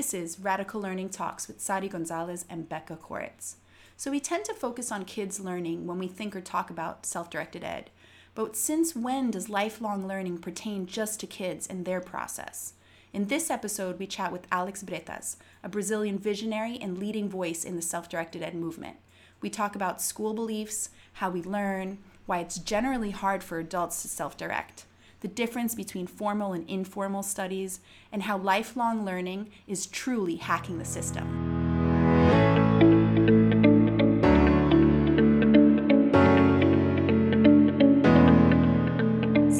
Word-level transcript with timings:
This 0.00 0.14
is 0.14 0.40
Radical 0.40 0.80
Learning 0.80 1.10
Talks 1.10 1.46
with 1.46 1.60
Sari 1.60 1.86
Gonzalez 1.86 2.46
and 2.48 2.66
Becca 2.66 2.96
Koritz. 2.96 3.56
So, 3.98 4.10
we 4.10 4.18
tend 4.18 4.46
to 4.46 4.54
focus 4.54 4.90
on 4.90 5.04
kids 5.04 5.40
learning 5.40 5.86
when 5.86 5.98
we 5.98 6.08
think 6.08 6.34
or 6.34 6.40
talk 6.40 6.70
about 6.70 7.04
self 7.04 7.28
directed 7.28 7.62
ed. 7.62 7.90
But 8.34 8.56
since 8.56 8.96
when 8.96 9.30
does 9.30 9.50
lifelong 9.50 10.08
learning 10.08 10.38
pertain 10.38 10.86
just 10.86 11.20
to 11.20 11.26
kids 11.26 11.66
and 11.66 11.84
their 11.84 12.00
process? 12.00 12.72
In 13.12 13.26
this 13.26 13.50
episode, 13.50 13.98
we 13.98 14.06
chat 14.06 14.32
with 14.32 14.46
Alex 14.50 14.82
Bretas, 14.82 15.36
a 15.62 15.68
Brazilian 15.68 16.18
visionary 16.18 16.78
and 16.80 16.96
leading 16.96 17.28
voice 17.28 17.62
in 17.62 17.76
the 17.76 17.82
self 17.82 18.08
directed 18.08 18.42
ed 18.42 18.54
movement. 18.54 18.96
We 19.42 19.50
talk 19.50 19.76
about 19.76 20.00
school 20.00 20.32
beliefs, 20.32 20.88
how 21.12 21.28
we 21.28 21.42
learn, 21.42 21.98
why 22.24 22.38
it's 22.38 22.58
generally 22.58 23.10
hard 23.10 23.44
for 23.44 23.58
adults 23.58 24.00
to 24.00 24.08
self 24.08 24.38
direct 24.38 24.86
the 25.20 25.28
difference 25.28 25.74
between 25.74 26.06
formal 26.06 26.52
and 26.52 26.68
informal 26.68 27.22
studies, 27.22 27.80
and 28.12 28.22
how 28.22 28.38
lifelong 28.38 29.04
learning 29.04 29.50
is 29.66 29.86
truly 29.86 30.36
hacking 30.36 30.78
the 30.78 30.84
system. 30.84 31.26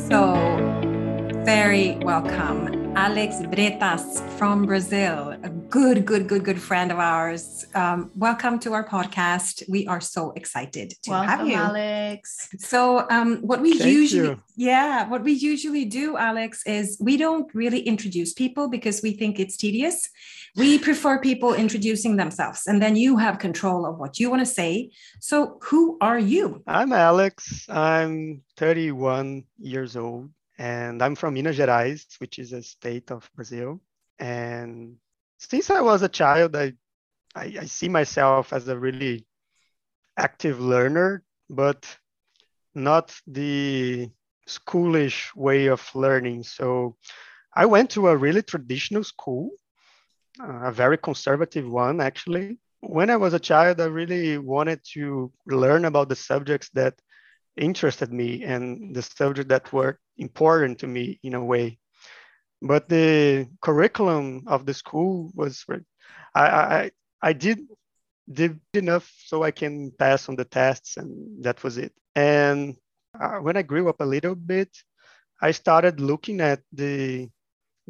So, 0.09 0.35
very 1.45 1.97
welcome 2.03 2.81
Alex 2.97 3.37
Bretas 3.37 4.21
from 4.37 4.67
Brazil, 4.67 5.37
a 5.43 5.49
good, 5.71 6.05
good, 6.05 6.27
good, 6.27 6.45
good 6.45 6.61
friend 6.61 6.91
of 6.91 6.99
ours. 6.99 7.65
Um, 7.77 8.11
welcome 8.17 8.59
to 8.59 8.73
our 8.73 8.87
podcast. 8.87 9.63
We 9.69 9.87
are 9.87 10.01
so 10.01 10.33
excited 10.33 10.95
to 11.05 11.11
welcome, 11.11 11.29
have 11.29 11.47
you, 11.47 11.55
Alex. 11.55 12.49
So, 12.59 13.09
um, 13.09 13.37
what 13.43 13.61
we 13.61 13.79
Thank 13.79 13.93
usually, 13.93 14.29
you. 14.31 14.43
yeah, 14.57 15.09
what 15.09 15.23
we 15.23 15.33
usually 15.33 15.85
do, 15.85 16.17
Alex, 16.17 16.67
is 16.67 16.99
we 17.01 17.17
don't 17.17 17.49
really 17.55 17.81
introduce 17.83 18.33
people 18.33 18.69
because 18.69 19.01
we 19.01 19.13
think 19.13 19.39
it's 19.39 19.57
tedious. 19.57 20.11
We 20.57 20.77
prefer 20.89 21.21
people 21.21 21.55
introducing 21.55 22.17
themselves, 22.17 22.67
and 22.67 22.83
then 22.83 22.97
you 22.97 23.17
have 23.19 23.39
control 23.39 23.87
of 23.87 23.97
what 23.97 24.19
you 24.19 24.29
want 24.29 24.41
to 24.41 24.47
say. 24.47 24.91
So, 25.21 25.59
who 25.63 25.99
are 26.01 26.19
you? 26.19 26.65
I'm 26.67 26.93
Alex. 26.93 27.67
I'm 27.69 28.43
31 28.57 29.45
years 29.61 29.97
old 29.97 30.31
and 30.59 31.01
I'm 31.01 31.15
from 31.15 31.35
Minas 31.35 31.57
Gerais, 31.57 32.19
which 32.19 32.41
is 32.41 32.53
a 32.53 32.63
state 32.63 33.13
of 33.13 33.31
Brazil. 33.35 33.81
And 34.19 34.97
since 35.41 35.71
I 35.71 35.81
was 35.81 36.03
a 36.03 36.09
child, 36.09 36.55
I, 36.55 36.75
I, 37.35 37.57
I 37.61 37.65
see 37.65 37.89
myself 37.89 38.53
as 38.53 38.69
a 38.69 38.79
really 38.79 39.27
active 40.17 40.61
learner, 40.61 41.25
but 41.49 41.87
not 42.75 43.19
the 43.27 44.11
schoolish 44.47 45.35
way 45.35 45.67
of 45.67 45.83
learning. 45.95 46.45
So 46.45 46.97
I 47.55 47.67
went 47.67 47.91
to 47.91 48.09
a 48.09 48.17
really 48.17 48.43
traditional 48.43 49.03
school, 49.03 49.51
uh, 50.41 50.67
a 50.69 50.73
very 50.73 50.99
conservative 50.99 51.69
one, 51.69 52.01
actually. 52.01 52.59
When 52.81 53.11
I 53.11 53.17
was 53.17 53.35
a 53.35 53.41
child, 53.41 53.81
I 53.81 53.87
really 53.87 54.39
wanted 54.39 54.81
to 54.95 55.33
learn 55.47 55.85
about 55.87 56.09
the 56.09 56.17
subjects 56.17 56.71
that 56.75 56.95
interested 57.57 58.13
me 58.13 58.45
and 58.45 58.95
the 58.95 59.03
subjects 59.03 59.49
that 59.49 59.73
were 59.73 59.99
important 60.19 60.79
to 60.81 60.87
me 60.87 61.19
in 61.23 61.35
a 61.35 61.45
way. 61.45 61.80
But 62.63 62.89
the 62.89 63.49
curriculum 63.63 64.45
of 64.47 64.67
the 64.67 64.75
school 64.75 65.31
was, 65.35 65.65
I, 66.35 66.45
I, 66.45 66.91
I 67.23 67.33
did 67.33 67.61
did 68.33 68.61
enough 68.75 69.11
so 69.25 69.43
I 69.43 69.51
can 69.51 69.91
pass 69.91 70.29
on 70.29 70.37
the 70.37 70.45
tests, 70.45 70.97
and 70.97 71.43
that 71.43 71.65
was 71.65 71.79
it. 71.79 71.93
And 72.15 72.77
uh, 73.19 73.39
when 73.39 73.57
I 73.57 73.63
grew 73.63 73.89
up 73.89 74.01
a 74.01 74.05
little 74.05 74.37
bit, 74.37 74.71
I 75.43 75.51
started 75.51 76.01
looking 76.01 76.41
at 76.41 76.61
the 76.73 77.29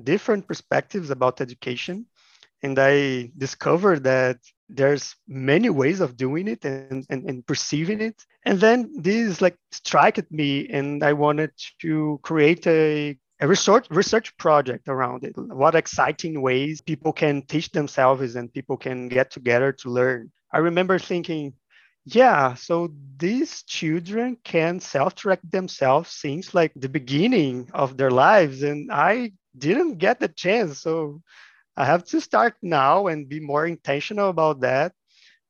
different 0.03 0.49
perspectives 0.49 1.11
about 1.11 1.41
education, 1.43 2.07
and 2.63 2.79
I 2.79 3.33
discovered 3.37 4.05
that 4.05 4.39
there's 4.71 5.17
many 5.27 5.69
ways 5.69 6.01
of 6.01 6.17
doing 6.17 6.47
it 6.49 6.65
and, 6.65 7.05
and, 7.11 7.29
and 7.29 7.47
perceiving 7.47 8.01
it 8.01 8.25
and 8.45 8.61
then 8.61 8.91
this 8.97 9.41
like 9.41 9.57
struck 9.73 10.17
at 10.17 10.31
me 10.31 10.69
and 10.69 11.03
i 11.03 11.13
wanted 11.13 11.51
to 11.81 12.21
create 12.23 12.67
a, 12.67 13.19
a 13.41 13.49
research 13.49 13.87
research 13.91 14.37
project 14.37 14.89
around 14.89 15.25
it 15.25 15.37
what 15.37 15.75
exciting 15.75 16.41
ways 16.41 16.81
people 16.81 17.13
can 17.13 17.43
teach 17.43 17.71
themselves 17.71 18.37
and 18.37 18.53
people 18.53 18.77
can 18.77 19.09
get 19.09 19.31
together 19.31 19.73
to 19.73 19.89
learn 19.91 20.31
i 20.53 20.59
remember 20.59 20.99
thinking 20.99 21.53
yeah 22.05 22.55
so 22.55 22.91
these 23.17 23.63
children 23.65 24.37
can 24.45 24.81
self-direct 24.81 25.51
themselves 25.51 26.11
since 26.11 26.55
like 26.55 26.73
the 26.77 26.89
beginning 26.89 27.69
of 27.73 27.97
their 27.97 28.11
lives 28.11 28.63
and 28.63 28.91
i 28.93 29.31
didn't 29.59 29.99
get 29.99 30.21
the 30.21 30.29
chance 30.29 30.81
so 30.81 31.21
I 31.77 31.87
have 31.87 32.05
to 32.07 32.21
start 32.21 32.57
now 32.63 33.07
and 33.07 33.29
be 33.29 33.41
more 33.41 33.67
intentional 33.67 34.29
about 34.29 34.61
that. 34.61 34.93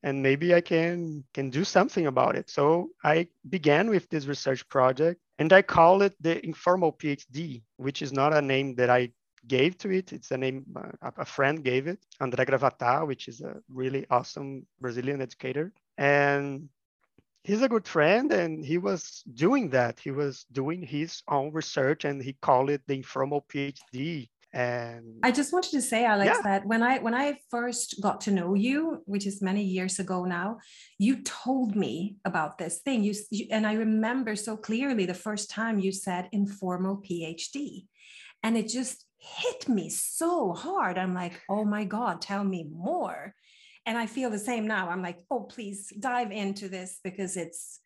And 0.02 0.22
maybe 0.22 0.54
I 0.54 0.60
can 0.60 1.24
can 1.34 1.50
do 1.50 1.64
something 1.64 2.06
about 2.06 2.36
it. 2.36 2.48
So 2.48 2.90
I 3.04 3.28
began 3.48 3.90
with 3.90 4.08
this 4.08 4.26
research 4.26 4.66
project 4.68 5.20
and 5.40 5.52
I 5.54 5.62
call 5.62 6.02
it 6.02 6.14
the 6.20 6.44
informal 6.44 6.92
PhD, 6.92 7.62
which 7.78 8.02
is 8.02 8.12
not 8.12 8.34
a 8.34 8.42
name 8.42 8.74
that 8.74 8.90
I 8.90 9.10
gave 9.48 9.78
to 9.78 9.90
it. 9.90 10.12
It's 10.12 10.30
a 10.30 10.36
name 10.36 10.66
uh, 10.76 11.10
a 11.16 11.24
friend 11.24 11.64
gave 11.64 11.86
it, 11.86 11.98
André 12.20 12.44
Gravatá, 12.46 13.06
which 13.06 13.26
is 13.26 13.40
a 13.40 13.56
really 13.70 14.06
awesome 14.10 14.66
Brazilian 14.82 15.22
educator. 15.22 15.72
And 15.96 16.68
he's 17.42 17.62
a 17.62 17.70
good 17.70 17.88
friend 17.88 18.30
and 18.32 18.62
he 18.62 18.76
was 18.76 19.24
doing 19.32 19.70
that. 19.70 19.98
He 19.98 20.10
was 20.10 20.44
doing 20.52 20.82
his 20.82 21.22
own 21.26 21.52
research 21.52 22.04
and 22.04 22.22
he 22.22 22.34
called 22.34 22.68
it 22.68 22.82
the 22.86 22.96
informal 22.96 23.46
PhD 23.50 24.28
and 24.52 25.04
i 25.22 25.30
just 25.30 25.52
wanted 25.52 25.70
to 25.70 25.80
say 25.80 26.04
alex 26.04 26.32
Yeah. 26.34 26.42
that 26.42 26.66
when 26.66 26.82
i 26.82 26.98
when 26.98 27.14
i 27.14 27.38
first 27.50 28.00
got 28.02 28.20
to 28.22 28.32
know 28.32 28.54
you 28.54 29.00
which 29.06 29.24
is 29.24 29.40
many 29.40 29.62
years 29.62 30.00
ago 30.00 30.24
now 30.24 30.58
you 30.98 31.22
told 31.22 31.76
me 31.76 32.16
about 32.24 32.58
this 32.58 32.80
thing. 32.80 33.04
You, 33.04 33.14
you 33.30 33.46
and 33.50 33.64
i 33.66 33.74
remember 33.74 34.34
so 34.34 34.56
clearly 34.56 35.06
the 35.06 35.14
first 35.14 35.50
time 35.50 35.78
you 35.78 35.92
said 35.92 36.28
informal 36.32 36.96
phd 36.96 37.84
and 38.42 38.56
it 38.56 38.68
just 38.68 39.06
hit 39.18 39.68
me 39.68 39.90
so 39.90 40.54
hard. 40.54 40.96
I'm 40.98 41.14
like 41.14 41.40
oh 41.48 41.64
my 41.64 41.84
god 41.84 42.22
tell 42.22 42.42
me 42.42 42.64
more. 42.72 43.34
And 43.86 43.98
i 43.98 44.06
feel 44.06 44.30
the 44.30 44.38
same 44.38 44.66
now. 44.66 44.88
I'm 44.88 45.02
like 45.02 45.18
oh 45.30 45.40
please 45.40 45.92
dive 45.98 46.32
into 46.32 46.68
this 46.68 46.98
because 47.04 47.36
it's 47.36 47.80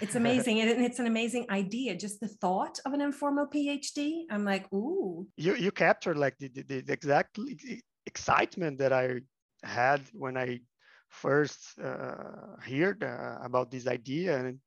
it's 0.00 0.14
amazing 0.22 0.60
and 0.60 0.84
it's 0.84 0.98
an 0.98 1.06
amazing 1.06 1.46
idea 1.50 1.96
just 1.96 2.20
the 2.20 2.28
thought 2.28 2.78
of 2.86 2.92
an 2.92 3.00
informal 3.00 3.46
phd 3.46 4.22
i'm 4.30 4.44
like 4.44 4.72
ooh. 4.72 5.26
You 5.36 5.54
you 5.56 5.70
captured 5.70 6.16
like 6.16 6.36
the, 6.38 6.48
the, 6.48 6.80
the 6.82 6.92
exact 6.92 7.38
excitement 8.08 8.78
that 8.78 8.92
I 8.92 9.20
had 9.62 10.00
when 10.12 10.36
I 10.36 10.60
first 11.10 11.78
uh, 11.78 12.56
heard 12.60 13.04
uh, 13.04 13.38
about 13.42 13.70
this 13.70 13.86
idea, 13.86 14.36
and, 14.38 14.58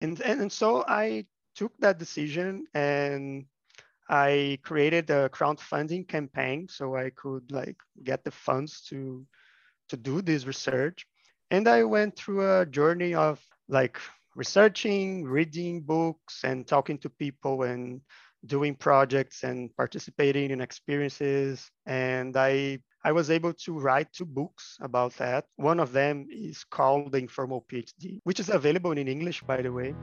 and 0.00 0.20
and 0.20 0.40
and 0.42 0.52
so 0.52 0.84
I 0.86 1.26
took 1.54 1.72
that 1.78 1.98
decision 1.98 2.66
and 2.74 3.46
I 4.10 4.58
created 4.62 5.10
a 5.10 5.28
crowdfunding 5.30 6.06
campaign 6.06 6.68
so 6.68 6.96
I 6.96 7.10
could 7.10 7.50
like 7.50 7.78
get 8.04 8.24
the 8.24 8.30
funds 8.30 8.82
to 8.88 9.24
to 9.88 9.96
do 9.96 10.20
this 10.20 10.46
research, 10.46 11.06
and 11.50 11.68
I 11.68 11.84
went 11.84 12.16
through 12.16 12.42
a 12.42 12.66
journey 12.66 13.14
of 13.14 13.40
like 13.68 13.98
researching, 14.36 15.24
reading 15.24 15.80
books, 15.80 16.44
and 16.44 16.66
talking 16.66 16.98
to 16.98 17.08
people 17.08 17.62
and 17.62 18.02
doing 18.44 18.76
projects 18.76 19.42
and 19.42 19.74
participating 19.76 20.50
in 20.50 20.60
experiences. 20.60 21.68
And 21.86 22.36
I 22.36 22.78
I 23.02 23.12
was 23.12 23.30
able 23.30 23.52
to 23.64 23.78
write 23.78 24.12
two 24.12 24.26
books 24.26 24.76
about 24.80 25.16
that. 25.16 25.44
One 25.56 25.80
of 25.80 25.92
them 25.92 26.26
is 26.28 26.64
called 26.64 27.12
The 27.12 27.18
Informal 27.18 27.64
PhD, 27.70 28.18
which 28.24 28.40
is 28.40 28.48
available 28.48 28.92
in 28.92 29.08
English, 29.08 29.42
by 29.42 29.62
the 29.62 29.72
way. 29.72 29.94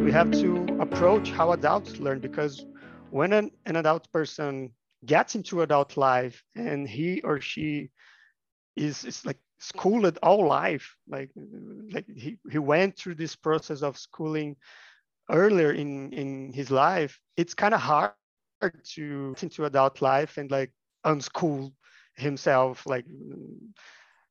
We 0.00 0.12
have 0.12 0.30
to 0.42 0.66
approach 0.80 1.30
how 1.30 1.52
adults 1.52 1.98
learn 1.98 2.20
because 2.20 2.66
when 3.10 3.32
an, 3.32 3.50
an 3.64 3.76
adult 3.76 4.12
person 4.12 4.70
gets 5.06 5.34
into 5.34 5.62
adult 5.62 5.96
life 5.96 6.42
and 6.54 6.86
he 6.86 7.22
or 7.22 7.40
she 7.40 7.90
is, 8.76 9.04
is 9.04 9.24
like 9.24 9.38
schooled 9.58 10.18
all 10.22 10.46
life 10.46 10.96
like 11.08 11.30
like 11.92 12.06
he, 12.14 12.38
he 12.50 12.58
went 12.58 12.96
through 12.96 13.14
this 13.14 13.36
process 13.36 13.82
of 13.82 13.98
schooling 13.98 14.56
earlier 15.30 15.72
in 15.72 16.12
in 16.12 16.52
his 16.52 16.70
life. 16.70 17.20
It's 17.36 17.54
kind 17.54 17.74
of 17.74 17.80
hard 17.80 18.12
to 18.94 19.34
into 19.40 19.64
adult 19.64 20.02
life 20.02 20.36
and 20.38 20.50
like 20.50 20.72
unschool 21.06 21.72
himself 22.16 22.86
like 22.86 23.04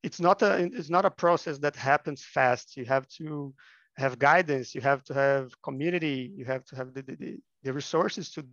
it's 0.03 0.19
not 0.19 0.41
a 0.41 0.69
it's 0.73 0.89
not 0.89 1.05
a 1.05 1.11
process 1.11 1.57
that 1.59 1.75
happens 1.75 2.23
fast. 2.23 2.77
You 2.77 2.85
have 2.85 3.07
to 3.19 3.53
have 3.95 4.17
guidance 4.17 4.73
you 4.73 4.81
have 4.81 5.03
to 5.03 5.13
have 5.13 5.53
community 5.61 6.31
you 6.35 6.45
have 6.45 6.65
to 6.65 6.75
have 6.75 6.93
the, 6.93 7.03
the, 7.03 7.37
the 7.63 7.73
resources 7.73 8.31
to 8.31 8.43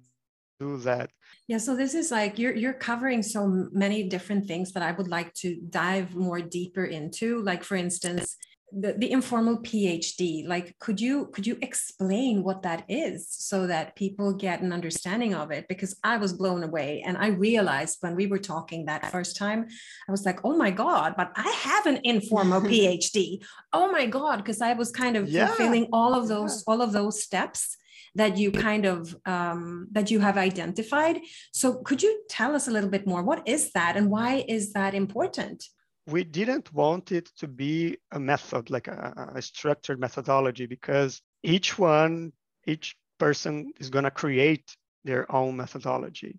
do 0.60 0.76
that 0.76 1.10
Yeah, 1.48 1.58
so 1.58 1.74
this 1.74 1.94
is 1.94 2.10
like 2.10 2.38
you're 2.38 2.54
you're 2.54 2.80
covering 2.90 3.22
so 3.22 3.40
many 3.72 4.00
different 4.14 4.46
things 4.46 4.72
that 4.72 4.84
I 4.88 4.92
would 4.92 5.08
like 5.08 5.34
to 5.42 5.48
dive 5.82 6.14
more 6.14 6.40
deeper 6.40 6.84
into. 6.84 7.42
Like 7.42 7.64
for 7.64 7.76
instance, 7.76 8.36
the, 8.72 8.92
the 8.98 9.10
informal 9.10 9.58
phd 9.58 10.46
like 10.46 10.78
could 10.78 11.00
you 11.00 11.26
could 11.32 11.46
you 11.46 11.58
explain 11.60 12.42
what 12.42 12.62
that 12.62 12.84
is 12.88 13.26
so 13.28 13.66
that 13.66 13.96
people 13.96 14.32
get 14.32 14.60
an 14.62 14.72
understanding 14.72 15.34
of 15.34 15.50
it 15.50 15.66
because 15.68 15.96
i 16.04 16.16
was 16.16 16.32
blown 16.32 16.62
away 16.62 17.02
and 17.04 17.16
i 17.18 17.28
realized 17.28 17.96
when 18.00 18.14
we 18.14 18.26
were 18.26 18.38
talking 18.38 18.84
that 18.84 19.10
first 19.10 19.36
time 19.36 19.66
i 20.08 20.12
was 20.12 20.24
like 20.24 20.38
oh 20.44 20.56
my 20.56 20.70
god 20.70 21.14
but 21.16 21.32
i 21.36 21.50
have 21.50 21.86
an 21.86 21.98
informal 22.04 22.60
phd 22.72 23.42
oh 23.72 23.90
my 23.90 24.06
god 24.06 24.36
because 24.36 24.60
i 24.60 24.72
was 24.72 24.90
kind 24.90 25.16
of 25.16 25.28
yeah. 25.28 25.46
fulfilling 25.46 25.88
all 25.92 26.14
of 26.14 26.28
those 26.28 26.62
yeah. 26.62 26.72
all 26.72 26.80
of 26.80 26.92
those 26.92 27.22
steps 27.22 27.76
that 28.14 28.36
you 28.36 28.50
kind 28.50 28.84
of 28.86 29.14
um, 29.26 29.88
that 29.92 30.10
you 30.10 30.20
have 30.20 30.36
identified 30.36 31.20
so 31.52 31.78
could 31.82 32.02
you 32.02 32.22
tell 32.28 32.54
us 32.54 32.68
a 32.68 32.70
little 32.70 32.90
bit 32.90 33.06
more 33.06 33.22
what 33.22 33.46
is 33.46 33.72
that 33.72 33.96
and 33.96 34.10
why 34.10 34.44
is 34.48 34.72
that 34.72 34.94
important 34.94 35.64
we 36.06 36.24
didn't 36.24 36.72
want 36.74 37.12
it 37.12 37.30
to 37.38 37.46
be 37.46 37.96
a 38.10 38.18
method, 38.18 38.70
like 38.70 38.88
a, 38.88 39.32
a 39.36 39.42
structured 39.42 40.00
methodology, 40.00 40.66
because 40.66 41.20
each 41.42 41.78
one, 41.78 42.32
each 42.66 42.96
person 43.18 43.72
is 43.78 43.90
going 43.90 44.04
to 44.04 44.10
create 44.10 44.76
their 45.04 45.30
own 45.34 45.56
methodology. 45.56 46.38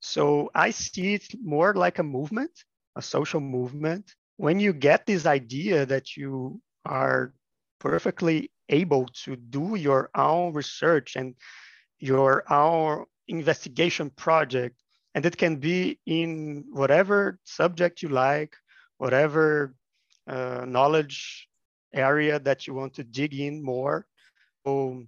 So 0.00 0.50
I 0.54 0.70
see 0.70 1.14
it 1.14 1.26
more 1.42 1.74
like 1.74 1.98
a 1.98 2.02
movement, 2.02 2.50
a 2.96 3.02
social 3.02 3.40
movement. 3.40 4.14
When 4.36 4.58
you 4.58 4.72
get 4.72 5.06
this 5.06 5.26
idea 5.26 5.86
that 5.86 6.16
you 6.16 6.60
are 6.84 7.34
perfectly 7.78 8.50
able 8.72 9.06
to 9.24 9.36
do 9.36 9.76
your 9.76 10.10
own 10.16 10.52
research 10.52 11.16
and 11.16 11.34
your 12.00 12.42
own 12.52 13.04
investigation 13.28 14.10
project, 14.10 14.74
and 15.14 15.24
it 15.24 15.36
can 15.36 15.56
be 15.56 16.00
in 16.06 16.64
whatever 16.72 17.38
subject 17.44 18.02
you 18.02 18.08
like, 18.08 18.56
whatever 18.98 19.74
uh, 20.26 20.64
knowledge 20.66 21.48
area 21.94 22.38
that 22.40 22.66
you 22.66 22.74
want 22.74 22.94
to 22.94 23.04
dig 23.04 23.34
in 23.34 23.62
more. 23.62 24.06
So 24.64 25.04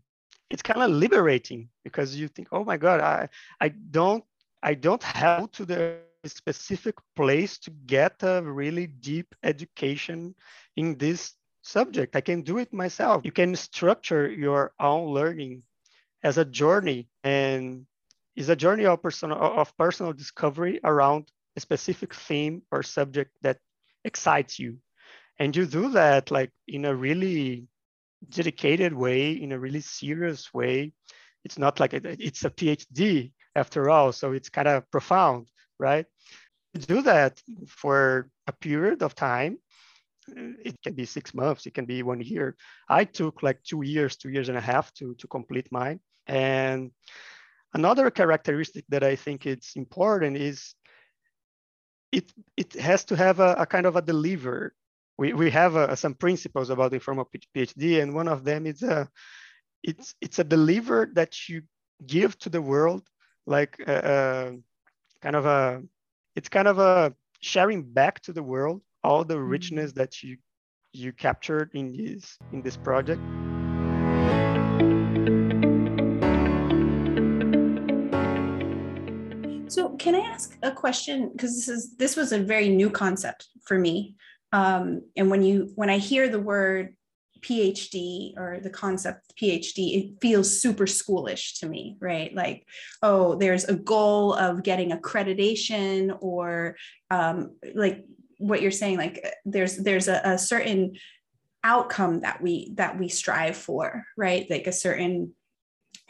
it's 0.51 0.63
kind 0.63 0.83
of 0.83 0.91
liberating 0.91 1.69
because 1.83 2.15
you 2.15 2.29
think, 2.29 2.49
oh 2.53 2.65
my 2.65 2.77
God, 2.77 3.01
I, 3.01 3.29
I 3.61 3.69
don't 3.69 4.25
I 4.63 4.75
don't 4.75 5.03
have 5.03 5.51
to 5.53 5.65
the 5.67 5.99
specific 6.25 6.95
place 7.17 7.59
to 7.59 7.71
get 7.87 8.23
a 8.23 8.41
really 8.43 8.87
deep 8.87 9.35
education 9.43 10.35
in 10.77 10.97
this 10.97 11.35
subject. 11.65 12.17
I 12.17 12.21
can 12.21 12.43
do 12.43 12.59
it 12.59 12.73
myself. 12.73 13.23
You 13.25 13.33
can 13.33 13.57
structure 13.57 14.31
your 14.31 14.73
own 14.79 15.13
learning 15.13 15.63
as 16.23 16.39
a 16.39 16.45
journey 16.45 17.09
and 17.25 17.87
is 18.37 18.49
a 18.49 18.57
journey 18.57 18.87
of 18.87 19.03
personal 19.03 19.39
of 19.39 19.77
personal 19.77 20.13
discovery 20.13 20.81
around 20.85 21.31
a 21.57 21.61
specific 21.61 22.15
theme 22.15 22.63
or 22.71 22.83
subject 22.83 23.31
that 23.43 23.59
excites 24.05 24.59
you 24.59 24.79
and 25.39 25.55
you 25.57 25.67
do 25.67 25.91
that 25.91 26.31
like 26.31 26.51
in 26.69 26.85
a 26.85 26.95
really 26.95 27.67
dedicated 28.29 28.93
way 28.93 29.33
in 29.33 29.53
a 29.53 29.59
really 29.59 29.81
serious 29.81 30.53
way 30.53 30.93
it's 31.45 31.59
not 31.59 31.81
like 31.81 31.93
a, 31.93 32.01
it's 32.23 32.45
a 32.45 32.51
phd 32.51 33.33
after 33.55 33.91
all 33.91 34.13
so 34.13 34.33
it's 34.33 34.49
kind 34.49 34.69
of 34.69 34.91
profound 34.91 35.47
right 35.79 36.07
you 36.75 36.81
do 36.81 37.03
that 37.03 37.41
for 37.69 38.29
a 38.47 38.53
period 38.53 39.03
of 39.03 39.15
time 39.15 39.59
it 40.29 40.81
can 40.83 40.95
be 40.95 41.05
six 41.05 41.35
months 41.35 41.67
it 41.67 41.75
can 41.75 41.85
be 41.85 42.03
one 42.03 42.21
year. 42.21 42.57
I 42.89 43.05
took 43.05 43.43
like 43.43 43.63
two 43.63 43.83
years 43.83 44.17
two 44.17 44.31
years 44.31 44.49
and 44.49 44.59
a 44.59 44.61
half 44.61 44.93
to 44.95 45.15
to 45.17 45.27
complete 45.27 45.71
mine. 45.71 46.01
And 46.27 46.93
another 47.75 48.11
characteristic 48.11 48.85
that 48.89 49.03
i 49.03 49.17
think 49.17 49.47
it's 49.47 49.75
important 49.75 50.37
is 50.37 50.75
it 52.15 52.33
it 52.57 52.73
has 52.75 53.05
to 53.07 53.17
have 53.17 53.41
a, 53.41 53.55
a 53.59 53.67
kind 53.67 53.87
of 53.87 53.97
a 53.97 54.03
deliver. 54.03 54.75
We 55.19 55.33
we 55.33 55.51
have 55.51 55.77
a, 55.77 55.97
some 55.97 56.15
principles 56.15 56.71
about 56.71 56.91
the 56.91 56.97
informal 56.97 57.29
PhD, 57.55 58.03
and 58.03 58.15
one 58.15 58.29
of 58.29 58.45
them 58.45 58.67
is 58.67 58.83
a 58.83 59.09
it's 59.83 60.15
it's 60.21 60.39
a 60.39 60.45
deliver 60.45 61.11
that 61.15 61.49
you 61.49 61.63
give 62.07 62.39
to 62.39 62.49
the 62.49 62.63
world, 62.63 63.03
like 63.47 63.77
a, 63.87 63.95
a 63.95 64.59
kind 65.23 65.37
of 65.37 65.47
a 65.47 65.83
it's 66.37 66.49
kind 66.49 66.69
of 66.69 66.79
a 66.79 67.15
sharing 67.41 67.83
back 67.83 68.21
to 68.21 68.33
the 68.33 68.43
world 68.43 68.83
all 69.05 69.25
the 69.25 69.41
richness 69.41 69.93
mm-hmm. 69.93 70.01
that 70.01 70.23
you 70.23 70.39
you 70.93 71.13
captured 71.13 71.71
in 71.75 71.93
this 71.93 72.39
in 72.53 72.63
this 72.63 72.77
project. 72.77 73.21
So 79.69 79.97
can 79.97 80.15
I 80.15 80.21
ask 80.21 80.57
a 80.63 80.71
question? 80.71 81.31
Because 81.33 81.55
this 81.57 81.69
is 81.69 81.97
this 81.97 82.17
was 82.17 82.33
a 82.33 82.39
very 82.39 82.69
new 82.69 82.91
concept 82.91 83.49
for 83.65 83.79
me. 83.79 84.17
Um, 84.53 85.03
and 85.17 85.31
when 85.31 85.43
you 85.43 85.73
when 85.75 85.91
I 85.91 85.99
hear 85.99 86.29
the 86.29 86.39
word 86.39 86.95
PhD 87.41 88.35
or 88.39 88.61
the 88.63 88.71
concept 88.71 89.35
PhD, 89.41 89.79
it 89.99 90.21
feels 90.23 90.61
super 90.63 90.87
schoolish 90.87 91.59
to 91.59 91.67
me, 91.67 91.97
right? 92.01 92.33
Like, 92.35 92.67
oh, 93.03 93.35
there's 93.35 93.65
a 93.65 93.75
goal 93.75 94.33
of 94.35 94.63
getting 94.63 94.93
accreditation, 94.93 96.17
or 96.21 96.77
um, 97.11 97.57
like 97.75 98.05
what 98.39 98.63
you're 98.63 98.71
saying, 98.71 98.99
like 98.99 99.25
there's 99.45 99.77
there's 99.77 100.09
a, 100.09 100.21
a 100.25 100.39
certain 100.39 100.97
outcome 101.63 102.21
that 102.21 102.43
we 102.43 102.73
that 102.75 102.99
we 102.99 103.09
strive 103.09 103.57
for, 103.57 104.05
right? 104.17 104.49
Like 104.51 104.67
a 104.67 104.73
certain 104.73 105.35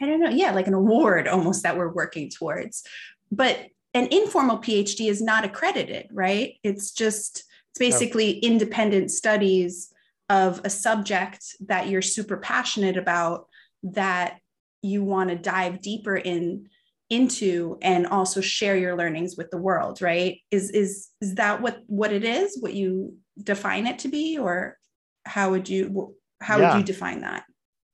I 0.01 0.05
don't 0.07 0.19
know, 0.19 0.29
yeah, 0.29 0.51
like 0.51 0.67
an 0.67 0.73
award 0.73 1.27
almost 1.27 1.63
that 1.63 1.77
we're 1.77 1.91
working 1.91 2.29
towards 2.29 2.83
but 3.31 3.59
an 3.93 4.07
informal 4.11 4.57
PhD 4.57 5.09
is 5.09 5.21
not 5.21 5.45
accredited, 5.45 6.07
right? 6.11 6.55
It's 6.63 6.91
just 6.91 7.43
it's 7.71 7.79
basically 7.79 8.39
no. 8.41 8.49
independent 8.49 9.11
studies 9.11 9.93
of 10.29 10.61
a 10.63 10.69
subject 10.69 11.55
that 11.67 11.87
you're 11.87 12.01
super 12.01 12.37
passionate 12.37 12.97
about 12.97 13.47
that 13.83 14.39
you 14.81 15.03
want 15.03 15.29
to 15.29 15.35
dive 15.35 15.81
deeper 15.81 16.15
in 16.15 16.69
into 17.09 17.77
and 17.81 18.07
also 18.07 18.41
share 18.41 18.75
your 18.75 18.95
learnings 18.95 19.35
with 19.37 19.49
the 19.51 19.57
world 19.57 20.01
right 20.01 20.39
is 20.49 20.71
is 20.71 21.09
is 21.21 21.35
that 21.35 21.61
what 21.61 21.81
what 21.85 22.11
it 22.11 22.23
is 22.23 22.57
what 22.61 22.73
you 22.73 23.15
define 23.43 23.85
it 23.85 23.99
to 23.99 24.07
be 24.07 24.37
or 24.37 24.77
how 25.25 25.51
would 25.51 25.69
you 25.69 26.15
how 26.41 26.57
yeah. 26.57 26.71
would 26.71 26.79
you 26.79 26.83
define 26.83 27.21
that 27.21 27.43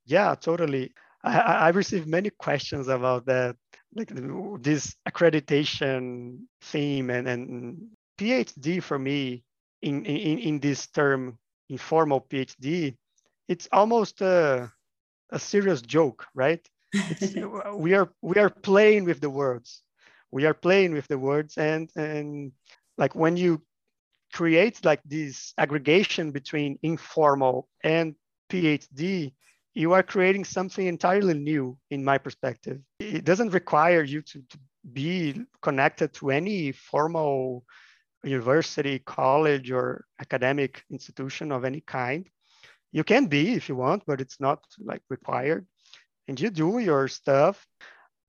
yeah 0.06 0.34
totally 0.36 0.94
I, 1.24 1.40
I 1.40 1.70
received 1.70 2.08
many 2.08 2.30
questions 2.30 2.88
about 2.88 3.26
that 3.26 3.56
like 3.96 4.12
this 4.62 4.96
accreditation 5.08 6.40
theme 6.62 7.10
and, 7.10 7.28
and 7.28 7.78
PhD 8.18 8.82
for 8.82 8.98
me 8.98 9.44
in, 9.82 10.06
in, 10.06 10.40
in 10.40 10.60
this 10.60 10.88
term, 10.88 11.38
informal 11.70 12.22
PhD, 12.22 12.96
it's 13.48 13.68
almost 13.72 14.22
a, 14.22 14.72
a 15.32 15.40
serious 15.40 15.82
joke, 15.82 16.26
right? 16.34 16.66
we 17.76 17.94
are 17.94 18.10
we 18.22 18.38
are 18.38 18.50
playing 18.50 19.06
with 19.06 19.22
the 19.22 19.30
words. 19.30 19.84
We 20.32 20.46
are 20.46 20.54
playing 20.54 20.94
with 20.94 21.08
the 21.08 21.18
words 21.18 21.58
and 21.58 21.90
and 21.96 22.52
like 22.98 23.16
when 23.16 23.38
you 23.38 23.62
create 24.34 24.84
like 24.86 25.02
this 25.04 25.54
aggregation 25.58 26.32
between 26.32 26.80
informal 26.84 27.68
and 27.84 28.16
PhD, 28.50 29.34
you 29.74 29.94
are 29.94 30.04
creating 30.04 30.46
something 30.46 30.86
entirely 30.86 31.34
new 31.34 31.78
in 31.90 32.04
my 32.04 32.18
perspective. 32.18 32.80
It 33.00 33.26
doesn't 33.26 33.52
require 33.52 34.04
you 34.04 34.22
to, 34.22 34.42
to 34.50 34.58
be 34.94 35.42
connected 35.62 36.14
to 36.16 36.32
any 36.32 36.72
formal 36.72 37.64
university, 38.24 39.00
college, 39.00 39.72
or 39.72 40.06
academic 40.20 40.84
institution 40.92 41.52
of 41.52 41.66
any 41.66 41.82
kind. 41.82 42.28
You 42.92 43.04
can 43.04 43.28
be 43.28 43.54
if 43.54 43.70
you 43.70 43.76
want, 43.76 44.04
but 44.06 44.22
it's 44.22 44.40
not 44.40 44.60
like 44.80 45.02
required. 45.10 45.66
And 46.32 46.40
you 46.40 46.50
do 46.50 46.80
your 46.80 47.10
stuff. 47.10 47.68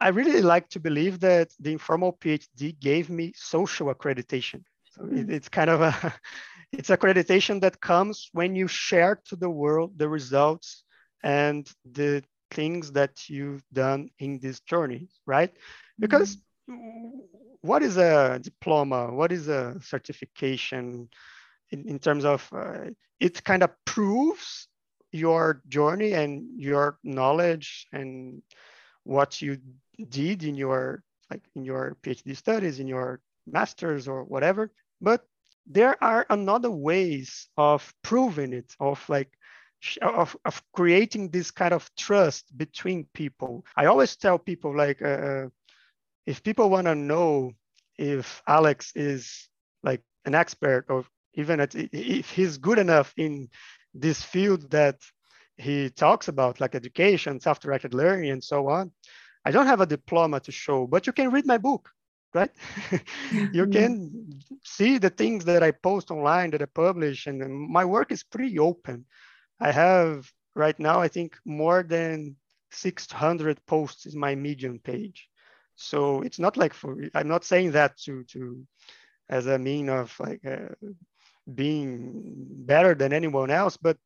I 0.00 0.09
really 0.09 0.42
like 0.42 0.68
to 0.71 0.80
believe 0.80 1.21
that 1.21 1.50
the 1.61 1.71
informal 1.71 2.12
PhD 2.12 2.76
gave 2.80 3.09
me 3.09 3.32
social 3.37 3.94
accreditation. 3.94 4.64
So 4.90 5.06
it, 5.06 5.30
it's 5.30 5.49
kind 5.49 5.71
of 5.71 5.82
a, 5.82 5.94
it's 6.73 6.90
accreditation 6.90 7.61
that 7.61 7.80
comes 7.80 8.28
when 8.32 8.56
you 8.56 8.66
share 8.66 9.23
to 9.26 9.37
the 9.37 9.49
world 9.49 9.97
the 9.97 10.09
results 10.09 10.82
and 11.23 11.71
the 11.92 12.25
things 12.50 12.90
that 12.90 13.28
you've 13.28 13.62
done 13.73 14.11
in 14.18 14.40
this 14.40 14.59
journey, 14.62 15.06
right? 15.25 15.52
Because 15.97 16.38
mm-hmm. 16.68 17.21
what 17.61 17.85
is 17.85 17.99
a 17.99 18.40
diploma? 18.42 19.12
What 19.12 19.30
is 19.30 19.47
a 19.47 19.80
certification 19.80 21.09
in, 21.71 21.88
in 21.88 22.00
terms 22.00 22.25
of 22.25 22.50
uh, 22.52 22.90
it 23.21 23.44
kind 23.44 23.62
of 23.62 23.71
proves 23.85 24.66
your 25.12 25.62
journey 25.69 26.12
and 26.14 26.49
your 26.59 26.99
knowledge 27.04 27.87
and 27.92 28.42
what 29.04 29.40
you 29.40 29.59
did 30.09 30.42
in 30.42 30.54
your 30.54 31.02
like 31.31 31.42
in 31.54 31.64
your 31.64 31.97
PhD 32.02 32.37
studies, 32.37 32.81
in 32.81 32.87
your 32.87 33.21
masters 33.47 34.09
or 34.09 34.25
whatever. 34.25 34.71
But 35.00 35.25
there 35.66 36.02
are 36.02 36.26
another 36.28 36.71
ways 36.71 37.49
of 37.57 37.92
proving 38.02 38.52
it, 38.52 38.75
of 38.81 39.02
like 39.09 39.31
of, 40.00 40.37
of 40.45 40.62
creating 40.73 41.31
this 41.31 41.50
kind 41.50 41.75
of 41.75 41.90
trust 41.97 42.57
between 42.57 43.07
people. 43.14 43.64
I 43.76 43.87
always 43.87 44.16
tell 44.16 44.38
people 44.38 44.76
like, 44.76 45.02
uh, 45.02 45.07
uh 45.07 45.49
if 46.25 46.42
people 46.42 46.71
want 46.71 46.87
to 46.87 46.95
know 46.95 47.52
if 47.99 48.42
Alex 48.47 48.92
is 48.95 49.49
like 49.83 50.02
an 50.25 50.35
expert 50.35 50.87
or 50.88 51.04
even 51.35 51.61
at, 51.61 51.75
if 51.75 52.31
he's 52.31 52.59
good 52.59 52.78
enough 52.78 53.12
in 53.16 53.49
this 53.95 54.23
field 54.23 54.71
that 54.71 54.97
he 55.57 55.91
talks 55.91 56.29
about, 56.29 56.61
like 56.61 56.75
education, 56.75 57.41
self-directed 57.41 57.95
learning, 57.95 58.31
and 58.31 58.43
so 58.43 58.69
on. 58.69 58.93
I 59.45 59.51
don't 59.51 59.67
have 59.67 59.81
a 59.81 59.87
diploma 59.87 60.41
to 60.41 60.53
show, 60.53 60.87
but 60.87 61.07
you 61.07 61.13
can 61.13 61.31
read 61.31 61.47
my 61.47 61.59
book, 61.59 61.91
right? 62.33 62.51
you 63.53 63.67
can 63.67 64.41
see 64.65 64.99
the 64.99 65.11
things 65.11 65.45
that 65.45 65.63
I 65.63 65.73
post 65.73 66.11
online 66.11 66.51
that 66.53 66.63
I 66.63 66.67
publish, 66.67 67.27
and 67.27 67.51
my 67.51 67.85
work 67.85 68.13
is 68.13 68.23
pretty 68.23 68.59
open. 68.59 69.05
I 69.61 69.73
have 69.73 70.31
right 70.55 70.79
now, 70.79 71.01
I 71.01 71.09
think, 71.09 71.37
more 71.45 71.83
than 71.83 72.37
600 72.71 73.65
posts 73.67 74.07
in 74.07 74.19
my 74.19 74.35
Medium 74.35 74.79
page. 74.79 75.29
So 75.75 76.23
it's 76.23 76.39
not 76.39 76.57
like 76.57 76.75
for 76.75 76.97
I'm 77.15 77.29
not 77.29 77.45
saying 77.45 77.73
that 77.73 77.97
to 78.05 78.25
to 78.25 78.67
as 79.29 79.47
a 79.47 79.59
mean 79.59 79.89
of 79.89 80.15
like 80.21 80.45
uh, 80.45 80.75
being 81.55 82.13
better 82.67 82.95
than 82.95 83.13
anyone 83.13 83.51
else, 83.51 83.77
but 83.77 83.97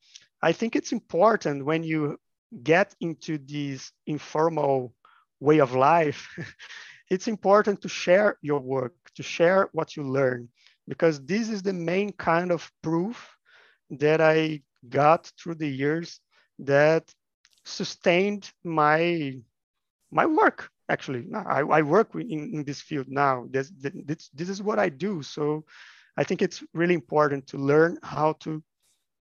I 0.42 0.52
think 0.52 0.76
it's 0.76 0.92
important 0.92 1.64
when 1.64 1.82
you 1.82 2.18
get 2.62 2.94
into 3.00 3.38
this 3.38 3.92
informal 4.06 4.94
way 5.40 5.60
of 5.60 5.74
life, 5.74 6.28
it's 7.10 7.28
important 7.28 7.82
to 7.82 7.88
share 7.88 8.38
your 8.42 8.60
work, 8.60 8.94
to 9.14 9.22
share 9.22 9.68
what 9.72 9.96
you 9.96 10.02
learn, 10.02 10.48
because 10.88 11.24
this 11.24 11.48
is 11.48 11.62
the 11.62 11.72
main 11.72 12.12
kind 12.12 12.50
of 12.50 12.70
proof 12.82 13.36
that 13.90 14.20
I 14.20 14.62
got 14.88 15.30
through 15.38 15.56
the 15.56 15.68
years 15.68 16.20
that 16.58 17.12
sustained 17.64 18.50
my 18.64 19.36
my 20.10 20.24
work 20.24 20.70
actually. 20.88 21.26
I, 21.34 21.60
I 21.60 21.82
work 21.82 22.14
in, 22.14 22.54
in 22.54 22.64
this 22.64 22.80
field 22.80 23.06
now. 23.08 23.46
This, 23.50 23.72
this, 23.76 24.30
this 24.32 24.48
is 24.48 24.62
what 24.62 24.78
i 24.78 24.88
do. 24.88 25.22
So 25.22 25.64
i 26.16 26.24
think 26.24 26.42
it's 26.42 26.62
really 26.74 26.94
important 26.94 27.46
to 27.46 27.58
learn 27.58 27.98
how 28.02 28.32
to 28.34 28.62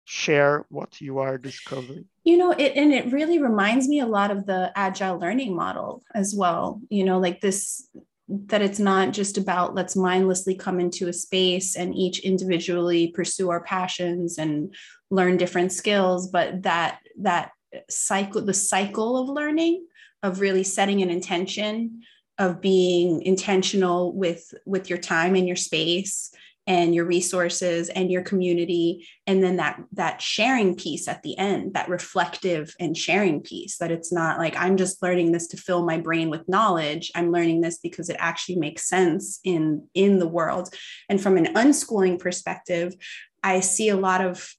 share 0.04 0.66
what 0.70 1.00
you 1.00 1.18
are 1.18 1.38
discovering. 1.38 2.04
You 2.24 2.36
know 2.36 2.50
it 2.50 2.72
and 2.74 2.92
it 2.92 3.12
really 3.12 3.38
reminds 3.38 3.86
me 3.86 4.00
a 4.00 4.06
lot 4.06 4.32
of 4.32 4.44
the 4.44 4.72
agile 4.74 5.18
learning 5.18 5.54
model 5.54 6.02
as 6.14 6.34
well 6.36 6.80
you 6.90 7.04
know 7.04 7.18
like 7.18 7.40
this 7.40 7.88
that 8.28 8.60
it's 8.60 8.80
not 8.80 9.12
just 9.12 9.38
about 9.38 9.74
let's 9.74 9.94
mindlessly 9.94 10.54
come 10.54 10.80
into 10.80 11.08
a 11.08 11.12
space 11.12 11.76
and 11.76 11.94
each 11.94 12.20
individually 12.20 13.08
pursue 13.08 13.50
our 13.50 13.62
passions 13.62 14.36
and 14.36 14.74
learn 15.10 15.36
different 15.36 15.72
skills 15.72 16.28
but 16.28 16.62
that 16.62 16.98
that 17.20 17.52
cycle 17.88 18.42
the 18.42 18.54
cycle 18.54 19.16
of 19.16 19.28
learning 19.28 19.86
of 20.22 20.40
really 20.40 20.64
setting 20.64 21.02
an 21.02 21.10
intention 21.10 22.02
of 22.38 22.60
being 22.60 23.22
intentional 23.22 24.12
with 24.12 24.54
with 24.66 24.90
your 24.90 24.98
time 24.98 25.36
and 25.36 25.46
your 25.46 25.56
space 25.56 26.32
and 26.70 26.94
your 26.94 27.04
resources 27.04 27.88
and 27.88 28.12
your 28.12 28.22
community 28.22 29.04
and 29.26 29.42
then 29.42 29.56
that 29.56 29.82
that 29.90 30.22
sharing 30.22 30.76
piece 30.76 31.08
at 31.08 31.20
the 31.24 31.36
end 31.36 31.74
that 31.74 31.88
reflective 31.88 32.72
and 32.78 32.96
sharing 32.96 33.40
piece 33.40 33.78
that 33.78 33.90
it's 33.90 34.12
not 34.12 34.38
like 34.38 34.56
i'm 34.56 34.76
just 34.76 35.02
learning 35.02 35.32
this 35.32 35.48
to 35.48 35.56
fill 35.56 35.84
my 35.84 35.98
brain 35.98 36.30
with 36.30 36.48
knowledge. 36.48 37.10
I'm 37.16 37.32
learning 37.32 37.60
this 37.60 37.78
because 37.78 38.08
it 38.08 38.16
actually 38.20 38.56
makes 38.56 38.88
sense 38.88 39.40
in 39.42 39.88
in 39.94 40.20
the 40.20 40.28
world. 40.28 40.72
And 41.08 41.20
from 41.20 41.36
an 41.36 41.54
unschooling 41.54 42.20
perspective 42.20 42.94
i 43.42 43.58
see 43.58 43.88
a 43.88 43.96
lot 43.96 44.24
of 44.24 44.54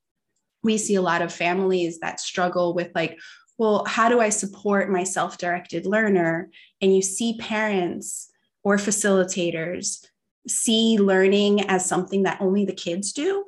we 0.64 0.78
see 0.78 0.96
a 0.96 1.02
lot 1.02 1.22
of 1.22 1.34
families 1.34 2.00
that 2.00 2.20
struggle 2.20 2.74
with 2.74 2.90
like 2.94 3.18
well 3.58 3.86
how 3.86 4.10
do 4.10 4.20
i 4.20 4.28
support 4.30 4.92
my 4.92 5.06
self-directed 5.06 5.86
learner? 5.86 6.50
And 6.82 6.94
you 6.94 7.02
see 7.02 7.38
parents 7.38 8.30
or 8.64 8.76
facilitators 8.76 10.06
see 10.48 10.98
learning 10.98 11.70
as 11.70 11.86
something 11.86 12.24
that 12.24 12.42
only 12.42 12.66
the 12.66 12.74
kids 12.74 13.14
do 13.14 13.46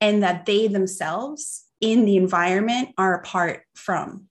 and 0.00 0.22
that 0.22 0.46
they 0.46 0.68
themselves 0.68 1.64
in 1.80 2.04
the 2.04 2.16
environment 2.16 2.90
are 2.96 3.14
apart 3.14 3.64
from. 3.74 4.28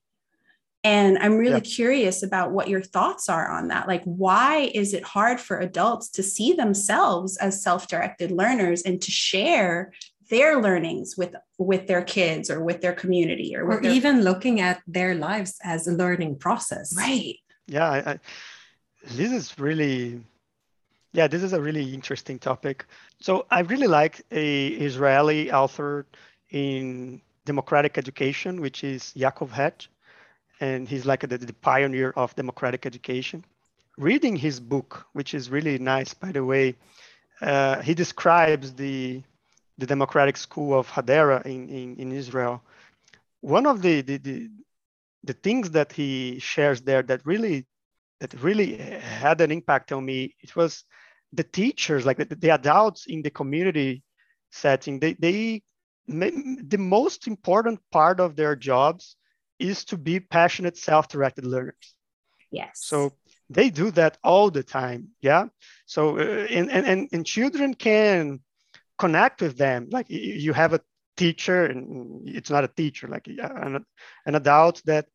And 0.83 1.17
i'm 1.17 1.37
really 1.37 1.55
yeah. 1.55 1.75
curious 1.75 2.21
about 2.21 2.51
what 2.51 2.69
your 2.69 2.81
thoughts 2.81 3.27
are 3.29 3.49
on 3.49 3.69
that. 3.69 3.87
Like 3.87 4.03
why 4.03 4.71
is 4.73 4.93
it 4.93 5.03
hard 5.03 5.39
for 5.39 5.59
adults 5.59 6.09
to 6.11 6.23
see 6.23 6.53
themselves 6.53 7.37
as 7.37 7.63
self-directed 7.63 8.31
learners 8.31 8.83
and 8.83 9.01
to 9.01 9.11
share 9.11 9.91
their 10.29 10.61
learnings 10.61 11.15
with 11.17 11.35
with 11.57 11.87
their 11.87 12.03
kids 12.03 12.49
or 12.49 12.63
with 12.63 12.81
their 12.81 12.93
community 12.93 13.55
or, 13.55 13.63
or 13.63 13.81
their... 13.81 13.91
even 13.91 14.21
looking 14.21 14.59
at 14.59 14.81
their 14.87 15.15
lives 15.15 15.55
as 15.63 15.87
a 15.87 15.91
learning 15.91 16.37
process. 16.37 16.95
Right. 16.95 17.37
Yeah 17.67 17.89
I, 17.89 18.11
I, 18.11 18.19
this 19.05 19.31
is 19.31 19.59
really 19.59 20.21
yeah, 21.15 21.27
this 21.27 21.43
is 21.43 21.53
a 21.53 21.61
really 21.61 21.93
interesting 21.93 22.37
topic. 22.37 22.85
So 23.21 23.45
I 23.49 23.61
really 23.61 23.87
like 23.87 24.21
a 24.31 24.67
Israeli 24.67 25.49
author 25.49 26.05
in 26.49 27.21
democratic 27.45 27.97
education, 27.97 28.59
which 28.59 28.83
is 28.83 29.13
Yaakov 29.15 29.51
Hecht, 29.51 29.87
and 30.59 30.89
he's 30.89 31.05
like 31.05 31.21
the, 31.21 31.37
the 31.37 31.53
pioneer 31.53 32.11
of 32.17 32.35
democratic 32.35 32.85
education. 32.85 33.45
Reading 33.97 34.35
his 34.35 34.59
book, 34.59 35.05
which 35.13 35.33
is 35.33 35.49
really 35.49 35.77
nice, 35.79 36.13
by 36.13 36.33
the 36.33 36.43
way, 36.43 36.75
uh, 37.41 37.81
he 37.81 37.93
describes 37.93 38.73
the 38.73 39.23
the 39.77 39.85
democratic 39.85 40.37
school 40.37 40.77
of 40.79 40.89
Hadera 40.89 41.45
in, 41.45 41.69
in, 41.69 41.95
in 41.97 42.11
Israel. 42.11 42.61
One 43.41 43.65
of 43.65 43.81
the, 43.81 44.01
the, 44.01 44.17
the 44.17 44.49
the 45.23 45.33
things 45.33 45.71
that 45.71 45.91
he 45.91 46.39
shares 46.39 46.81
there 46.81 47.03
that 47.03 47.25
really 47.25 47.65
that 48.19 48.33
really 48.41 48.75
had 49.21 49.39
an 49.41 49.51
impact 49.51 49.91
on 49.91 50.05
me, 50.05 50.35
it 50.41 50.55
was 50.55 50.83
the 51.35 51.43
teachers, 51.43 52.05
like 52.05 52.17
the, 52.17 52.35
the 52.35 52.51
adults 52.51 53.05
in 53.07 53.21
the 53.21 53.29
community 53.29 54.03
setting, 54.51 54.99
they, 54.99 55.13
they 55.13 55.63
the 56.07 56.77
most 56.77 57.27
important 57.27 57.79
part 57.91 58.19
of 58.19 58.35
their 58.35 58.55
jobs 58.55 59.15
is 59.57 59.85
to 59.85 59.97
be 59.97 60.19
passionate, 60.19 60.77
self-directed 60.77 61.45
learners. 61.45 61.95
Yes. 62.51 62.71
So 62.75 63.13
they 63.49 63.69
do 63.69 63.91
that 63.91 64.17
all 64.23 64.51
the 64.51 64.63
time. 64.63 65.09
Yeah. 65.21 65.47
So 65.85 66.17
uh, 66.17 66.47
and, 66.49 66.69
and 66.69 67.09
and 67.11 67.25
children 67.25 67.73
can 67.73 68.39
connect 68.97 69.41
with 69.41 69.57
them. 69.57 69.87
Like 69.91 70.05
you 70.09 70.53
have 70.53 70.73
a 70.73 70.81
teacher, 71.17 71.65
and 71.65 72.27
it's 72.27 72.49
not 72.49 72.63
a 72.63 72.67
teacher, 72.75 73.07
like 73.07 73.27
an, 73.27 73.83
an 74.25 74.35
adult 74.35 74.81
that 74.85 75.05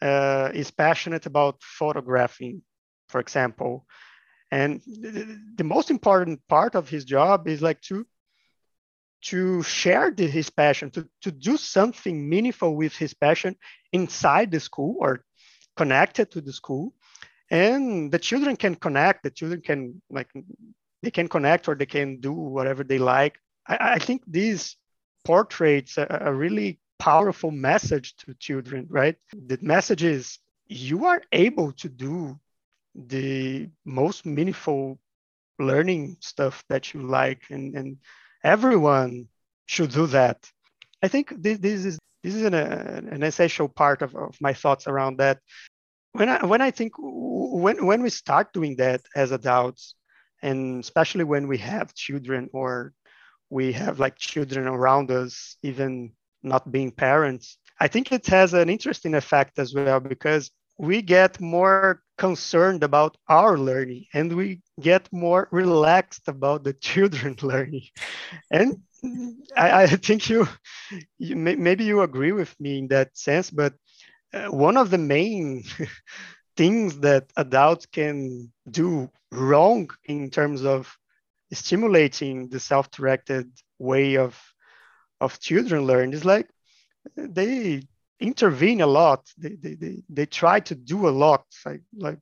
uh, 0.00 0.50
is 0.54 0.70
passionate 0.70 1.26
about 1.26 1.62
photographing, 1.62 2.62
for 3.08 3.20
example, 3.20 3.86
and 4.50 4.80
the 4.86 5.64
most 5.64 5.90
important 5.90 6.40
part 6.48 6.74
of 6.74 6.88
his 6.88 7.04
job 7.04 7.48
is 7.48 7.60
like 7.60 7.80
to 7.82 8.06
to 9.20 9.62
share 9.64 10.12
the, 10.12 10.26
his 10.26 10.48
passion 10.48 10.90
to, 10.90 11.08
to 11.22 11.32
do 11.32 11.56
something 11.56 12.28
meaningful 12.28 12.76
with 12.76 12.94
his 12.94 13.14
passion 13.14 13.56
inside 13.92 14.50
the 14.50 14.60
school 14.60 14.96
or 15.00 15.24
connected 15.76 16.30
to 16.30 16.40
the 16.40 16.52
school. 16.52 16.94
And 17.50 18.12
the 18.12 18.18
children 18.18 18.56
can 18.56 18.76
connect 18.76 19.22
the 19.22 19.30
children 19.30 19.60
can 19.60 20.00
like 20.10 20.28
they 21.02 21.10
can 21.10 21.28
connect 21.28 21.68
or 21.68 21.74
they 21.74 21.86
can 21.86 22.20
do 22.20 22.32
whatever 22.32 22.84
they 22.84 22.98
like. 22.98 23.38
I, 23.66 23.94
I 23.94 23.98
think 23.98 24.22
this 24.26 24.76
portraits 25.24 25.98
a, 25.98 26.06
a 26.20 26.32
really 26.32 26.80
powerful 26.98 27.50
message 27.50 28.16
to 28.16 28.34
children 28.34 28.86
right? 28.88 29.16
The 29.32 29.58
message 29.60 30.04
is 30.04 30.38
you 30.66 31.06
are 31.06 31.22
able 31.32 31.72
to 31.72 31.88
do 31.88 32.38
the 33.06 33.68
most 33.84 34.26
meaningful 34.26 34.98
learning 35.58 36.16
stuff 36.20 36.64
that 36.68 36.94
you 36.94 37.02
like 37.02 37.42
and, 37.50 37.74
and 37.76 37.96
everyone 38.44 39.28
should 39.66 39.90
do 39.90 40.06
that. 40.08 40.50
I 41.02 41.08
think 41.08 41.32
this, 41.36 41.58
this 41.58 41.84
is 41.84 41.98
this 42.24 42.34
is 42.34 42.42
an, 42.42 42.54
an 42.54 43.22
essential 43.22 43.68
part 43.68 44.02
of, 44.02 44.14
of 44.16 44.36
my 44.40 44.52
thoughts 44.52 44.86
around 44.88 45.18
that. 45.18 45.38
When 46.12 46.28
i 46.28 46.44
when 46.44 46.60
i 46.60 46.70
think 46.70 46.94
when 46.98 47.86
when 47.86 48.02
we 48.02 48.10
start 48.10 48.52
doing 48.52 48.76
that 48.76 49.02
as 49.14 49.30
adults 49.30 49.94
and 50.42 50.80
especially 50.80 51.24
when 51.24 51.46
we 51.46 51.58
have 51.58 51.94
children 51.94 52.48
or 52.52 52.92
we 53.50 53.72
have 53.72 54.00
like 54.00 54.16
children 54.16 54.66
around 54.66 55.10
us 55.10 55.56
even 55.62 56.12
not 56.42 56.72
being 56.72 56.90
parents 56.90 57.58
i 57.78 57.86
think 57.88 58.10
it 58.10 58.26
has 58.26 58.54
an 58.54 58.68
interesting 58.68 59.14
effect 59.14 59.58
as 59.58 59.74
well 59.74 60.00
because 60.00 60.50
we 60.78 61.02
get 61.02 61.40
more 61.40 62.02
concerned 62.16 62.82
about 62.82 63.16
our 63.28 63.58
learning 63.58 64.06
and 64.14 64.32
we 64.34 64.60
get 64.80 65.08
more 65.12 65.48
relaxed 65.50 66.28
about 66.28 66.64
the 66.64 66.72
children 66.88 67.36
learning. 67.42 67.86
And 68.50 68.80
I, 69.56 69.82
I, 69.82 69.86
think 69.86 70.28
you, 70.28 70.48
you 71.18 71.36
maybe 71.36 71.84
you 71.84 72.00
agree 72.02 72.32
with 72.32 72.58
me 72.60 72.78
in 72.78 72.88
that 72.88 73.16
sense 73.16 73.50
but 73.50 73.74
uh, 74.34 74.46
one 74.46 74.76
of 74.76 74.90
the 74.90 74.98
main 74.98 75.62
things 76.56 76.98
that 77.00 77.30
adults 77.36 77.86
can 77.86 78.52
do 78.68 79.08
wrong 79.30 79.88
in 80.06 80.30
terms 80.30 80.64
of 80.64 80.92
stimulating 81.52 82.48
the 82.48 82.60
self-directed 82.60 83.50
way 83.78 84.16
of 84.16 84.38
of 85.20 85.38
children 85.40 85.84
learn 85.84 86.12
is 86.12 86.24
like 86.24 86.48
they 87.16 87.82
intervene 88.20 88.80
a 88.80 88.86
lot. 88.86 89.28
They, 89.38 89.56
they, 89.56 89.74
they, 89.74 90.02
they 90.08 90.26
try 90.26 90.60
to 90.60 90.74
do 90.74 91.08
a 91.08 91.10
lot, 91.10 91.44
like, 91.64 91.82
like 91.96 92.18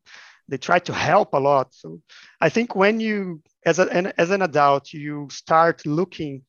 they 0.48 0.58
try 0.58 0.78
to 0.80 0.92
help 0.92 1.34
a 1.34 1.38
lot. 1.38 1.74
So 1.74 2.00
I 2.40 2.48
think 2.48 2.74
when 2.74 3.00
you, 3.00 3.42
as, 3.64 3.78
a, 3.78 3.86
an, 3.88 4.12
as 4.18 4.30
an 4.30 4.42
adult, 4.42 4.92
you 4.92 5.28
start 5.30 5.86
looking 5.86 6.42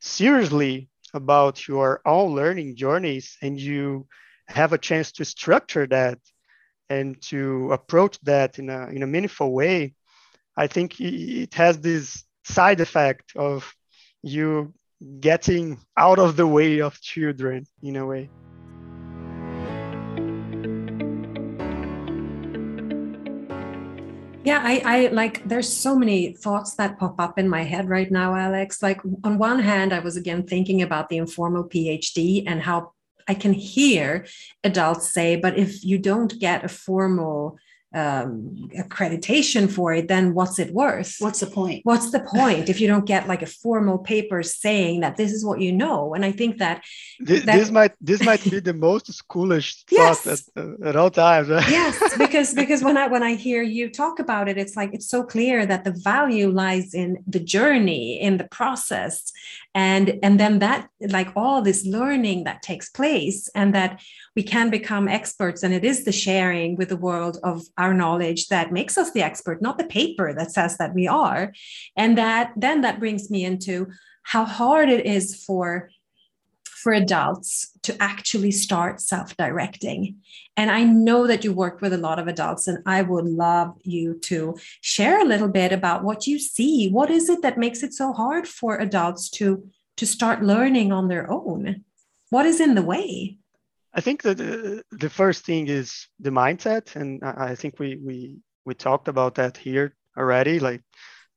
seriously 0.00 0.88
about 1.14 1.66
your 1.66 2.00
own 2.04 2.34
learning 2.34 2.76
journeys 2.76 3.36
and 3.42 3.58
you 3.58 4.06
have 4.48 4.72
a 4.72 4.78
chance 4.78 5.12
to 5.12 5.24
structure 5.24 5.86
that 5.86 6.18
and 6.88 7.20
to 7.22 7.72
approach 7.72 8.18
that 8.22 8.58
in 8.58 8.68
a, 8.68 8.88
in 8.88 9.02
a 9.02 9.06
meaningful 9.06 9.52
way, 9.52 9.94
I 10.56 10.66
think 10.66 11.00
it 11.00 11.54
has 11.54 11.80
this 11.80 12.24
side 12.44 12.80
effect 12.80 13.32
of 13.36 13.72
you 14.22 14.74
getting 15.20 15.78
out 15.96 16.18
of 16.18 16.36
the 16.36 16.46
way 16.46 16.80
of 16.80 17.00
children 17.00 17.66
in 17.82 17.96
a 17.96 18.04
way. 18.04 18.28
Yeah, 24.42 24.62
I, 24.64 24.82
I 24.84 25.06
like 25.08 25.46
there's 25.46 25.70
so 25.70 25.94
many 25.94 26.32
thoughts 26.32 26.74
that 26.76 26.98
pop 26.98 27.20
up 27.20 27.38
in 27.38 27.46
my 27.46 27.62
head 27.62 27.90
right 27.90 28.10
now, 28.10 28.34
Alex. 28.34 28.82
Like 28.82 29.00
on 29.22 29.36
one 29.36 29.58
hand, 29.58 29.92
I 29.92 29.98
was 29.98 30.16
again 30.16 30.46
thinking 30.46 30.80
about 30.80 31.10
the 31.10 31.18
informal 31.18 31.64
PhD 31.64 32.44
and 32.46 32.62
how 32.62 32.92
I 33.28 33.34
can 33.34 33.52
hear 33.52 34.26
adults 34.64 35.10
say, 35.10 35.36
but 35.36 35.58
if 35.58 35.84
you 35.84 35.98
don't 35.98 36.38
get 36.38 36.64
a 36.64 36.68
formal 36.68 37.58
um, 37.92 38.70
accreditation 38.78 39.70
for 39.70 39.92
it, 39.92 40.06
then 40.08 40.32
what's 40.34 40.58
it 40.58 40.72
worth? 40.72 41.16
What's 41.18 41.40
the 41.40 41.46
point? 41.46 41.80
What's 41.84 42.10
the 42.10 42.20
point 42.34 42.68
if 42.68 42.80
you 42.80 42.86
don't 42.86 43.04
get 43.04 43.26
like 43.26 43.42
a 43.42 43.46
formal 43.46 43.98
paper 43.98 44.42
saying 44.42 45.00
that 45.00 45.16
this 45.16 45.32
is 45.32 45.44
what 45.44 45.60
you 45.60 45.72
know? 45.72 46.14
And 46.14 46.24
I 46.24 46.32
think 46.32 46.58
that 46.58 46.84
this, 47.18 47.44
that, 47.44 47.56
this 47.56 47.70
might 47.70 47.92
this 48.00 48.22
might 48.22 48.42
be 48.44 48.60
the 48.60 48.74
most 48.74 49.10
schoolish 49.10 49.84
yes. 49.90 50.20
thought 50.20 50.48
at, 50.56 50.88
at 50.88 50.96
all 50.96 51.10
times. 51.10 51.48
yes, 51.48 51.98
because 52.18 52.54
because 52.54 52.84
when 52.84 52.96
I 52.96 53.08
when 53.08 53.22
I 53.22 53.34
hear 53.34 53.62
you 53.62 53.90
talk 53.90 54.18
about 54.18 54.48
it, 54.48 54.56
it's 54.56 54.76
like 54.76 54.94
it's 54.94 55.08
so 55.08 55.24
clear 55.24 55.66
that 55.66 55.84
the 55.84 55.92
value 55.92 56.48
lies 56.48 56.94
in 56.94 57.22
the 57.26 57.40
journey, 57.40 58.20
in 58.20 58.36
the 58.36 58.44
process, 58.44 59.32
and 59.74 60.18
and 60.22 60.40
then 60.40 60.58
that 60.58 60.88
like 61.00 61.30
all 61.36 61.62
this 61.62 61.86
learning 61.86 62.44
that 62.44 62.62
takes 62.62 62.88
place, 62.90 63.48
and 63.54 63.74
that 63.74 64.00
we 64.34 64.42
can 64.42 64.70
become 64.70 65.08
experts, 65.08 65.62
and 65.62 65.72
it 65.72 65.84
is 65.84 66.04
the 66.04 66.12
sharing 66.12 66.76
with 66.76 66.88
the 66.88 66.96
world 66.96 67.38
of 67.44 67.62
our 67.78 67.94
knowledge 67.94 68.48
that 68.48 68.72
makes 68.72 68.98
us 68.98 69.12
the 69.12 69.22
expert, 69.22 69.62
not 69.62 69.78
the 69.78 69.84
paper 69.84 70.34
that 70.34 70.52
says 70.52 70.76
that 70.78 70.94
we 70.94 71.06
are. 71.06 71.52
And 71.96 72.18
that 72.18 72.52
then 72.56 72.80
that 72.80 73.00
brings 73.00 73.30
me 73.30 73.44
into 73.44 73.88
how 74.22 74.44
hard 74.44 74.88
it 74.88 75.06
is 75.06 75.44
for 75.44 75.90
for 76.82 76.92
adults 76.92 77.70
to 77.82 77.96
actually 78.00 78.50
start 78.50 79.00
self-directing. 79.00 80.16
And 80.56 80.70
I 80.70 80.84
know 80.84 81.26
that 81.26 81.44
you 81.44 81.52
work 81.52 81.80
with 81.80 81.92
a 81.92 81.98
lot 81.98 82.18
of 82.18 82.28
adults, 82.28 82.68
and 82.68 82.78
I 82.86 83.02
would 83.02 83.26
love 83.26 83.76
you 83.82 84.18
to 84.30 84.56
share 84.80 85.20
a 85.20 85.28
little 85.32 85.48
bit 85.48 85.72
about 85.72 86.02
what 86.02 86.26
you 86.26 86.38
see. 86.38 86.90
What 86.90 87.10
is 87.10 87.28
it 87.28 87.42
that 87.42 87.58
makes 87.58 87.82
it 87.82 87.92
so 87.94 88.12
hard 88.12 88.48
for 88.48 88.78
adults 88.78 89.30
to, 89.30 89.68
to 89.96 90.06
start 90.06 90.42
learning 90.42 90.92
on 90.92 91.08
their 91.08 91.30
own? 91.30 91.84
What 92.30 92.46
is 92.46 92.60
in 92.60 92.74
the 92.74 92.82
way? 92.82 93.38
I 93.92 94.00
think 94.00 94.22
that 94.22 94.38
the, 94.38 94.84
the 94.92 95.10
first 95.10 95.44
thing 95.44 95.66
is 95.68 96.06
the 96.20 96.30
mindset, 96.30 96.94
and 96.94 97.20
I 97.24 97.56
think 97.56 97.78
we 97.80 97.96
we 97.96 98.36
we 98.64 98.74
talked 98.74 99.08
about 99.08 99.34
that 99.34 99.56
here 99.56 99.96
already. 100.16 100.60
Like 100.60 100.82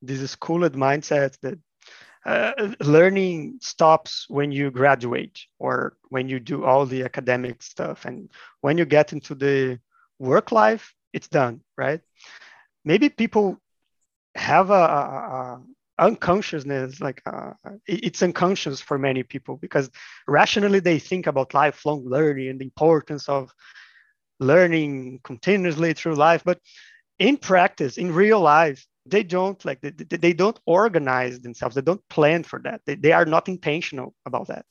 this 0.03 0.21
is 0.21 0.31
schooled 0.31 0.73
mindset 0.73 1.35
that 1.41 1.57
uh, 2.25 2.73
learning 2.79 3.59
stops 3.61 4.25
when 4.29 4.51
you 4.51 4.71
graduate 4.71 5.45
or 5.59 5.97
when 6.09 6.29
you 6.29 6.39
do 6.39 6.63
all 6.63 6.85
the 6.85 7.03
academic 7.03 7.61
stuff, 7.61 8.05
and 8.05 8.29
when 8.61 8.77
you 8.77 8.85
get 8.85 9.13
into 9.13 9.35
the 9.35 9.79
work 10.19 10.51
life, 10.51 10.93
it's 11.11 11.27
done, 11.27 11.61
right? 11.77 12.01
Maybe 12.85 13.09
people 13.09 13.57
have 14.35 14.69
a, 14.69 14.73
a, 14.73 15.61
unconsciousness 15.99 16.99
like 16.99 17.21
uh, 17.27 17.51
it's 17.85 18.23
unconscious 18.23 18.81
for 18.81 18.97
many 18.97 19.21
people 19.21 19.57
because 19.57 19.91
rationally 20.27 20.79
they 20.79 20.97
think 20.97 21.27
about 21.27 21.53
lifelong 21.53 22.03
learning 22.03 22.49
and 22.49 22.59
the 22.59 22.65
importance 22.65 23.29
of 23.29 23.53
learning 24.39 25.19
continuously 25.23 25.93
through 25.93 26.15
life 26.15 26.41
but 26.43 26.59
in 27.19 27.37
practice 27.37 27.99
in 27.99 28.11
real 28.11 28.41
life 28.41 28.87
they 29.05 29.23
don't 29.23 29.63
like 29.65 29.81
they, 29.81 29.91
they 29.91 30.33
don't 30.33 30.59
organize 30.65 31.39
themselves. 31.39 31.75
They 31.75 31.81
don't 31.81 32.07
plan 32.09 32.43
for 32.43 32.59
that. 32.63 32.81
They, 32.85 32.95
they 32.95 33.11
are 33.11 33.25
not 33.25 33.49
intentional 33.49 34.15
about 34.25 34.47
that. 34.47 34.65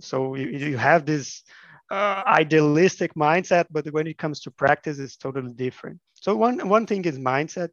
So 0.00 0.34
you, 0.34 0.48
you 0.48 0.76
have 0.76 1.06
this 1.06 1.42
uh, 1.90 2.22
idealistic 2.26 3.14
mindset 3.14 3.66
but 3.70 3.86
when 3.92 4.06
it 4.06 4.18
comes 4.18 4.40
to 4.40 4.50
practice 4.50 4.98
it's 4.98 5.16
totally 5.16 5.52
different. 5.52 6.00
So 6.14 6.34
one 6.34 6.68
one 6.68 6.86
thing 6.86 7.04
is 7.04 7.18
mindset. 7.18 7.70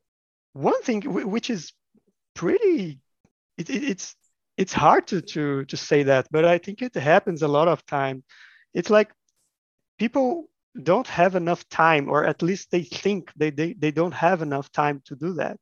One 0.54 0.82
thing 0.84 1.02
which 1.02 1.50
is 1.50 1.72
pretty 2.36 3.00
it, 3.58 3.70
it, 3.70 3.84
it's 3.84 4.16
it's 4.58 4.74
hard 4.74 5.08
to 5.08 5.22
to 5.22 5.66
to 5.66 5.78
say 5.78 6.04
that 6.04 6.28
but 6.32 6.46
i 6.46 6.58
think 6.58 6.82
it 6.82 6.94
happens 6.96 7.42
a 7.42 7.48
lot 7.48 7.68
of 7.68 7.86
time. 7.86 8.24
It's 8.74 8.90
like 8.90 9.12
people 9.98 10.51
don't 10.82 11.08
have 11.08 11.36
enough 11.36 11.68
time 11.70 12.10
or 12.10 12.26
at 12.26 12.42
least 12.42 12.72
they 12.72 12.84
think 12.84 13.32
they, 13.36 13.50
they 13.50 13.74
they 13.74 13.92
don't 13.92 14.14
have 14.14 14.42
enough 14.42 14.72
time 14.72 15.02
to 15.06 15.16
do 15.16 15.34
that 15.34 15.58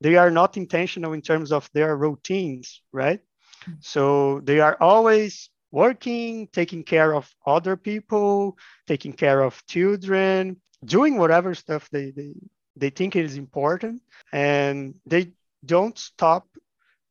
they 0.00 0.16
are 0.16 0.30
not 0.30 0.56
intentional 0.56 1.12
in 1.14 1.22
terms 1.22 1.52
of 1.52 1.68
their 1.72 1.96
routines 1.96 2.82
right 2.92 3.20
mm-hmm. 3.62 3.72
so 3.80 4.40
they 4.40 4.60
are 4.60 4.76
always 4.80 5.50
working 5.70 6.48
taking 6.52 6.84
care 6.84 7.14
of 7.14 7.32
other 7.46 7.76
people 7.76 8.56
taking 8.86 9.12
care 9.12 9.40
of 9.40 9.64
children 9.66 10.60
doing 10.84 11.16
whatever 11.16 11.54
stuff 11.54 11.88
they 11.90 12.10
they, 12.10 12.34
they 12.76 12.90
think 12.90 13.16
is 13.16 13.36
important 13.36 14.02
and 14.32 14.94
they 15.06 15.32
don't 15.64 15.98
stop 15.98 16.46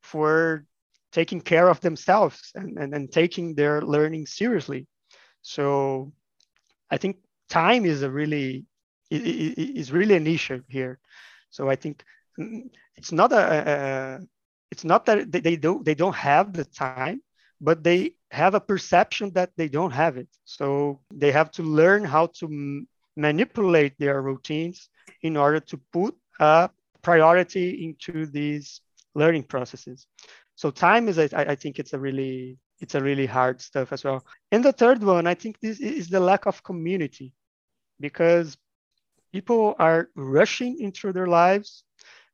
for 0.04 0.66
taking 1.12 1.42
care 1.42 1.70
of 1.70 1.80
themselves 1.80 2.52
and, 2.56 2.78
and, 2.78 2.94
and 2.94 3.12
taking 3.12 3.56
their 3.56 3.82
learning 3.82 4.26
seriously. 4.26 4.86
So 5.42 6.12
I 6.92 6.98
think 6.98 7.18
time 7.50 7.86
is 7.86 8.02
a 8.04 8.10
really 8.10 8.66
is 9.12 9.92
really 9.92 10.16
an 10.16 10.28
issue 10.28 10.62
here. 10.68 11.00
So 11.50 11.70
I 11.70 11.76
think 11.76 12.04
mm, 12.40 12.70
it's 12.96 13.12
not 13.12 13.32
a, 13.32 14.20
it's 14.72 14.84
not 14.84 15.06
that 15.06 15.32
they 15.32 15.56
don't 15.56 15.86
they 15.86 15.96
don't 15.96 16.16
have 16.16 16.54
the 16.54 16.66
time, 16.66 17.22
but 17.62 17.84
they 17.84 18.16
have 18.32 18.56
a 18.56 18.60
perception 18.60 19.32
that 19.32 19.52
they 19.58 19.68
don't 19.68 19.92
have 19.92 20.18
it. 20.18 20.28
So 20.44 21.00
they 21.14 21.32
have 21.32 21.52
to 21.52 21.64
learn 21.64 22.04
how 22.04 22.28
to 22.40 22.86
manipulate 23.16 23.98
their 23.98 24.22
routines 24.22 24.90
in 25.22 25.38
order 25.38 25.60
to 25.60 25.80
put 25.94 26.16
a 26.40 26.70
priority 27.02 27.86
into 27.86 28.26
these 28.26 28.82
learning 29.14 29.44
processes. 29.44 30.08
So 30.56 30.72
time 30.72 31.08
is, 31.08 31.20
I, 31.20 31.30
I 31.34 31.56
think 31.56 31.80
it's 31.80 31.94
a 31.94 32.00
really, 32.00 32.58
it's 32.80 32.96
a 32.96 33.02
really 33.02 33.26
hard 33.26 33.62
stuff 33.62 33.92
as 33.92 34.04
well. 34.04 34.26
And 34.52 34.64
the 34.64 34.74
third 34.74 35.04
one, 35.04 35.28
I 35.28 35.34
think 35.36 35.60
this 35.60 35.80
is 35.80 36.10
the 36.10 36.20
lack 36.20 36.46
of 36.46 36.64
community 36.64 37.34
because 38.00 38.58
people 39.34 39.76
are 39.80 40.10
rushing 40.16 40.80
into 40.80 41.12
their 41.12 41.28
lives. 41.28 41.84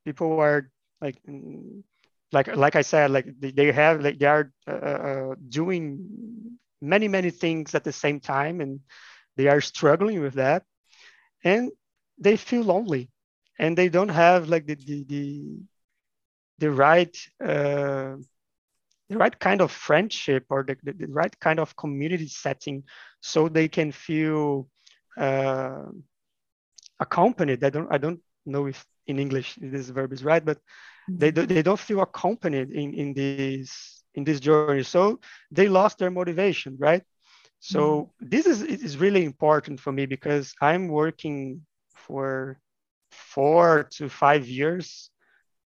People 0.06 0.40
are 0.40 0.70
like, 1.02 1.22
like, 2.32 2.56
like 2.56 2.76
I 2.76 2.82
said, 2.82 3.12
like 3.12 3.28
they 3.40 3.72
have, 3.72 4.02
like 4.02 4.20
they 4.20 4.26
are 4.26 4.52
uh, 4.68 4.72
uh, 4.72 5.36
doing 5.50 6.58
many, 6.82 7.08
many 7.08 7.30
things 7.30 7.76
at 7.76 7.84
the 7.84 7.92
same 7.92 8.20
time 8.20 8.62
and 8.62 8.80
they 9.38 9.48
are 9.48 9.62
struggling 9.62 10.22
with 10.22 10.36
that. 10.36 10.64
And 11.44 11.72
they 12.18 12.38
feel 12.38 12.64
lonely 12.64 13.10
and 13.60 13.78
they 13.78 13.90
don't 13.90 14.10
have 14.10 14.50
like 14.50 14.66
the 14.66 14.76
the 14.76 15.04
the, 15.06 15.42
the 16.60 16.72
right 16.72 17.16
uh, 17.44 18.16
the 19.12 19.18
right 19.18 19.38
kind 19.40 19.62
of 19.62 19.72
friendship 19.72 20.46
or 20.50 20.64
the, 20.64 20.78
the, 20.84 20.94
the, 20.94 21.08
right 21.08 21.38
kind 21.40 21.60
of 21.60 21.76
community 21.76 22.28
setting 22.28 22.84
so 23.22 23.50
they 23.50 23.68
can 23.68 23.92
feel 23.92 24.68
uh, 25.18 25.84
accompanied. 27.00 27.64
I 27.64 27.70
don't 27.70 27.92
i 27.92 27.98
don't 27.98 28.22
know 28.46 28.68
if 28.68 28.86
in 29.08 29.20
english 29.20 29.58
this 29.62 29.90
verb 29.90 30.14
is 30.14 30.24
right 30.24 30.44
but 30.46 30.58
they, 31.10 31.32
do, 31.32 31.46
they 31.46 31.62
don't 31.62 31.80
feel 31.80 32.02
accompanied 32.02 32.72
in, 32.72 32.94
in 32.94 33.14
this 33.14 34.04
in 34.14 34.24
this 34.24 34.40
journey. 34.40 34.84
So 34.84 35.20
they 35.52 35.68
lost 35.68 35.98
their 35.98 36.12
motivation 36.12 36.78
right? 36.80 37.04
So 37.60 37.82
mm-hmm. 37.82 38.30
this 38.30 38.46
is 38.46 38.62
is 38.64 38.98
really 38.98 39.24
important 39.26 39.80
for 39.80 39.92
me 39.92 40.06
because 40.06 40.54
i'm 40.62 40.88
working 40.88 41.62
for 41.96 42.60
four 43.12 43.90
to 43.98 44.10
five 44.10 44.48
years 44.48 45.12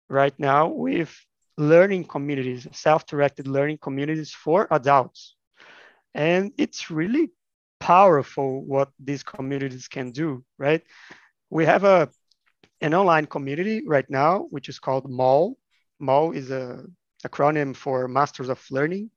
right 0.08 0.36
now 0.38 0.68
with 0.68 1.12
learning 1.56 2.04
communities, 2.04 2.66
self-directed 2.72 3.46
learning 3.46 3.78
communities 3.78 4.32
for 4.32 4.66
adults. 4.70 5.36
And 6.14 6.52
it's 6.58 6.90
really 6.90 7.30
powerful 7.80 8.64
what 8.64 8.90
these 8.98 9.22
communities 9.22 9.88
can 9.88 10.10
do, 10.10 10.44
right? 10.58 10.82
We 11.50 11.64
have 11.66 11.84
a 11.84 12.08
an 12.80 12.92
online 12.92 13.26
community 13.26 13.82
right 13.86 14.08
now, 14.10 14.46
which 14.50 14.68
is 14.68 14.78
called 14.78 15.08
MAL. 15.08 15.56
MAL 16.00 16.32
is 16.32 16.50
a 16.50 16.84
acronym 17.26 17.74
for 17.74 18.08
Masters 18.08 18.48
of 18.48 18.62
Learning. 18.70 19.10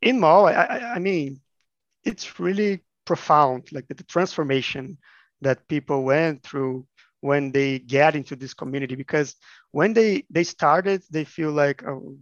In 0.00 0.20
MAL, 0.20 0.46
I, 0.46 0.52
I, 0.52 0.94
I 0.94 0.98
mean, 0.98 1.40
it's 2.04 2.38
really 2.38 2.84
profound, 3.04 3.72
like 3.72 3.88
the, 3.88 3.94
the 3.94 4.04
transformation 4.04 4.98
that 5.40 5.66
people 5.68 6.04
went 6.04 6.42
through 6.42 6.86
when 7.20 7.52
they 7.52 7.78
get 7.78 8.14
into 8.14 8.36
this 8.36 8.54
community 8.54 8.94
because 8.94 9.36
when 9.72 9.94
they 9.94 10.24
they 10.30 10.44
started 10.44 11.02
they 11.10 11.24
feel 11.24 11.50
like 11.50 11.84
oh, 11.84 12.16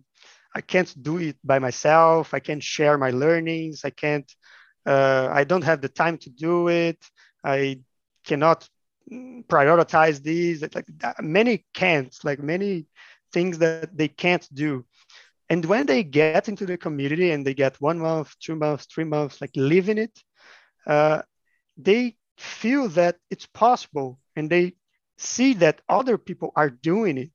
I 0.55 0.61
can't 0.61 0.93
do 1.03 1.19
it 1.19 1.37
by 1.45 1.59
myself. 1.59 2.35
I 2.35 2.41
can't 2.41 2.63
share 2.63 2.99
my 2.99 3.11
learnings. 3.11 3.85
I 3.85 3.91
can't. 3.91 4.31
Uh, 4.87 5.29
I 5.31 5.45
don't 5.45 5.65
have 5.65 5.81
the 5.81 5.89
time 5.89 6.19
to 6.19 6.31
do 6.31 6.69
it. 6.69 6.99
I 7.45 7.81
cannot 8.25 8.69
prioritize 9.11 10.23
these. 10.23 10.63
Like 10.63 10.89
many 11.21 11.65
can't. 11.75 12.17
Like 12.25 12.41
many 12.41 12.87
things 13.33 13.59
that 13.59 13.97
they 13.97 14.09
can't 14.09 14.47
do. 14.53 14.85
And 15.49 15.65
when 15.65 15.87
they 15.87 16.03
get 16.05 16.49
into 16.49 16.67
the 16.67 16.79
community 16.79 17.31
and 17.33 17.45
they 17.47 17.55
get 17.55 17.81
one 17.81 17.99
month, 17.99 18.35
two 18.41 18.57
months, 18.57 18.87
three 18.87 19.05
months, 19.05 19.41
like 19.41 19.51
living 19.57 19.99
it, 19.99 20.17
uh, 20.87 21.23
they 21.77 22.17
feel 22.39 22.89
that 22.91 23.17
it's 23.31 23.47
possible 23.47 24.19
and 24.37 24.49
they 24.51 24.75
see 25.19 25.55
that 25.55 25.81
other 25.89 26.17
people 26.19 26.53
are 26.57 26.71
doing 26.71 27.19
it 27.19 27.31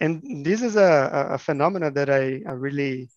and 0.00 0.44
this 0.44 0.62
is 0.62 0.76
a, 0.76 1.28
a 1.32 1.38
phenomenon 1.38 1.92
that 1.94 2.08
I, 2.08 2.42
I 2.46 2.52
really 2.52 3.10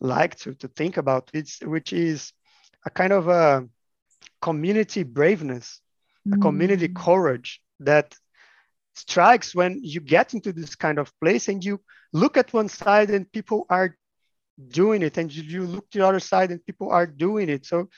like 0.00 0.36
to, 0.40 0.54
to 0.54 0.68
think 0.68 0.98
about, 0.98 1.30
it's, 1.32 1.60
which 1.60 1.92
is 1.92 2.32
a 2.84 2.90
kind 2.90 3.12
of 3.12 3.28
a 3.28 3.66
community 4.42 5.02
braveness, 5.02 5.80
mm. 6.28 6.36
a 6.36 6.40
community 6.40 6.88
mm. 6.88 6.94
courage 6.94 7.62
that 7.80 8.14
strikes 8.94 9.54
when 9.54 9.80
you 9.82 10.00
get 10.00 10.34
into 10.34 10.52
this 10.52 10.74
kind 10.74 10.98
of 10.98 11.12
place 11.20 11.48
and 11.48 11.64
you 11.64 11.80
look 12.12 12.36
at 12.36 12.52
one 12.52 12.68
side 12.68 13.10
and 13.10 13.30
people 13.32 13.66
are 13.68 13.96
doing 14.68 15.02
it 15.02 15.18
and 15.18 15.34
you 15.34 15.62
look 15.64 15.88
to 15.90 15.98
the 15.98 16.06
other 16.06 16.20
side 16.20 16.50
and 16.50 16.64
people 16.64 16.90
are 16.90 17.06
doing 17.06 17.50
it 17.50 17.66
so 17.66 17.88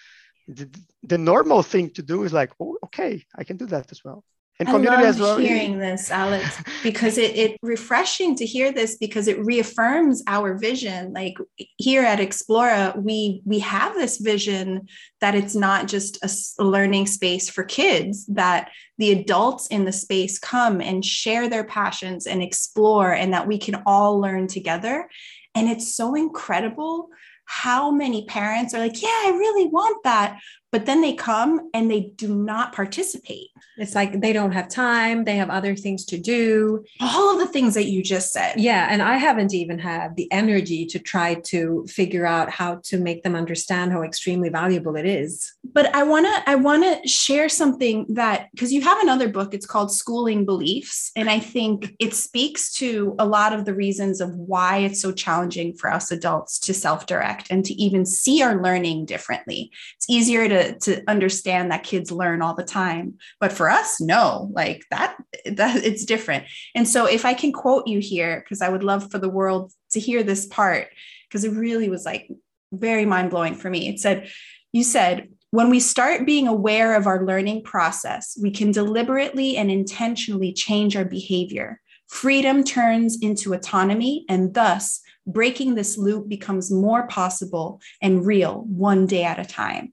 the, 0.48 0.68
the 1.05 1.18
normal 1.18 1.62
thing 1.62 1.88
to 1.90 2.03
do 2.03 2.24
is 2.24 2.33
like 2.33 2.51
oh, 2.59 2.77
okay 2.83 3.24
i 3.37 3.44
can 3.44 3.57
do 3.57 3.66
that 3.66 3.92
as 3.92 4.03
well 4.05 4.24
and 4.59 4.68
community 4.68 4.97
I 4.97 5.01
love 5.03 5.09
as 5.09 5.21
well. 5.21 5.38
Hearing 5.38 5.79
this, 5.79 6.11
Alex, 6.11 6.61
because 6.83 7.16
it 7.16 7.37
it 7.37 7.59
refreshing 7.62 8.35
to 8.37 8.47
hear 8.47 8.73
this 8.73 8.97
because 8.97 9.29
it 9.29 9.44
reaffirms 9.44 10.23
our 10.27 10.59
vision. 10.59 11.12
Like 11.12 11.38
here 11.77 12.03
at 12.03 12.18
Explora, 12.18 13.01
we 13.01 13.40
we 13.44 13.61
have 13.61 13.94
this 13.94 14.18
vision 14.18 14.88
that 15.21 15.35
it's 15.35 15.55
not 15.55 15.87
just 15.87 16.18
a 16.59 16.64
learning 16.64 17.07
space 17.07 17.49
for 17.49 17.62
kids, 17.62 18.27
that 18.27 18.71
the 18.99 19.12
adults 19.12 19.68
in 19.68 19.85
the 19.85 19.92
space 19.92 20.38
come 20.38 20.81
and 20.81 21.05
share 21.05 21.49
their 21.49 21.64
passions 21.64 22.27
and 22.27 22.42
explore, 22.42 23.12
and 23.12 23.33
that 23.33 23.47
we 23.47 23.59
can 23.59 23.83
all 23.87 24.21
learn 24.21 24.49
together. 24.49 25.09
And 25.55 25.68
it's 25.68 25.94
so 25.94 26.14
incredible 26.14 27.11
how 27.44 27.90
many 27.90 28.27
parents 28.27 28.75
are 28.75 28.79
like, 28.79 29.01
yeah, 29.01 29.09
I 29.09 29.31
really 29.31 29.68
want 29.68 30.03
that. 30.05 30.38
But 30.70 30.85
then 30.85 31.00
they 31.00 31.14
come 31.14 31.70
and 31.72 31.90
they 31.90 32.12
do 32.16 32.35
not 32.35 32.74
participate. 32.74 33.48
It's 33.78 33.94
like 33.94 34.20
they 34.20 34.33
don't 34.33 34.52
have 34.52 34.68
time, 34.68 35.24
they 35.24 35.37
have 35.37 35.48
other 35.50 35.74
things 35.74 36.04
to 36.07 36.18
do. 36.18 36.85
All 37.00 37.33
of 37.33 37.38
the 37.38 37.50
things 37.50 37.74
that 37.74 37.87
you 37.87 38.02
just 38.02 38.33
said. 38.33 38.54
Yeah. 38.59 38.88
And 38.90 39.00
I 39.00 39.16
haven't 39.16 39.54
even 39.54 39.78
had 39.78 40.16
the 40.16 40.31
energy 40.31 40.85
to 40.87 40.98
try 40.98 41.37
to 41.46 41.87
figure 41.88 42.26
out 42.26 42.50
how 42.50 42.81
to 42.85 42.98
make 42.98 43.22
them 43.22 43.35
understand 43.35 43.92
how 43.92 44.02
extremely 44.02 44.50
valuable 44.50 44.96
it 44.96 45.07
is. 45.07 45.54
But 45.72 45.94
I 45.94 46.02
wanna, 46.02 46.42
I 46.46 46.57
wanna 46.57 47.07
share 47.07 47.48
something 47.48 48.04
that 48.11 48.48
because 48.52 48.72
you 48.72 48.83
have 48.83 49.00
another 49.00 49.28
book, 49.28 49.54
it's 49.54 49.66
called 49.66 49.92
Schooling 49.92 50.44
Beliefs. 50.44 51.12
And 51.16 51.31
I 51.31 51.38
think 51.38 51.94
it 51.98 52.14
speaks 52.14 52.72
to 52.74 53.14
a 53.18 53.26
lot 53.26 53.52
of 53.52 53.64
the 53.64 53.74
reasons 53.74 54.20
of 54.20 54.35
why 54.35 54.78
it's 54.78 55.00
so 55.00 55.12
challenging 55.12 55.72
for 55.74 55.90
us 55.90 56.11
adults 56.11 56.59
to 56.61 56.74
self-direct 56.74 57.46
and 57.50 57.64
to 57.64 57.74
even 57.74 58.04
see 58.04 58.42
our 58.42 58.61
learning 58.62 59.07
differently. 59.07 59.70
It's 59.96 60.11
easier 60.11 60.48
to, 60.48 60.58
to 60.83 61.03
understand 61.09 61.71
that 61.71 61.85
kids 61.85 62.11
learn 62.11 62.42
all 62.42 62.55
the 62.55 62.64
time. 62.64 63.14
But 63.40 63.53
for 63.53 63.68
us, 63.71 64.01
no, 64.01 64.51
like 64.53 64.85
that, 64.90 65.16
that 65.47 65.77
it's 65.85 66.05
different. 66.05 66.44
And 66.75 66.87
so 66.88 67.07
if 67.07 67.25
I 67.25 67.35
can 67.35 67.53
quote 67.53 67.87
you 67.87 67.99
here, 67.99 68.40
because 68.44 68.62
I 68.62 68.68
would 68.68 68.85
love 68.85 69.11
for 69.11 69.18
the 69.18 69.29
world 69.29 69.73
to 69.92 70.01
hear 70.01 70.23
this 70.23 70.47
part, 70.47 70.88
because 71.29 71.44
it 71.44 71.53
really 71.53 71.88
was 71.88 72.05
like 72.05 72.31
very 72.73 73.05
mind 73.05 73.31
blowing 73.31 73.55
for 73.55 73.71
me. 73.71 73.88
It 73.88 74.01
said, 74.01 74.31
you 74.73 74.85
said, 74.85 75.29
when 75.51 75.71
we 75.71 75.81
start 75.81 76.27
being 76.27 76.47
aware 76.47 76.94
of 76.94 77.07
our 77.07 77.25
learning 77.25 77.64
process, 77.64 78.37
we 78.40 78.51
can 78.51 78.71
deliberately 78.71 79.57
and 79.57 79.71
intentionally 79.71 80.53
change 80.53 80.94
our 80.94 81.07
behavior. 81.07 81.81
Freedom 82.09 82.62
turns 82.64 83.18
into 83.23 83.55
autonomy, 83.55 84.27
and 84.29 84.53
thus 84.53 85.01
breaking 85.27 85.75
this 85.75 85.99
loop 85.99 86.29
becomes 86.29 86.71
more 86.71 87.07
possible 87.07 87.81
and 88.03 88.27
real 88.27 88.64
one 88.68 89.07
day 89.07 89.25
at 89.25 89.38
a 89.38 89.44
time. 89.44 89.92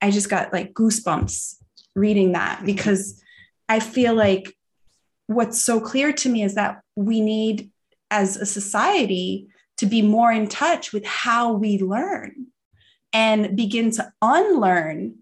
I 0.00 0.10
just 0.10 0.30
got 0.30 0.52
like 0.52 0.72
goosebumps 0.74 1.56
reading 1.94 2.32
that 2.32 2.62
because 2.64 3.22
I 3.68 3.80
feel 3.80 4.14
like 4.14 4.56
what's 5.26 5.60
so 5.60 5.80
clear 5.80 6.12
to 6.12 6.28
me 6.28 6.42
is 6.42 6.54
that 6.54 6.80
we 6.96 7.20
need, 7.20 7.70
as 8.10 8.36
a 8.36 8.46
society, 8.46 9.48
to 9.76 9.86
be 9.86 10.02
more 10.02 10.32
in 10.32 10.48
touch 10.48 10.92
with 10.92 11.04
how 11.04 11.52
we 11.52 11.78
learn 11.78 12.46
and 13.12 13.56
begin 13.56 13.90
to 13.92 14.12
unlearn 14.22 15.16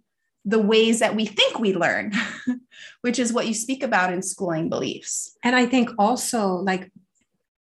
the 0.45 0.59
ways 0.61 1.01
that 1.01 1.17
we 1.17 1.27
think 1.27 1.59
we 1.59 1.75
learn, 1.75 2.12
which 3.01 3.19
is 3.19 3.33
what 3.33 3.47
you 3.49 3.55
speak 3.55 3.83
about 3.83 4.12
in 4.12 4.23
schooling 4.23 4.69
beliefs. 4.69 5.37
And 5.43 5.57
I 5.57 5.67
think 5.67 5.91
also 5.99 6.55
like 6.55 6.91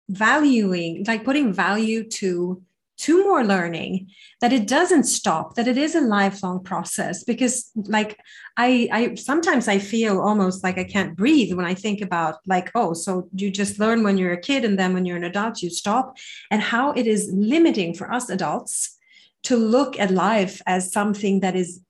valuing, 0.10 1.06
like 1.08 1.24
putting 1.24 1.54
value 1.54 2.04
to 2.10 2.62
to 2.98 3.24
more 3.24 3.44
learning 3.44 4.10
that 4.42 4.52
it 4.52 4.68
doesn't 4.68 5.04
stop 5.04 5.56
that 5.56 5.68
it 5.68 5.78
is 5.78 5.94
a 5.96 6.02
lifelong 6.02 6.64
process. 6.64 7.24
Because 7.24 7.72
like 7.76 8.20
i 8.58 8.90
i 8.92 9.16
sometimes 9.16 9.68
i 9.68 9.78
feel 9.78 10.20
almost 10.20 10.64
like 10.64 10.78
i 10.78 10.84
can't 10.84 11.16
breathe 11.16 11.54
when 11.54 11.66
i 11.66 11.74
think 11.74 12.02
about 12.02 12.36
like 12.48 12.72
oh 12.74 12.94
so 12.94 13.30
you 13.36 13.52
just 13.52 13.80
learn 13.80 14.04
when 14.04 14.18
you're 14.18 14.34
a 14.34 14.42
kid 14.42 14.66
and 14.66 14.80
then 14.80 14.94
when 14.94 15.06
you're 15.06 15.18
an 15.18 15.24
adult 15.24 15.62
you 15.62 15.70
stop. 15.70 16.18
And 16.52 16.62
how 16.62 16.92
it 16.92 17.08
is 17.08 17.30
limiting 17.34 17.94
for 17.94 18.12
us 18.12 18.30
adults 18.30 18.98
to 19.44 19.56
look 19.56 20.00
at 20.00 20.12
life 20.12 20.62
as 20.66 20.92
something 20.92 21.40
that 21.42 21.56
is 21.56 21.82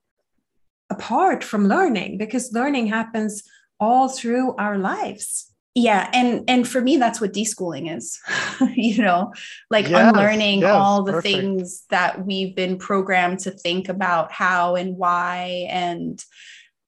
apart 0.90 1.42
from 1.44 1.68
learning 1.68 2.18
because 2.18 2.52
learning 2.52 2.86
happens 2.86 3.42
all 3.80 4.08
through 4.08 4.54
our 4.56 4.78
lives 4.78 5.52
yeah 5.74 6.10
and 6.12 6.44
and 6.48 6.66
for 6.66 6.80
me 6.80 6.96
that's 6.96 7.20
what 7.20 7.32
deschooling 7.32 7.94
is 7.94 8.20
you 8.74 9.02
know? 9.02 9.32
Like 9.70 9.88
yes, 9.88 10.12
unlearning 10.12 10.60
yes, 10.60 10.70
all 10.72 11.02
the 11.02 11.12
perfect. 11.12 11.34
things 11.34 11.84
that 11.90 12.26
we've 12.26 12.54
been 12.54 12.78
programmed 12.78 13.40
to 13.40 13.50
think 13.50 13.88
about 13.88 14.32
how 14.32 14.76
and 14.76 14.96
why 14.96 15.66
and 15.68 16.22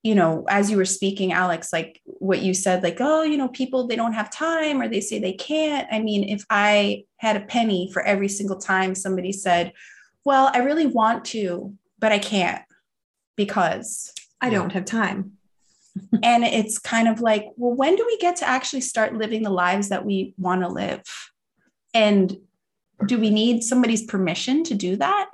you 0.03 0.15
know 0.15 0.45
as 0.49 0.71
you 0.71 0.77
were 0.77 0.85
speaking 0.85 1.31
alex 1.31 1.71
like 1.71 2.01
what 2.05 2.41
you 2.41 2.53
said 2.53 2.81
like 2.81 2.97
oh 2.99 3.21
you 3.21 3.37
know 3.37 3.49
people 3.49 3.87
they 3.87 3.95
don't 3.95 4.13
have 4.13 4.31
time 4.31 4.81
or 4.81 4.87
they 4.87 5.01
say 5.01 5.19
they 5.19 5.33
can't. 5.33 5.87
I 5.91 5.99
mean 5.99 6.27
if 6.27 6.43
i 6.49 7.03
had 7.17 7.35
a 7.35 7.45
penny 7.45 7.89
for 7.93 8.01
every 8.01 8.27
single 8.27 8.57
time 8.57 8.95
somebody 8.95 9.31
said 9.31 9.73
well 10.25 10.49
i 10.53 10.59
really 10.59 10.87
want 10.87 11.25
to 11.25 11.75
but 11.99 12.11
i 12.11 12.19
can't 12.19 12.63
because 13.35 14.11
i 14.41 14.49
don't 14.49 14.71
have 14.71 14.85
time 14.85 15.33
and 16.23 16.43
it's 16.43 16.79
kind 16.79 17.07
of 17.07 17.21
like, 17.21 17.45
well, 17.57 17.75
when 17.75 17.95
do 17.95 18.05
we 18.05 18.17
get 18.17 18.37
to 18.37 18.47
actually 18.47 18.81
start 18.81 19.15
living 19.15 19.43
the 19.43 19.49
lives 19.49 19.89
that 19.89 20.05
we 20.05 20.33
want 20.37 20.61
to 20.61 20.67
live? 20.67 21.03
And 21.93 22.37
do 23.05 23.19
we 23.19 23.29
need 23.29 23.63
somebody's 23.63 24.05
permission 24.05 24.63
to 24.65 24.75
do 24.75 24.95
that? 24.97 25.29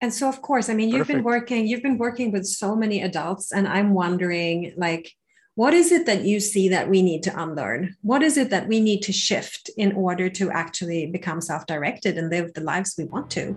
And 0.00 0.12
so, 0.12 0.28
of 0.28 0.42
course, 0.42 0.68
I 0.68 0.74
mean, 0.74 0.90
you've 0.90 1.06
Perfect. 1.06 1.16
been 1.16 1.24
working, 1.24 1.66
you've 1.66 1.82
been 1.82 1.98
working 1.98 2.30
with 2.30 2.46
so 2.46 2.76
many 2.76 3.00
adults, 3.00 3.52
and 3.52 3.66
I'm 3.66 3.94
wondering, 3.94 4.74
like, 4.76 5.10
what 5.54 5.72
is 5.72 5.92
it 5.92 6.06
that 6.06 6.24
you 6.24 6.40
see 6.40 6.68
that 6.70 6.90
we 6.90 7.00
need 7.00 7.22
to 7.22 7.42
unlearn? 7.42 7.96
What 8.02 8.22
is 8.22 8.36
it 8.36 8.50
that 8.50 8.66
we 8.66 8.80
need 8.80 9.02
to 9.02 9.12
shift 9.12 9.70
in 9.76 9.92
order 9.92 10.28
to 10.30 10.50
actually 10.50 11.06
become 11.06 11.40
self 11.40 11.64
directed 11.66 12.18
and 12.18 12.28
live 12.28 12.52
the 12.54 12.60
lives 12.60 12.96
we 12.98 13.04
want 13.04 13.30
to? 13.30 13.56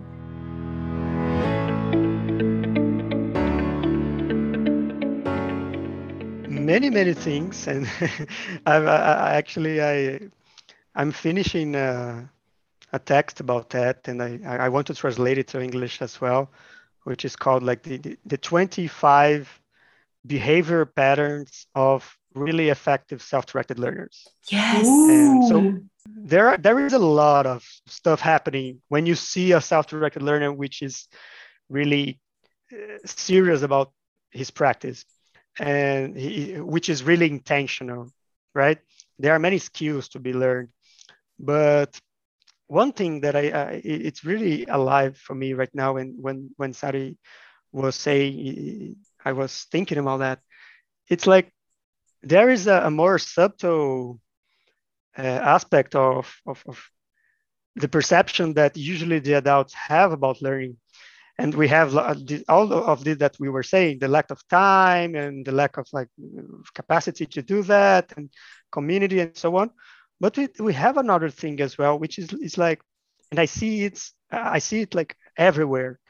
Many 6.68 6.90
many 6.90 7.14
things 7.14 7.66
and 7.66 7.86
I, 8.66 8.76
I, 8.76 9.34
actually 9.40 9.82
i 9.82 10.20
i'm 10.94 11.12
finishing 11.12 11.74
a, 11.74 12.28
a, 12.92 12.98
text 12.98 13.40
about 13.40 13.70
that 13.70 14.06
and 14.08 14.22
I, 14.22 14.38
I 14.66 14.68
want 14.68 14.86
to 14.88 14.94
translate 14.94 15.38
it 15.38 15.48
to 15.48 15.62
english 15.62 16.02
as 16.02 16.20
well 16.20 16.50
which 17.04 17.24
is 17.24 17.34
called 17.36 17.62
like 17.62 17.82
the, 17.82 17.96
the, 17.96 18.18
the 18.26 18.36
25 18.36 19.60
behavior 20.26 20.84
patterns 20.84 21.66
of 21.74 22.18
really 22.34 22.68
effective 22.68 23.22
self-directed 23.22 23.78
learners. 23.78 24.26
Yes. 24.50 24.86
And 24.86 25.44
so 25.44 25.78
there 26.06 26.48
are, 26.48 26.56
there 26.58 26.84
is 26.84 26.92
a 26.92 26.98
lot 26.98 27.46
of 27.46 27.66
stuff 27.86 28.20
happening 28.20 28.80
when 28.88 29.06
you 29.06 29.14
see 29.14 29.52
a 29.52 29.60
self-directed 29.60 30.22
learner 30.22 30.52
which 30.52 30.82
is 30.82 31.08
really 31.68 32.20
uh, 32.72 32.98
serious 33.06 33.62
about 33.62 33.92
his 34.30 34.50
practice 34.50 35.04
and 35.58 36.16
he, 36.16 36.60
which 36.60 36.88
is 36.88 37.02
really 37.02 37.26
intentional, 37.26 38.10
right? 38.54 38.78
There 39.18 39.34
are 39.34 39.38
many 39.38 39.58
skills 39.58 40.08
to 40.10 40.20
be 40.20 40.32
learned, 40.32 40.68
but 41.38 41.98
one 42.66 42.92
thing 42.92 43.22
that 43.22 43.34
I, 43.34 43.48
I 43.50 43.80
it's 43.84 44.24
really 44.24 44.66
alive 44.66 45.16
for 45.16 45.34
me 45.34 45.54
right 45.54 45.74
now. 45.74 45.96
And 45.96 46.14
when 46.22 46.50
when 46.56 46.72
Sari 46.72 47.16
was 47.72 47.96
saying, 47.96 48.96
I 49.24 49.32
was 49.32 49.66
thinking 49.70 49.98
about 49.98 50.18
that. 50.18 50.40
It's 51.08 51.26
like 51.26 51.52
there 52.22 52.50
is 52.50 52.66
a, 52.66 52.82
a 52.84 52.90
more 52.90 53.18
subtle 53.18 54.20
uh, 55.18 55.22
aspect 55.22 55.94
of, 55.94 56.34
of, 56.46 56.62
of 56.66 56.82
the 57.76 57.88
perception 57.88 58.54
that 58.54 58.76
usually 58.76 59.18
the 59.18 59.34
adults 59.34 59.74
have 59.74 60.12
about 60.12 60.42
learning 60.42 60.76
and 61.38 61.54
we 61.54 61.68
have 61.68 61.96
uh, 61.96 62.14
all 62.48 62.72
of 62.72 63.04
this 63.04 63.18
that 63.18 63.36
we 63.38 63.48
were 63.48 63.62
saying 63.62 63.98
the 63.98 64.08
lack 64.08 64.30
of 64.30 64.46
time 64.48 65.14
and 65.14 65.46
the 65.46 65.52
lack 65.52 65.76
of 65.76 65.86
like 65.92 66.08
capacity 66.74 67.26
to 67.26 67.42
do 67.42 67.62
that 67.62 68.12
and 68.16 68.28
community 68.72 69.20
and 69.20 69.36
so 69.36 69.56
on. 69.56 69.70
But 70.20 70.36
we, 70.36 70.48
we 70.58 70.72
have 70.74 70.96
another 70.96 71.30
thing 71.30 71.60
as 71.60 71.78
well 71.78 71.98
which 71.98 72.18
is, 72.18 72.32
is 72.32 72.58
like 72.58 72.80
and 73.30 73.38
i 73.38 73.44
see 73.44 73.84
it's 73.84 74.14
i 74.30 74.58
see 74.58 74.80
it 74.80 74.94
like 74.94 75.16
everywhere 75.36 76.00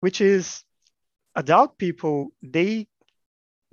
which 0.00 0.20
is 0.20 0.62
adult 1.34 1.78
people 1.78 2.32
they 2.42 2.88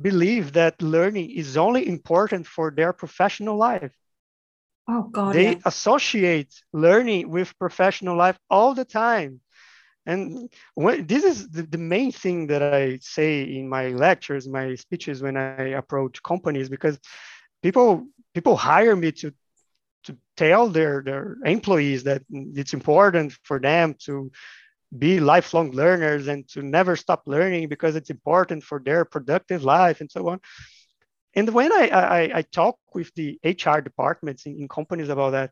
believe 0.01 0.53
that 0.53 0.81
learning 0.81 1.29
is 1.31 1.57
only 1.57 1.87
important 1.87 2.45
for 2.47 2.71
their 2.71 2.91
professional 2.93 3.57
life. 3.57 3.93
Oh 4.87 5.03
god 5.03 5.33
they 5.33 5.51
yeah. 5.51 5.59
associate 5.65 6.53
learning 6.73 7.29
with 7.29 7.57
professional 7.57 8.17
life 8.17 8.37
all 8.49 8.73
the 8.73 8.85
time 8.85 9.39
and 10.05 10.31
mm-hmm. 10.31 10.45
when, 10.75 11.05
this 11.07 11.23
is 11.23 11.49
the, 11.49 11.63
the 11.63 11.77
main 11.77 12.11
thing 12.11 12.47
that 12.47 12.61
i 12.61 12.97
say 13.01 13.43
in 13.43 13.67
my 13.67 13.89
lectures 13.89 14.47
my 14.47 14.75
speeches 14.75 15.21
when 15.21 15.37
i 15.37 15.69
approach 15.69 16.21
companies 16.23 16.69
because 16.69 16.99
people 17.61 18.05
people 18.33 18.55
hire 18.55 18.95
me 18.95 19.11
to 19.11 19.33
to 20.03 20.17
tell 20.35 20.67
their 20.67 21.01
their 21.01 21.37
employees 21.45 22.03
that 22.03 22.21
it's 22.29 22.73
important 22.73 23.37
for 23.43 23.59
them 23.59 23.95
to 24.05 24.31
be 24.97 25.19
lifelong 25.19 25.71
learners 25.71 26.27
and 26.27 26.47
to 26.47 26.61
never 26.61 26.95
stop 26.95 27.23
learning 27.25 27.67
because 27.67 27.95
it's 27.95 28.09
important 28.09 28.63
for 28.63 28.79
their 28.79 29.05
productive 29.05 29.63
life 29.63 30.01
and 30.01 30.11
so 30.11 30.27
on. 30.29 30.39
And 31.35 31.49
when 31.49 31.71
i 31.71 31.87
i, 31.87 32.21
I 32.39 32.41
talk 32.43 32.77
with 32.93 33.11
the 33.15 33.39
hr 33.43 33.79
departments 33.79 34.45
in, 34.45 34.59
in 34.59 34.67
companies 34.67 35.09
about 35.09 35.31
that 35.31 35.51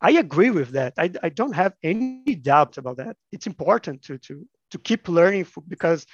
I 0.00 0.12
agree 0.12 0.50
with 0.50 0.70
that. 0.70 0.94
I, 0.96 1.10
I 1.22 1.28
don't 1.28 1.54
have 1.54 1.74
any 1.82 2.34
doubt 2.34 2.78
about 2.78 2.96
that. 2.98 3.16
It's 3.32 3.46
important 3.46 4.02
to 4.02 4.18
to 4.18 4.46
to 4.70 4.78
keep 4.78 5.08
learning 5.08 5.46
because 5.68 6.06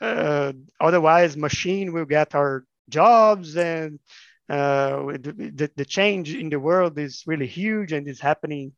uh, 0.00 0.52
otherwise 0.80 1.36
machine 1.36 1.92
will 1.92 2.04
get 2.04 2.34
our 2.34 2.64
jobs 2.88 3.56
and 3.56 3.98
uh, 4.48 4.96
the, 5.18 5.70
the 5.76 5.84
change 5.84 6.34
in 6.34 6.50
the 6.50 6.60
world 6.60 6.98
is 6.98 7.22
really 7.26 7.46
huge 7.46 7.92
and 7.92 8.06
is 8.06 8.20
happening 8.20 8.72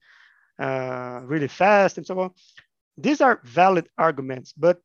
uh, 0.59 1.21
really 1.25 1.49
fast 1.49 1.99
and 1.99 2.07
so 2.07 2.21
on. 2.21 2.31
These 2.97 3.21
are 3.21 3.41
valid 3.43 3.89
arguments, 3.99 4.53
but 4.53 4.79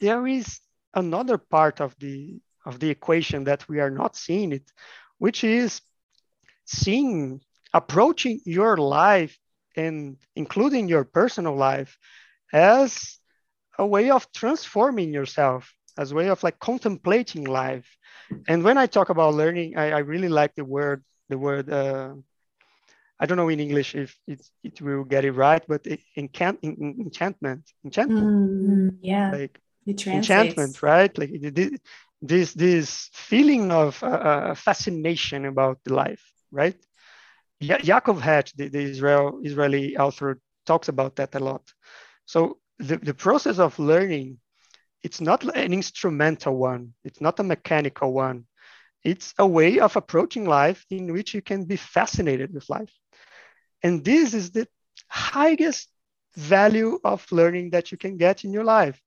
there 0.00 0.26
is 0.26 0.60
another 0.94 1.38
part 1.38 1.80
of 1.80 1.94
the 1.98 2.40
of 2.66 2.80
the 2.80 2.90
equation 2.90 3.44
that 3.44 3.68
we 3.68 3.80
are 3.80 3.90
not 3.90 4.16
seeing 4.16 4.52
it, 4.52 4.70
which 5.18 5.44
is 5.44 5.80
seeing 6.66 7.40
approaching 7.72 8.40
your 8.44 8.76
life 8.76 9.38
and 9.76 10.16
including 10.36 10.88
your 10.88 11.04
personal 11.04 11.54
life 11.56 11.98
as 12.52 13.18
a 13.78 13.86
way 13.86 14.10
of 14.10 14.30
transforming 14.32 15.12
yourself 15.12 15.72
as 15.98 16.12
a 16.12 16.14
way 16.14 16.28
of 16.28 16.42
like 16.42 16.58
contemplating 16.58 17.44
life. 17.44 17.88
And 18.48 18.62
when 18.64 18.78
i 18.78 18.86
talk 18.86 19.08
about 19.10 19.34
learning 19.34 19.76
i, 19.76 19.90
I 19.92 19.98
really 19.98 20.28
like 20.28 20.54
the 20.54 20.64
word 20.64 21.02
the 21.28 21.38
word 21.38 21.70
uh, 21.70 22.14
i 23.20 23.26
don't 23.26 23.36
know 23.36 23.48
in 23.48 23.60
english 23.60 23.94
if 23.94 24.16
it, 24.26 24.40
it 24.62 24.80
will 24.80 25.04
get 25.04 25.24
it 25.24 25.32
right 25.32 25.62
but 25.68 25.86
it, 25.86 26.00
enchant, 26.16 26.58
enchantment 26.62 27.62
enchantment. 27.84 28.30
Mm, 28.30 28.98
yeah. 29.00 29.30
Like 29.30 29.60
enchantment 30.12 30.82
right? 30.82 31.16
Like 31.18 31.30
this 32.22 32.52
this 32.54 33.10
feeling 33.12 33.70
of 33.70 34.02
uh, 34.02 34.06
uh, 34.06 34.54
fascination 34.54 35.44
about 35.46 35.78
the 35.84 35.94
life 35.94 36.24
right 36.50 36.76
Ya- 37.60 37.78
Yaakov 37.78 38.20
Hecht, 38.20 38.56
the, 38.56 38.68
the 38.68 38.80
Israel, 38.80 39.40
Israeli 39.42 39.96
author, 39.96 40.38
talks 40.66 40.88
about 40.88 41.16
that 41.16 41.34
a 41.34 41.38
lot. 41.38 41.62
So 42.26 42.58
the, 42.78 42.96
the 42.96 43.14
process 43.14 43.58
of 43.58 43.78
learning, 43.78 44.38
it's 45.02 45.20
not 45.20 45.44
an 45.44 45.72
instrumental 45.72 46.56
one. 46.56 46.94
It's 47.04 47.20
not 47.20 47.40
a 47.40 47.44
mechanical 47.44 48.12
one. 48.12 48.46
It's 49.04 49.34
a 49.38 49.46
way 49.46 49.78
of 49.78 49.96
approaching 49.96 50.46
life 50.46 50.84
in 50.90 51.12
which 51.12 51.34
you 51.34 51.42
can 51.42 51.64
be 51.64 51.76
fascinated 51.76 52.52
with 52.52 52.68
life. 52.68 52.92
And 53.82 54.04
this 54.04 54.34
is 54.34 54.50
the 54.50 54.66
highest 55.08 55.88
value 56.34 56.98
of 57.04 57.24
learning 57.30 57.70
that 57.70 57.92
you 57.92 57.98
can 57.98 58.16
get 58.16 58.44
in 58.44 58.52
your 58.52 58.64
life. 58.64 59.00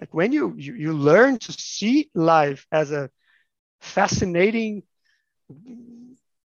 Like 0.00 0.14
when 0.14 0.32
you, 0.32 0.54
you, 0.56 0.74
you 0.74 0.92
learn 0.92 1.38
to 1.40 1.52
see 1.52 2.10
life 2.14 2.66
as 2.72 2.90
a 2.90 3.10
fascinating 3.80 4.84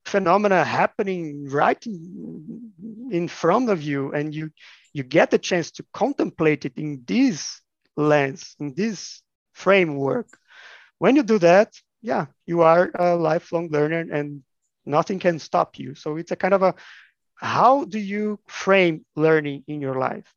phenomena 0.04 0.64
happening 0.64 1.48
right 1.48 1.84
in, 1.86 3.28
front 3.28 3.70
of 3.70 3.82
you 3.82 4.12
and 4.12 4.34
you 4.34 4.50
you 4.92 5.02
get 5.02 5.30
the 5.30 5.38
chance 5.38 5.70
to 5.70 5.84
contemplate 5.92 6.64
it 6.64 6.76
in 6.76 7.02
this 7.06 7.60
lens 7.96 8.54
in 8.60 8.74
this 8.74 9.22
framework. 9.52 10.26
When 10.98 11.16
you 11.16 11.22
do 11.22 11.38
that 11.38 11.72
yeah 12.02 12.26
you 12.46 12.62
are 12.62 12.90
a 12.94 13.16
lifelong 13.16 13.68
learner 13.70 14.04
and 14.12 14.42
nothing 14.84 15.18
can 15.18 15.38
stop 15.38 15.78
you. 15.78 15.94
So 15.94 16.16
it's 16.16 16.32
a 16.32 16.36
kind 16.36 16.54
of 16.54 16.62
a 16.62 16.74
how 17.36 17.84
do 17.84 17.98
you 17.98 18.38
frame 18.46 19.04
learning 19.16 19.64
in 19.66 19.80
your 19.80 19.94
life? 19.94 20.32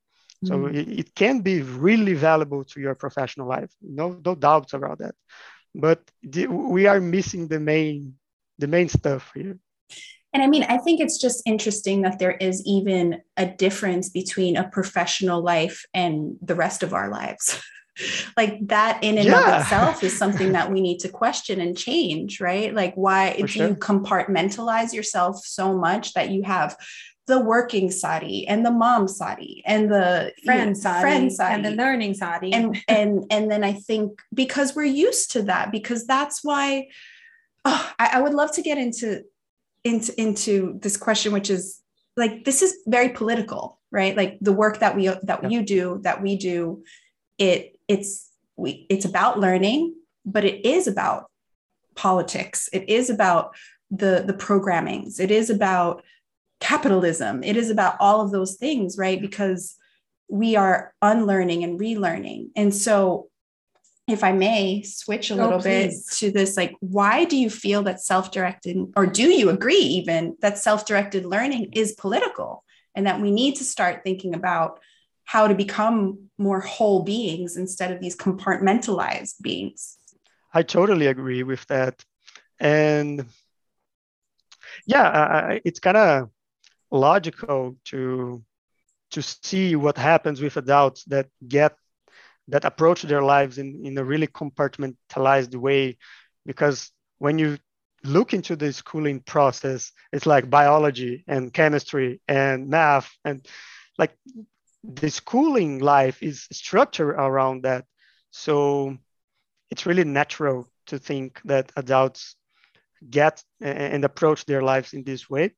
So 0.45 0.56
mm. 0.56 0.75
it, 0.75 0.99
it, 0.99 1.15
can 1.15 1.41
be 1.41 1.62
really 1.62 2.13
valuable 2.13 2.63
to 2.65 2.80
your 2.80 2.93
professional 2.93 3.47
life 3.47 3.71
no 3.82 4.19
no 4.23 4.36
doubts 4.36 4.73
about 4.73 4.99
that. 4.99 5.15
But 5.73 5.99
the, 6.23 6.47
we 6.47 6.88
are 6.88 7.01
missing 7.01 7.47
the 7.47 7.60
main 7.60 8.15
the 8.59 8.67
main 8.67 8.89
stuff 8.89 9.31
here. 9.33 9.57
And 10.33 10.43
I 10.43 10.47
mean, 10.47 10.63
I 10.63 10.77
think 10.77 10.99
it's 10.99 11.17
just 11.17 11.41
interesting 11.45 12.01
that 12.01 12.19
there 12.19 12.33
is 12.33 12.61
even 12.65 13.21
a 13.37 13.45
difference 13.45 14.09
between 14.09 14.57
a 14.57 14.67
professional 14.69 15.41
life 15.41 15.85
and 15.93 16.37
the 16.41 16.55
rest 16.55 16.83
of 16.83 16.93
our 16.93 17.09
lives. 17.09 17.59
like 18.37 18.59
that 18.67 19.03
in 19.03 19.17
and 19.17 19.27
yeah. 19.27 19.55
of 19.55 19.61
itself 19.63 20.03
is 20.03 20.15
something 20.23 20.51
that 20.51 20.71
we 20.71 20.81
need 20.81 20.99
to 20.99 21.09
question 21.09 21.59
and 21.59 21.77
change, 21.77 22.39
right? 22.39 22.73
Like 22.73 22.93
why 22.95 23.33
For 23.33 23.41
do 23.41 23.47
sure. 23.47 23.67
you 23.69 23.75
compartmentalize 23.75 24.93
yourself 24.93 25.43
so 25.45 25.75
much 25.75 26.13
that 26.13 26.29
you 26.29 26.43
have 26.43 26.77
the 27.25 27.39
working 27.41 27.91
Sari 27.91 28.45
and 28.47 28.65
the 28.65 28.71
mom 28.71 29.07
Sari 29.07 29.61
and 29.65 29.91
the 29.91 30.33
friend 30.45 30.77
Sari, 30.77 31.01
friend 31.01 31.33
Sari 31.33 31.55
and 31.55 31.65
the 31.65 31.71
learning 31.71 32.13
Sari. 32.13 32.53
And 32.53 32.81
and 32.87 33.25
and 33.29 33.51
then 33.51 33.63
I 33.63 33.73
think 33.73 34.21
because 34.33 34.75
we're 34.75 34.83
used 34.83 35.31
to 35.31 35.41
that, 35.43 35.71
because 35.71 36.07
that's 36.07 36.43
why 36.43 36.87
oh, 37.67 37.91
I, 37.99 38.12
I 38.13 38.21
would 38.21 38.34
love 38.34 38.51
to 38.53 38.62
get 38.62 38.77
into 38.77 39.23
into 39.84 40.19
into 40.19 40.80
this 40.82 40.97
question, 40.97 41.32
which 41.34 41.49
is 41.49 41.82
like 42.15 42.45
this 42.45 42.62
is 42.62 42.77
very 42.88 43.10
political, 43.10 43.80
right? 43.91 44.15
Like 44.15 44.38
the 44.41 44.53
work 44.53 44.80
that 44.80 44.95
we 44.95 45.08
that 45.08 45.43
yeah. 45.43 45.49
you 45.49 45.62
do, 45.63 45.99
that 46.03 46.21
we 46.21 46.38
do, 46.38 46.84
it 47.38 47.77
it's 47.88 48.30
we 48.56 48.88
it's 48.89 49.06
about 49.06 49.39
learning, 49.39 49.95
but 50.25 50.45
it 50.45 50.65
is 50.65 50.88
about 50.88 51.30
politics. 51.95 52.69
It 52.73 52.89
is 52.89 53.10
about 53.10 53.56
the 53.91 54.23
the 54.25 54.34
programmings. 54.34 55.19
It 55.19 55.32
is 55.32 55.49
about 55.49 56.03
capitalism. 56.60 57.43
It 57.43 57.58
is 57.58 57.69
about 57.69 57.97
all 57.99 58.21
of 58.21 58.32
those 58.32 58.56
things, 58.56 58.97
right? 58.97 59.21
Because 59.21 59.75
we 60.30 60.56
are 60.56 60.93
unlearning 61.01 61.63
and 61.63 61.80
relearning. 61.80 62.49
And 62.56 62.73
so 62.73 63.30
if 64.07 64.23
I 64.23 64.31
may 64.31 64.83
switch 64.83 65.31
a 65.31 65.33
oh, 65.33 65.37
little 65.37 65.59
bit 65.59 65.93
to 66.13 66.31
this, 66.31 66.55
like, 66.55 66.75
why 66.79 67.25
do 67.25 67.35
you 67.35 67.49
feel 67.49 67.83
that 67.83 68.01
self 68.01 68.31
directed, 68.31 68.77
or 68.95 69.05
do 69.05 69.29
you 69.29 69.49
agree 69.49 69.75
even 69.75 70.37
that 70.41 70.57
self 70.57 70.85
directed 70.85 71.25
learning 71.25 71.71
is 71.73 71.93
political 71.93 72.63
and 72.95 73.05
that 73.05 73.21
we 73.21 73.31
need 73.31 73.55
to 73.57 73.63
start 73.63 74.03
thinking 74.03 74.33
about 74.33 74.79
how 75.25 75.47
to 75.47 75.53
become 75.53 76.29
more 76.37 76.61
whole 76.61 77.03
beings 77.03 77.57
instead 77.57 77.91
of 77.91 77.99
these 77.99 78.15
compartmentalized 78.15 79.41
beings? 79.41 79.97
I 80.53 80.63
totally 80.63 81.07
agree 81.07 81.43
with 81.43 81.65
that. 81.67 82.03
And 82.59 83.25
yeah, 84.85 85.59
it's 85.65 85.81
kind 85.81 85.97
of 85.97 86.29
logical 86.89 87.75
to 87.85 88.41
to 89.11 89.21
see 89.21 89.75
what 89.75 89.97
happens 89.97 90.41
with 90.41 90.57
adults 90.57 91.03
that 91.05 91.27
get 91.45 91.75
that 92.47 92.65
approach 92.65 93.03
their 93.03 93.21
lives 93.21 93.57
in, 93.57 93.86
in 93.86 93.97
a 93.97 94.03
really 94.03 94.27
compartmentalized 94.27 95.55
way. 95.55 95.97
Because 96.45 96.91
when 97.17 97.38
you 97.39 97.57
look 98.03 98.33
into 98.33 98.55
the 98.55 98.71
schooling 98.71 99.19
process 99.19 99.91
it's 100.13 100.27
like 100.27 100.49
biology 100.49 101.23
and 101.27 101.51
chemistry 101.51 102.21
and 102.27 102.69
math 102.69 103.12
and 103.25 103.45
like 103.97 104.15
the 104.83 105.10
schooling 105.10 105.79
life 105.79 106.21
is 106.23 106.47
structured 106.51 107.15
around 107.15 107.63
that. 107.63 107.86
So 108.31 108.97
it's 109.69 109.86
really 109.86 110.03
natural 110.03 110.67
to 110.88 110.99
think 110.99 111.41
that 111.45 111.71
adults 111.75 112.36
get 113.10 113.43
and 113.60 114.05
approach 114.05 114.45
their 114.45 114.62
lives 114.62 114.93
in 114.93 115.03
this 115.03 115.29
way. 115.29 115.53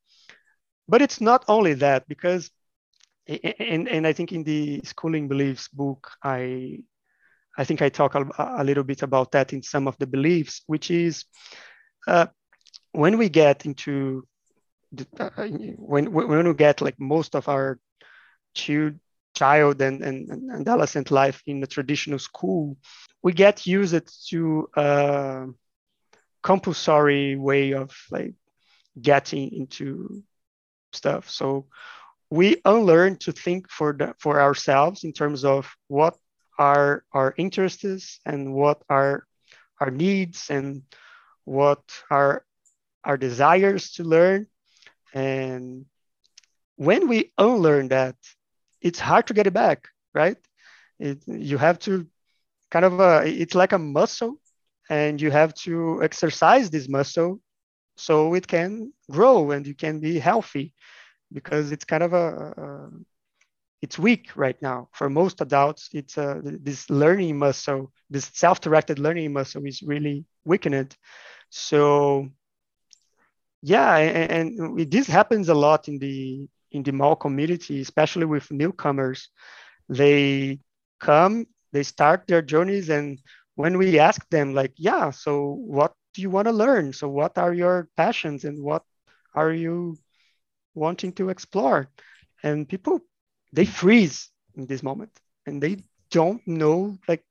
But 0.88 1.02
it's 1.02 1.22
not 1.22 1.46
only 1.48 1.74
that 1.76 2.08
because 2.08 2.50
and, 3.30 3.88
and 3.88 4.08
I 4.08 4.14
think 4.14 4.32
in 4.32 4.44
the 4.44 4.82
schooling 4.84 5.28
beliefs 5.28 5.68
book, 5.68 6.12
I 6.24 6.80
I 7.58 7.64
think 7.64 7.82
I 7.82 7.90
talk 7.90 8.16
a, 8.16 8.26
a 8.38 8.64
little 8.64 8.84
bit 8.84 9.04
about 9.04 9.32
that 9.34 9.54
in 9.54 9.62
some 9.62 9.88
of 9.88 9.98
the 9.98 10.08
beliefs, 10.08 10.64
which 10.68 10.90
is 10.92 11.26
uh, 12.08 12.28
when 12.92 13.18
we 13.18 13.30
get 13.30 13.66
into 13.66 14.24
uh, 15.20 15.30
when 15.78 16.12
when 16.12 16.48
we 16.48 16.54
get 16.54 16.82
like 16.82 17.00
most 17.00 17.36
of 17.36 17.48
our 17.50 17.80
child 19.36 19.82
and, 19.82 20.02
and, 20.02 20.30
and 20.30 20.52
adolescent 20.52 21.12
life 21.12 21.42
in 21.46 21.64
a 21.64 21.68
traditional 21.68 22.20
school, 22.20 22.78
we 23.22 23.34
get 23.34 23.68
used 23.68 24.30
to 24.30 24.70
a 24.76 25.46
compulsory 26.42 27.36
way 27.36 27.74
of 27.74 27.92
like 28.10 28.34
getting 29.00 29.52
into 29.54 30.24
stuff. 30.94 31.30
So 31.30 31.68
we 32.30 32.62
unlearn 32.66 33.18
to 33.18 33.32
think 33.32 33.70
for 33.70 33.94
the, 33.94 34.14
for 34.20 34.42
ourselves 34.42 35.04
in 35.04 35.14
terms 35.14 35.44
of 35.44 35.72
what 35.88 36.16
are 36.58 37.04
our 37.12 37.34
interests 37.38 38.20
and 38.26 38.54
what 38.54 38.82
are 38.90 39.26
our 39.80 39.90
needs 39.90 40.50
and 40.50 40.84
what 41.46 41.82
are 42.12 42.46
our 43.04 43.18
desires 43.18 43.94
to 43.94 44.04
learn. 44.04 44.46
And 45.14 45.86
when 46.76 47.08
we 47.08 47.32
unlearn 47.38 47.88
that, 47.88 48.16
it's 48.82 49.00
hard 49.00 49.28
to 49.28 49.34
get 49.34 49.48
it 49.48 49.54
back, 49.54 49.88
right? 50.14 50.38
It, 51.00 51.24
you 51.26 51.58
have 51.58 51.80
to 51.80 52.08
kind 52.70 52.86
of, 52.86 53.00
a, 53.00 53.24
it's 53.26 53.56
like 53.56 53.72
a 53.72 53.80
muscle 53.80 54.40
and 54.90 55.20
you 55.20 55.32
have 55.32 55.54
to 55.54 56.04
exercise 56.04 56.70
this 56.70 56.88
muscle 56.88 57.40
so 57.98 58.34
it 58.36 58.48
can 58.48 58.94
grow 59.10 59.52
and 59.52 59.66
you 59.66 59.74
can 59.74 60.00
be 60.00 60.20
healthy 60.20 60.74
because 61.32 61.72
it's 61.72 61.86
kind 61.86 62.04
of 62.04 62.14
a, 62.14 62.54
a 62.58 62.90
it's 63.82 63.98
weak 63.98 64.36
right 64.36 64.62
now. 64.62 64.90
For 64.94 65.10
most 65.10 65.42
adults 65.42 65.90
it's 65.94 66.18
uh, 66.18 66.42
this 66.44 66.90
learning 66.90 67.38
muscle 67.38 67.92
this 68.10 68.30
self-directed 68.34 69.00
learning 69.00 69.34
muscle 69.34 69.66
is 69.66 69.82
really 69.82 70.26
weakened. 70.46 70.96
So 71.50 72.30
yeah 73.62 73.98
and, 73.98 74.60
and, 74.60 74.92
this 74.92 75.08
happens 75.08 75.50
a 75.50 75.54
lot 75.54 75.88
in 75.88 76.00
the 76.00 76.48
in 76.72 76.84
the 76.84 76.92
Hmong 76.92 77.20
community 77.20 77.82
especially 77.82 78.26
with 78.26 78.52
newcomers. 78.52 79.30
They 79.88 80.60
come 81.00 81.46
they 81.72 81.84
start 81.84 82.28
their 82.28 82.42
journeys 82.42 82.90
and 82.90 83.20
when 83.56 83.78
we 83.78 84.00
ask 84.00 84.28
them 84.30 84.54
like 84.54 84.74
yeah 84.78 85.12
so 85.12 85.58
what 85.60 85.94
do 86.14 86.22
you 86.22 86.30
want 86.30 86.48
to 86.48 86.52
learn? 86.52 86.94
So 86.94 87.08
what 87.08 87.38
are 87.38 87.54
your 87.54 87.88
passions 87.96 88.44
and 88.44 88.62
what 88.64 88.84
are 89.34 89.52
you 89.52 89.98
wanting 90.80 91.14
to 91.14 91.30
explore. 91.30 91.90
And 92.44 92.68
people 92.68 93.02
they 93.54 93.66
freeze 93.66 94.30
in 94.56 94.66
this 94.66 94.84
moment 94.84 95.12
and 95.46 95.62
they 95.62 95.84
don't 96.12 96.42
know 96.48 96.98
like 97.08 97.24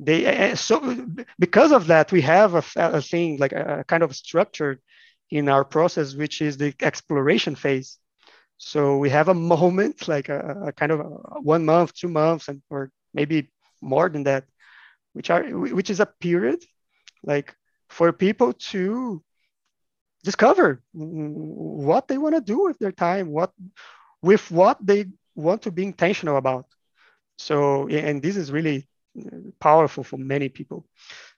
they 0.00 0.26
eh, 0.26 0.50
eh, 0.50 0.54
so 0.54 1.06
because 1.38 1.72
of 1.72 1.86
that 1.86 2.10
we 2.12 2.20
have 2.20 2.54
a, 2.54 2.64
a 2.76 3.00
thing 3.00 3.38
like 3.38 3.52
a, 3.52 3.80
a 3.80 3.84
kind 3.84 4.02
of 4.02 4.16
structure 4.16 4.80
in 5.30 5.48
our 5.48 5.64
process 5.64 6.14
which 6.14 6.42
is 6.42 6.56
the 6.56 6.74
exploration 6.80 7.54
phase. 7.54 7.98
So 8.58 8.98
we 8.98 9.10
have 9.10 9.28
a 9.28 9.34
moment 9.54 10.08
like 10.08 10.28
a, 10.28 10.66
a 10.68 10.72
kind 10.72 10.92
of 10.92 11.00
a 11.00 11.08
one 11.40 11.64
month 11.64 11.94
two 11.94 12.08
months 12.08 12.48
and 12.48 12.62
or 12.70 12.90
maybe 13.12 13.50
more 13.80 14.08
than 14.08 14.24
that 14.24 14.44
which 15.12 15.30
are 15.30 15.44
which 15.44 15.90
is 15.90 16.00
a 16.00 16.12
period 16.20 16.60
like 17.22 17.54
for 17.88 18.12
people 18.12 18.52
to 18.52 19.22
discover 20.24 20.82
what 20.92 22.08
they 22.08 22.18
want 22.18 22.34
to 22.34 22.40
do 22.40 22.64
with 22.64 22.78
their 22.78 22.92
time 22.92 23.28
what 23.30 23.52
with 24.22 24.50
what 24.50 24.78
they 24.84 25.06
want 25.36 25.62
to 25.62 25.70
be 25.70 25.84
intentional 25.84 26.36
about. 26.38 26.66
So 27.38 27.88
and 27.88 28.22
this 28.22 28.36
is 28.36 28.50
really 28.50 28.88
uh, 29.18 29.50
powerful 29.60 30.02
for 30.02 30.16
many 30.16 30.48
people. 30.48 30.86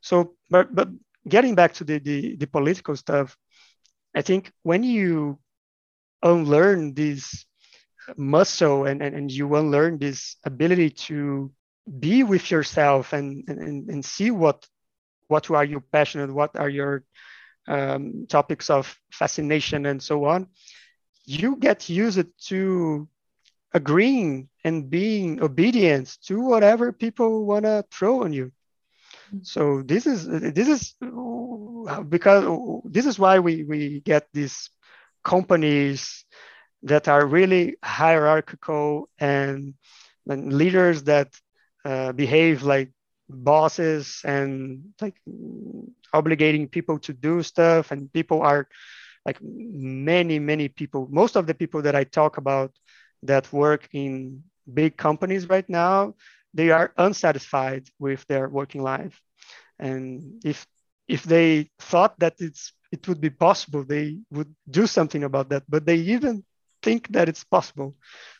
So 0.00 0.36
but 0.50 0.74
but 0.74 0.88
getting 1.28 1.54
back 1.54 1.74
to 1.74 1.84
the 1.84 1.98
the, 1.98 2.36
the 2.36 2.46
political 2.46 2.96
stuff 2.96 3.36
i 4.14 4.22
think 4.22 4.52
when 4.62 4.82
you 4.82 5.38
unlearn 6.22 6.94
this 6.94 7.44
muscle 8.16 8.86
and, 8.86 9.02
and, 9.02 9.14
and 9.14 9.32
you 9.32 9.54
unlearn 9.56 9.98
this 9.98 10.36
ability 10.44 10.90
to 10.90 11.50
be 11.98 12.22
with 12.22 12.50
yourself 12.50 13.12
and, 13.12 13.44
and, 13.48 13.90
and 13.90 14.04
see 14.04 14.30
what 14.30 14.66
what 15.28 15.50
are 15.50 15.64
you 15.64 15.80
passionate 15.92 16.32
what 16.32 16.56
are 16.56 16.68
your 16.68 17.04
um, 17.68 18.26
topics 18.28 18.70
of 18.70 18.98
fascination 19.10 19.86
and 19.86 20.02
so 20.02 20.24
on, 20.24 20.48
you 21.24 21.56
get 21.56 21.88
used 21.88 22.24
to 22.48 23.08
agreeing 23.72 24.48
and 24.64 24.90
being 24.90 25.42
obedient 25.42 26.16
to 26.26 26.40
whatever 26.40 26.92
people 26.92 27.44
want 27.46 27.64
to 27.64 27.84
throw 27.90 28.24
on 28.24 28.32
you. 28.32 28.52
So 29.42 29.82
this 29.82 30.06
is 30.06 30.26
this 30.28 30.68
is 30.68 30.94
because 32.08 32.44
this 32.84 33.06
is 33.06 33.18
why 33.18 33.38
we 33.38 33.64
we 33.64 34.00
get 34.00 34.26
these 34.32 34.70
companies 35.24 36.24
that 36.82 37.08
are 37.08 37.26
really 37.26 37.76
hierarchical 37.82 39.08
and, 39.18 39.74
and 40.28 40.52
leaders 40.52 41.04
that 41.04 41.28
uh, 41.84 42.12
behave 42.12 42.62
like 42.62 42.90
bosses 43.28 44.20
and 44.24 44.84
like 45.00 45.14
obligating 46.14 46.70
people 46.70 46.98
to 47.00 47.12
do 47.12 47.42
stuff. 47.42 47.90
And 47.90 48.12
people 48.12 48.42
are 48.42 48.68
like 49.24 49.38
many 49.42 50.38
many 50.38 50.68
people 50.68 51.08
most 51.10 51.36
of 51.36 51.46
the 51.46 51.54
people 51.54 51.82
that 51.82 51.96
i 51.96 52.04
talk 52.04 52.36
about 52.36 52.70
that 53.22 53.52
work 53.52 53.88
in 53.92 54.42
big 54.72 54.96
companies 54.96 55.48
right 55.48 55.68
now 55.68 56.14
they 56.54 56.70
are 56.70 56.92
unsatisfied 56.96 57.88
with 57.98 58.26
their 58.26 58.48
working 58.48 58.82
life. 58.82 59.20
And 59.78 60.42
if 60.44 60.66
if 61.06 61.22
they 61.24 61.70
thought 61.78 62.18
that 62.18 62.34
it's 62.38 62.72
it 62.92 63.06
would 63.08 63.20
be 63.20 63.30
possible 63.30 63.84
they 63.84 64.18
would 64.30 64.54
do 64.70 64.86
something 64.86 65.22
about 65.24 65.50
that. 65.50 65.64
But 65.68 65.84
they 65.86 65.96
even 65.96 66.44
think 66.82 67.08
that 67.12 67.28
it's 67.28 67.44
possible. 67.44 67.94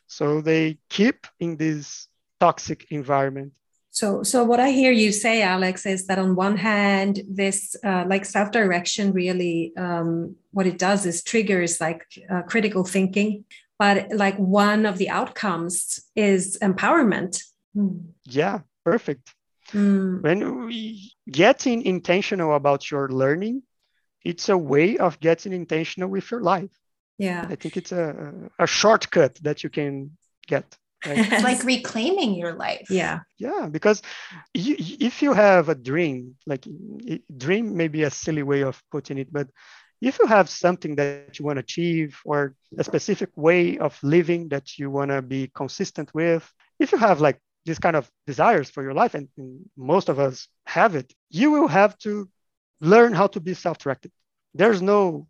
So 0.07 0.41
they 0.41 0.79
keep 0.89 1.27
in 1.39 1.57
this 1.57 2.09
toxic 2.41 2.87
environment 2.91 3.53
so, 3.97 4.23
so 4.23 4.45
what 4.45 4.61
I 4.61 4.73
hear 4.73 4.93
you 4.93 5.11
say, 5.11 5.41
Alex, 5.41 5.87
is 5.87 6.07
that 6.09 6.19
on 6.19 6.37
one 6.37 6.59
hand, 6.59 7.23
this 7.31 7.75
uh, 7.83 8.05
like 8.07 8.27
self 8.27 8.51
direction 8.51 9.15
really, 9.15 9.73
um, 9.79 10.37
what 10.51 10.67
it 10.67 10.77
does 10.77 11.07
is 11.07 11.23
triggers 11.23 11.81
like 11.81 12.05
uh, 12.29 12.43
critical 12.43 12.85
thinking, 12.85 13.47
but 13.79 14.13
like 14.13 14.37
one 14.37 14.85
of 14.85 14.99
the 14.99 15.09
outcomes 15.09 15.99
is 16.15 16.59
empowerment. 16.61 17.43
Mm. 17.75 18.09
Yeah, 18.25 18.61
perfect. 18.85 19.33
Mm. 19.73 20.23
When 20.23 20.67
we 20.67 21.15
getting 21.31 21.81
intentional 21.81 22.55
about 22.55 22.91
your 22.91 23.09
learning, 23.09 23.63
it's 24.23 24.51
a 24.51 24.59
way 24.59 24.99
of 24.99 25.21
getting 25.21 25.55
intentional 25.55 26.11
with 26.11 26.31
your 26.31 26.43
life. 26.43 26.77
Yeah, 27.17 27.47
I 27.49 27.55
think 27.55 27.79
it's 27.79 27.93
a, 27.93 28.51
a 28.59 28.67
shortcut 28.67 29.37
that 29.37 29.65
you 29.65 29.71
can 29.71 30.19
get. 30.47 30.77
Right? 31.07 31.33
it's 31.33 31.45
like 31.45 31.65
reclaiming 31.77 32.35
your 32.35 32.55
life. 32.55 32.87
Yeah. 32.91 33.21
Yeah, 33.39 33.69
because 33.71 34.03
you, 34.55 34.77
if 34.79 35.23
you 35.23 35.33
have 35.33 35.69
a 35.69 35.75
dream, 35.75 36.37
like 36.47 36.67
dream 37.37 37.77
may 37.77 37.89
be 37.89 38.05
a 38.05 38.11
silly 38.11 38.43
way 38.43 38.63
of 38.63 38.83
putting 38.91 39.19
it, 39.19 39.33
but 39.33 39.49
if 40.01 40.19
you 40.19 40.27
have 40.27 40.49
something 40.49 40.97
that 40.97 41.39
you 41.39 41.45
want 41.45 41.57
to 41.57 41.61
achieve 41.61 42.19
or 42.25 42.55
a 42.79 42.85
specific 42.85 43.31
way 43.35 43.79
of 43.79 43.99
living 44.03 44.49
that 44.49 44.79
you 44.79 44.91
want 44.91 45.11
to 45.11 45.23
be 45.23 45.51
consistent 45.55 46.13
with, 46.15 46.51
if 46.79 46.93
you 46.93 46.99
have 46.99 47.21
like 47.21 47.41
this 47.65 47.79
kind 47.79 47.97
of 47.97 48.11
desires 48.27 48.71
for 48.71 48.83
your 48.83 48.95
life, 48.95 49.15
and, 49.15 49.29
and 49.39 49.69
most 49.77 50.09
of 50.09 50.19
us 50.19 50.49
have 50.67 50.95
it, 50.95 51.13
you 51.31 51.51
will 51.51 51.69
have 51.69 51.97
to 51.99 52.29
learn 52.81 53.13
how 53.13 53.27
to 53.27 53.41
be 53.41 53.55
self-directed. 53.55 54.13
There's 54.55 54.83
no 54.83 55.27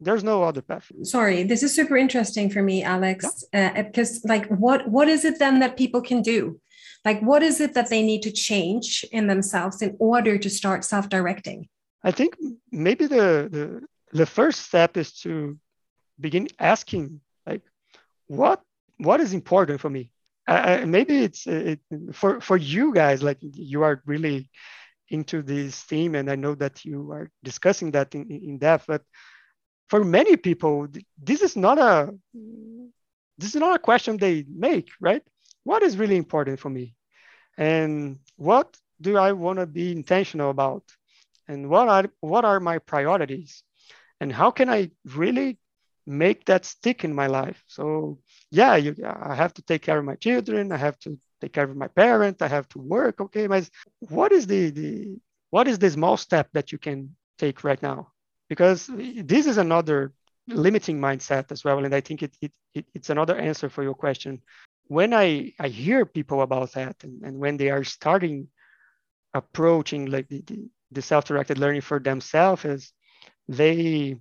there's 0.00 0.24
no 0.24 0.42
other 0.42 0.62
path. 0.62 0.90
Sorry 1.02 1.42
this 1.42 1.62
is 1.62 1.74
super 1.74 1.96
interesting 1.96 2.50
for 2.50 2.62
me 2.62 2.82
alex. 2.82 3.44
Yeah. 3.52 3.74
uh, 3.76 3.82
because 3.82 4.24
like 4.24 4.46
what 4.48 4.88
what 4.88 5.08
is 5.08 5.24
it 5.24 5.38
then 5.38 5.60
that 5.60 5.76
people 5.76 6.02
can 6.02 6.22
do? 6.22 6.60
Like 7.04 7.20
what 7.20 7.42
is 7.42 7.60
it 7.60 7.74
that 7.74 7.88
they 7.90 8.02
need 8.02 8.22
to 8.22 8.30
change 8.30 9.04
in 9.12 9.26
themselves 9.26 9.82
in 9.82 9.96
order 9.98 10.38
to 10.38 10.50
start 10.50 10.84
self-directing? 10.84 11.68
I 12.02 12.10
think 12.10 12.36
maybe 12.70 13.06
the 13.06 13.48
the, 13.50 13.82
the 14.12 14.26
first 14.26 14.62
step 14.62 14.96
is 14.96 15.12
to 15.20 15.58
begin 16.18 16.48
asking 16.58 17.20
like 17.46 17.62
what 18.26 18.62
what 18.98 19.20
is 19.20 19.32
important 19.32 19.80
for 19.80 19.90
me? 19.90 20.12
Uh, 20.46 20.84
maybe 20.86 21.24
it's 21.24 21.46
it, 21.46 21.80
for 22.12 22.40
for 22.40 22.56
you 22.56 22.92
guys 22.92 23.22
like 23.22 23.38
you 23.40 23.82
are 23.82 24.02
really 24.06 24.48
into 25.10 25.42
this 25.42 25.82
theme 25.82 26.14
and 26.14 26.30
i 26.30 26.36
know 26.36 26.54
that 26.54 26.84
you 26.84 27.10
are 27.10 27.30
discussing 27.42 27.90
that 27.90 28.14
in, 28.14 28.30
in 28.30 28.58
depth 28.58 28.84
but 28.86 29.02
for 29.90 30.04
many 30.04 30.36
people, 30.36 30.86
this 31.18 31.42
is 31.42 31.56
not 31.56 31.78
a 31.78 32.14
this 33.36 33.54
is 33.54 33.60
not 33.60 33.76
a 33.76 33.78
question 33.78 34.16
they 34.16 34.44
make, 34.48 34.88
right? 35.00 35.22
What 35.64 35.82
is 35.82 35.98
really 35.98 36.16
important 36.16 36.60
for 36.60 36.70
me? 36.70 36.94
And 37.58 38.20
what 38.36 38.76
do 39.00 39.16
I 39.16 39.32
want 39.32 39.58
to 39.58 39.66
be 39.66 39.90
intentional 39.92 40.50
about? 40.50 40.84
And 41.48 41.68
what 41.68 41.88
are 41.88 42.04
what 42.20 42.44
are 42.44 42.60
my 42.60 42.78
priorities? 42.78 43.64
And 44.20 44.32
how 44.32 44.50
can 44.52 44.68
I 44.70 44.90
really 45.04 45.58
make 46.06 46.44
that 46.46 46.64
stick 46.64 47.02
in 47.04 47.12
my 47.12 47.26
life? 47.26 47.64
So 47.66 48.20
yeah, 48.50 48.76
you, 48.76 48.94
I 49.04 49.34
have 49.34 49.54
to 49.54 49.62
take 49.62 49.82
care 49.82 49.98
of 49.98 50.04
my 50.04 50.14
children. 50.14 50.70
I 50.70 50.76
have 50.76 50.98
to 51.00 51.18
take 51.40 51.52
care 51.52 51.64
of 51.64 51.76
my 51.76 51.88
parent. 51.88 52.42
I 52.42 52.48
have 52.48 52.68
to 52.70 52.78
work. 52.78 53.20
Okay, 53.20 53.48
but 53.48 53.68
what 53.98 54.30
is 54.30 54.46
the, 54.46 54.70
the 54.70 55.16
what 55.50 55.66
is 55.66 55.78
the 55.78 55.90
small 55.90 56.16
step 56.16 56.48
that 56.52 56.70
you 56.70 56.78
can 56.78 57.16
take 57.38 57.64
right 57.64 57.82
now? 57.82 58.12
Because 58.50 58.90
this 58.92 59.46
is 59.46 59.56
another 59.56 60.12
limiting 60.48 61.00
mindset 61.00 61.52
as 61.52 61.64
well. 61.64 61.84
And 61.84 61.94
I 61.94 62.00
think 62.00 62.24
it, 62.24 62.36
it, 62.42 62.52
it 62.74 62.84
it's 62.92 63.08
another 63.08 63.36
answer 63.36 63.70
for 63.70 63.84
your 63.84 63.94
question. 63.94 64.42
When 64.88 65.14
I, 65.14 65.54
I 65.60 65.68
hear 65.68 66.04
people 66.04 66.42
about 66.42 66.72
that 66.72 66.96
and, 67.04 67.22
and 67.22 67.38
when 67.38 67.56
they 67.56 67.70
are 67.70 67.84
starting 67.84 68.48
approaching 69.32 70.06
like 70.06 70.28
the, 70.28 70.42
the, 70.42 70.68
the 70.90 71.00
self-directed 71.00 71.58
learning 71.58 71.82
for 71.82 72.00
themselves 72.00 72.64
is 72.64 72.92
they 73.48 74.16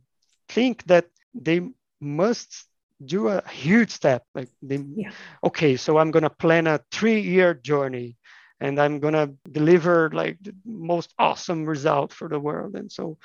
think 0.48 0.84
that 0.86 1.08
they 1.34 1.68
must 2.00 2.68
do 3.04 3.30
a 3.30 3.42
huge 3.50 3.90
step 3.90 4.24
like 4.36 4.50
they 4.62 4.78
yeah. 4.96 5.10
okay 5.44 5.78
so 5.78 5.98
i'm 5.98 6.12
going 6.12 6.24
to 6.24 6.30
plan 6.30 6.68
a 6.68 6.80
three 6.92 7.22
year 7.22 7.54
journey 7.54 8.18
and 8.60 8.78
i'm 8.78 9.00
going 9.00 9.14
to 9.14 9.34
deliver 9.50 10.12
like 10.14 10.38
the 10.42 10.54
most 10.66 11.14
awesome 11.18 11.66
result 11.66 12.12
for 12.14 12.28
the 12.28 12.40
world 12.40 12.76
and 12.76 12.92
so 12.92 13.18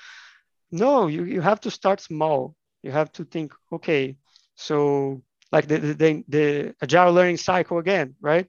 no 0.74 1.06
you, 1.06 1.24
you 1.24 1.40
have 1.40 1.60
to 1.60 1.70
start 1.70 2.00
small. 2.00 2.54
You 2.82 2.92
have 2.92 3.12
to 3.12 3.24
think 3.24 3.54
okay 3.72 4.16
so 4.56 5.22
like 5.52 5.68
the, 5.68 5.78
the, 5.78 6.24
the 6.28 6.74
agile 6.82 7.12
learning 7.12 7.38
cycle 7.38 7.78
again 7.78 8.14
right? 8.20 8.46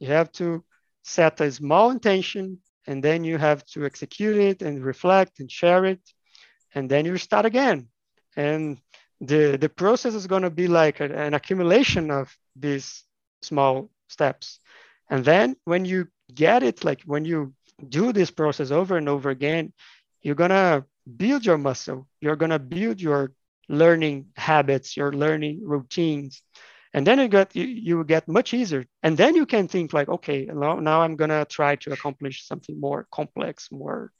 You 0.00 0.08
have 0.08 0.30
to 0.32 0.64
set 1.04 1.40
a 1.40 1.50
small 1.50 1.90
intention 1.90 2.58
and 2.86 3.02
then 3.02 3.24
you 3.24 3.38
have 3.38 3.64
to 3.66 3.84
execute 3.84 4.36
it 4.36 4.62
and 4.62 4.84
reflect 4.84 5.40
and 5.40 5.50
share 5.50 5.84
it 5.84 6.00
and 6.74 6.90
then 6.90 7.06
you 7.06 7.16
start 7.16 7.46
again. 7.46 7.88
And 8.36 8.78
the 9.20 9.56
the 9.56 9.68
process 9.68 10.14
is 10.14 10.26
going 10.26 10.42
to 10.42 10.50
be 10.50 10.68
like 10.68 11.00
a, 11.00 11.06
an 11.26 11.34
accumulation 11.34 12.10
of 12.10 12.36
these 12.56 13.04
small 13.42 13.90
steps. 14.08 14.60
And 15.10 15.24
then 15.24 15.56
when 15.64 15.84
you 15.84 16.08
get 16.34 16.62
it 16.62 16.84
like 16.84 17.02
when 17.06 17.24
you 17.24 17.54
do 17.88 18.12
this 18.12 18.30
process 18.30 18.70
over 18.70 18.96
and 18.96 19.08
over 19.08 19.30
again 19.30 19.72
you're 20.22 20.34
going 20.34 20.50
to 20.50 20.84
build 21.16 21.44
your 21.44 21.58
muscle. 21.58 22.06
You're 22.20 22.36
going 22.36 22.50
to 22.50 22.58
build 22.58 23.00
your 23.00 23.32
learning 23.68 24.26
habits 24.36 24.96
your 24.96 25.12
learning 25.12 25.60
routines. 25.62 26.42
And 26.94 27.06
then 27.06 27.18
you 27.18 27.28
get 27.28 27.54
you, 27.54 27.64
you 27.64 28.04
get 28.04 28.26
much 28.28 28.54
easier. 28.54 28.86
And 29.02 29.16
then 29.16 29.34
you 29.34 29.44
can 29.44 29.68
think 29.68 29.92
like 29.92 30.08
okay 30.08 30.46
now, 30.46 30.76
now 30.76 31.02
i'm 31.02 31.16
to 31.16 31.46
try 31.48 31.76
to 31.76 31.92
accomplish 31.92 32.46
something 32.46 32.80
more 32.80 33.06
complex 33.12 33.68
more 33.70 34.10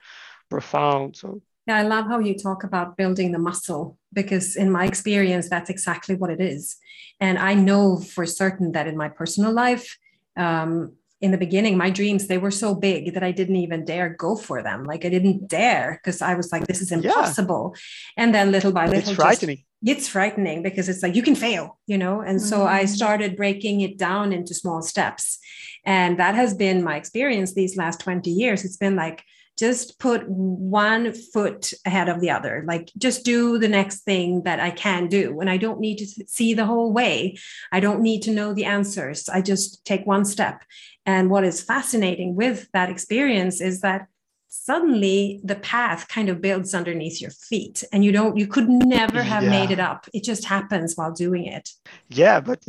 profound. 0.51 1.17
So 1.17 1.41
yeah, 1.67 1.77
I 1.77 1.83
love 1.83 2.07
how 2.07 2.19
you 2.19 2.35
talk 2.35 2.65
about 2.65 2.97
building 2.97 3.33
the 3.33 3.39
muscle 3.39 3.99
because, 4.15 4.57
in 4.57 4.71
my 4.71 4.87
experience, 4.87 5.51
that's 5.51 5.69
exactly 5.69 6.15
what 6.15 6.31
it 6.31 6.41
is. 6.41 6.79
And 7.21 7.39
I 7.39 7.53
know 7.53 7.99
for 7.99 8.25
certain 8.25 8.73
that 8.73 8.87
in 8.87 8.97
my 8.97 9.11
personal 9.11 9.53
life, 9.53 9.99
um, 10.35 10.95
in 11.21 11.33
the 11.33 11.39
beginning, 11.39 11.77
my 11.77 11.91
dreams 11.91 12.27
they 12.27 12.39
were 12.39 12.51
so 12.51 12.75
big 12.75 13.15
that 13.15 13.23
I 13.23 13.33
didn't 13.33 13.57
even 13.57 13.85
dare 13.85 14.11
go 14.11 14.37
for 14.37 14.63
them. 14.63 14.85
Like 14.85 15.05
I 15.05 15.09
didn't 15.09 15.49
dare 15.49 16.01
because 16.03 16.23
I 16.23 16.35
was 16.35 16.53
like, 16.53 16.67
"This 16.67 16.81
is 16.81 16.93
impossible." 16.93 17.75
Yeah. 17.75 18.23
And 18.23 18.35
then 18.35 18.53
little 18.53 18.73
by 18.73 18.87
little, 18.87 19.01
it's 19.01 19.13
frightening. 19.13 19.65
Just, 19.85 19.99
it's 19.99 20.09
frightening 20.09 20.63
because 20.63 20.89
it's 20.89 21.03
like 21.03 21.17
you 21.17 21.23
can 21.23 21.35
fail, 21.35 21.79
you 21.87 21.99
know. 21.99 22.21
And 22.21 22.39
mm-hmm. 22.39 22.49
so 22.49 22.67
I 22.67 22.85
mm-hmm. 22.85 22.95
started 22.95 23.37
breaking 23.37 23.81
it 23.81 23.99
down 23.99 24.33
into 24.33 24.55
small 24.55 24.81
steps, 24.83 25.39
and 25.85 26.19
that 26.19 26.35
has 26.37 26.55
been 26.55 26.85
my 26.85 26.97
experience 26.97 27.53
these 27.53 27.77
last 27.77 27.99
twenty 28.01 28.31
years. 28.31 28.65
It's 28.65 28.77
been 28.77 28.97
like 28.97 29.25
just 29.59 29.99
put 29.99 30.29
one 30.29 31.13
foot 31.13 31.73
ahead 31.85 32.09
of 32.09 32.21
the 32.21 32.31
other 32.31 32.63
like 32.67 32.91
just 32.97 33.25
do 33.25 33.59
the 33.59 33.69
next 33.69 34.01
thing 34.01 34.43
that 34.45 34.61
i 34.61 34.71
can 34.71 35.09
do. 35.09 35.41
And 35.41 35.51
i 35.51 35.57
don't 35.57 35.81
need 35.81 35.99
to 35.99 36.07
see 36.27 36.55
the 36.55 36.67
whole 36.67 36.93
way. 36.93 37.37
I 37.73 37.81
don't 37.81 38.01
need 38.01 38.23
to 38.23 38.31
know 38.31 38.53
the 38.53 38.65
answers. 38.65 39.29
I 39.29 39.43
just 39.43 39.85
take 39.85 40.07
one 40.07 40.25
step. 40.25 40.63
And 41.07 41.31
what 41.31 41.45
is 41.45 41.63
fascinating 41.63 42.37
with 42.37 42.69
that 42.73 42.91
experience 42.91 43.61
is 43.61 43.81
that 43.81 44.07
suddenly 44.49 45.41
the 45.45 45.57
path 45.57 46.09
kind 46.09 46.29
of 46.29 46.41
builds 46.41 46.75
underneath 46.75 47.21
your 47.21 47.31
feet 47.31 47.85
and 47.93 48.05
you 48.05 48.13
don't 48.13 48.37
you 48.37 48.47
could 48.47 48.69
never 48.69 49.23
have 49.23 49.45
yeah. 49.45 49.51
made 49.51 49.71
it 49.71 49.81
up. 49.81 50.07
It 50.13 50.25
just 50.25 50.45
happens 50.45 50.95
while 50.97 51.13
doing 51.13 51.47
it. 51.47 51.71
Yeah 52.09 52.41
but 52.41 52.65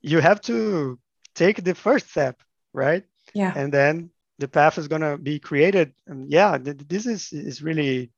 you 0.00 0.20
have 0.20 0.40
to 0.42 0.98
take 1.34 1.64
the 1.64 1.74
first 1.74 2.10
step 2.10 2.42
right? 2.72 3.04
Yeah. 3.34 3.52
And 3.56 3.72
then 3.72 4.10
the 4.38 4.48
path 4.48 4.78
is 4.78 4.88
going 4.88 5.02
to 5.02 5.18
be 5.18 5.38
created. 5.38 5.92
And 6.06 6.30
yeah, 6.30 6.58
th- 6.58 6.76
this 6.86 7.06
is, 7.06 7.32
is 7.32 7.62
really 7.62 8.10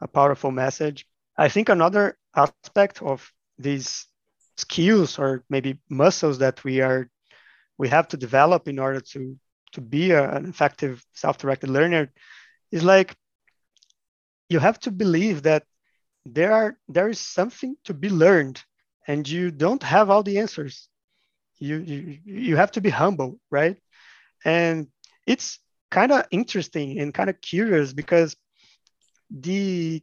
a 0.00 0.08
powerful 0.08 0.50
message. 0.50 1.06
I 1.36 1.48
think 1.48 1.68
another 1.68 2.16
aspect 2.34 3.02
of 3.02 3.30
these 3.58 4.06
skills 4.56 5.18
or 5.18 5.44
maybe 5.50 5.78
muscles 5.88 6.38
that 6.38 6.64
we 6.64 6.80
are 6.80 7.10
we 7.78 7.88
have 7.88 8.08
to 8.08 8.16
develop 8.16 8.68
in 8.68 8.78
order 8.78 9.00
to 9.00 9.38
to 9.72 9.80
be 9.80 10.12
a, 10.12 10.30
an 10.30 10.46
effective 10.46 11.04
self-directed 11.12 11.68
learner 11.68 12.10
is 12.70 12.82
like 12.82 13.14
you 14.48 14.58
have 14.58 14.78
to 14.80 14.90
believe 14.90 15.42
that 15.42 15.64
there 16.24 16.52
are 16.52 16.78
there 16.88 17.08
is 17.08 17.20
something 17.20 17.76
to 17.84 17.92
be 17.92 18.08
learned 18.08 18.62
and 19.06 19.28
you 19.28 19.50
don't 19.50 19.82
have 19.82 20.08
all 20.08 20.22
the 20.22 20.38
answers 20.38 20.88
you 21.58 21.76
you, 21.78 22.18
you 22.24 22.56
have 22.56 22.72
to 22.72 22.80
be 22.80 22.90
humble 22.90 23.38
right 23.50 23.76
and 24.44 24.88
it's 25.26 25.58
kind 25.90 26.12
of 26.12 26.26
interesting 26.30 26.98
and 26.98 27.14
kind 27.14 27.30
of 27.30 27.40
curious 27.40 27.92
because 27.92 28.36
the 29.30 30.02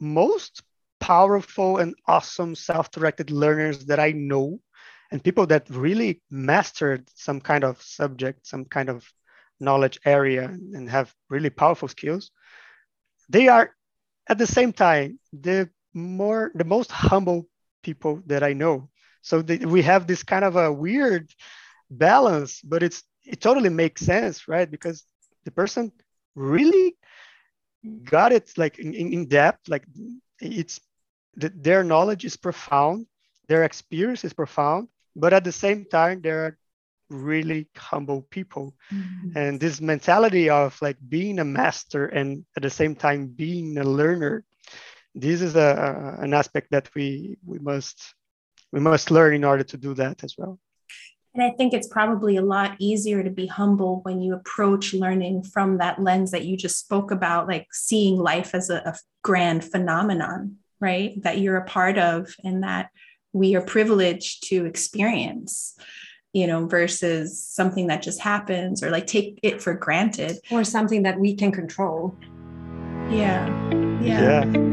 most 0.00 0.62
powerful 1.00 1.78
and 1.78 1.94
awesome 2.06 2.54
self-directed 2.54 3.30
learners 3.30 3.86
that 3.86 3.98
I 3.98 4.12
know 4.12 4.60
and 5.10 5.22
people 5.22 5.46
that 5.48 5.68
really 5.68 6.22
mastered 6.30 7.08
some 7.14 7.40
kind 7.40 7.64
of 7.64 7.82
subject, 7.82 8.46
some 8.46 8.64
kind 8.64 8.88
of 8.88 9.06
knowledge 9.60 10.00
area 10.04 10.44
and 10.44 10.88
have 10.88 11.14
really 11.28 11.50
powerful 11.50 11.88
skills, 11.88 12.30
they 13.28 13.48
are 13.48 13.74
at 14.28 14.38
the 14.38 14.46
same 14.46 14.72
time 14.72 15.18
the 15.32 15.68
more 15.94 16.50
the 16.54 16.64
most 16.64 16.90
humble 16.90 17.46
people 17.82 18.22
that 18.26 18.42
I 18.42 18.52
know. 18.52 18.88
So 19.22 19.40
we 19.40 19.82
have 19.82 20.06
this 20.06 20.22
kind 20.22 20.44
of 20.44 20.56
a 20.56 20.72
weird 20.72 21.30
balance, 21.90 22.60
but 22.62 22.82
it's 22.82 23.04
it 23.24 23.40
totally 23.40 23.68
makes 23.68 24.02
sense, 24.02 24.48
right? 24.48 24.70
Because 24.70 25.04
the 25.44 25.50
person 25.50 25.92
really 26.34 26.96
got 28.04 28.32
it 28.32 28.52
like 28.56 28.78
in, 28.78 28.94
in 28.94 29.26
depth, 29.26 29.68
like 29.68 29.84
it's 30.40 30.80
the, 31.34 31.48
their 31.54 31.82
knowledge 31.84 32.24
is 32.24 32.36
profound, 32.36 33.06
their 33.48 33.64
experience 33.64 34.24
is 34.24 34.32
profound, 34.32 34.88
but 35.16 35.32
at 35.32 35.44
the 35.44 35.52
same 35.52 35.84
time, 35.84 36.20
they're 36.20 36.58
really 37.08 37.68
humble 37.76 38.22
people. 38.30 38.74
Mm-hmm. 38.92 39.36
And 39.36 39.60
this 39.60 39.80
mentality 39.80 40.48
of 40.48 40.80
like 40.80 40.96
being 41.08 41.38
a 41.38 41.44
master 41.44 42.06
and 42.06 42.44
at 42.56 42.62
the 42.62 42.70
same 42.70 42.94
time 42.94 43.26
being 43.26 43.78
a 43.78 43.84
learner, 43.84 44.44
this 45.14 45.42
is 45.42 45.56
a 45.56 46.16
an 46.20 46.32
aspect 46.32 46.70
that 46.70 46.88
we 46.94 47.36
we 47.44 47.58
must 47.58 48.14
we 48.72 48.80
must 48.80 49.10
learn 49.10 49.34
in 49.34 49.44
order 49.44 49.64
to 49.64 49.76
do 49.76 49.94
that 49.94 50.24
as 50.24 50.34
well. 50.38 50.58
And 51.34 51.42
I 51.42 51.50
think 51.50 51.72
it's 51.72 51.88
probably 51.88 52.36
a 52.36 52.42
lot 52.42 52.76
easier 52.78 53.22
to 53.22 53.30
be 53.30 53.46
humble 53.46 54.00
when 54.02 54.20
you 54.20 54.34
approach 54.34 54.92
learning 54.92 55.44
from 55.44 55.78
that 55.78 56.00
lens 56.00 56.30
that 56.32 56.44
you 56.44 56.56
just 56.56 56.78
spoke 56.78 57.10
about, 57.10 57.48
like 57.48 57.68
seeing 57.72 58.18
life 58.18 58.54
as 58.54 58.68
a, 58.68 58.76
a 58.76 58.94
grand 59.22 59.64
phenomenon, 59.64 60.56
right? 60.78 61.20
That 61.22 61.38
you're 61.38 61.56
a 61.56 61.64
part 61.64 61.96
of 61.96 62.34
and 62.44 62.62
that 62.62 62.90
we 63.32 63.54
are 63.54 63.62
privileged 63.62 64.48
to 64.48 64.66
experience 64.66 65.74
you 66.34 66.46
know, 66.46 66.66
versus 66.66 67.46
something 67.46 67.88
that 67.88 68.00
just 68.00 68.18
happens 68.18 68.82
or 68.82 68.90
like 68.90 69.06
take 69.06 69.38
it 69.42 69.60
for 69.60 69.74
granted. 69.74 70.38
Or 70.50 70.64
something 70.64 71.02
that 71.02 71.20
we 71.20 71.34
can 71.34 71.52
control. 71.52 72.16
Yeah. 73.10 73.46
Yeah. 74.00 74.44
yeah. 74.44 74.72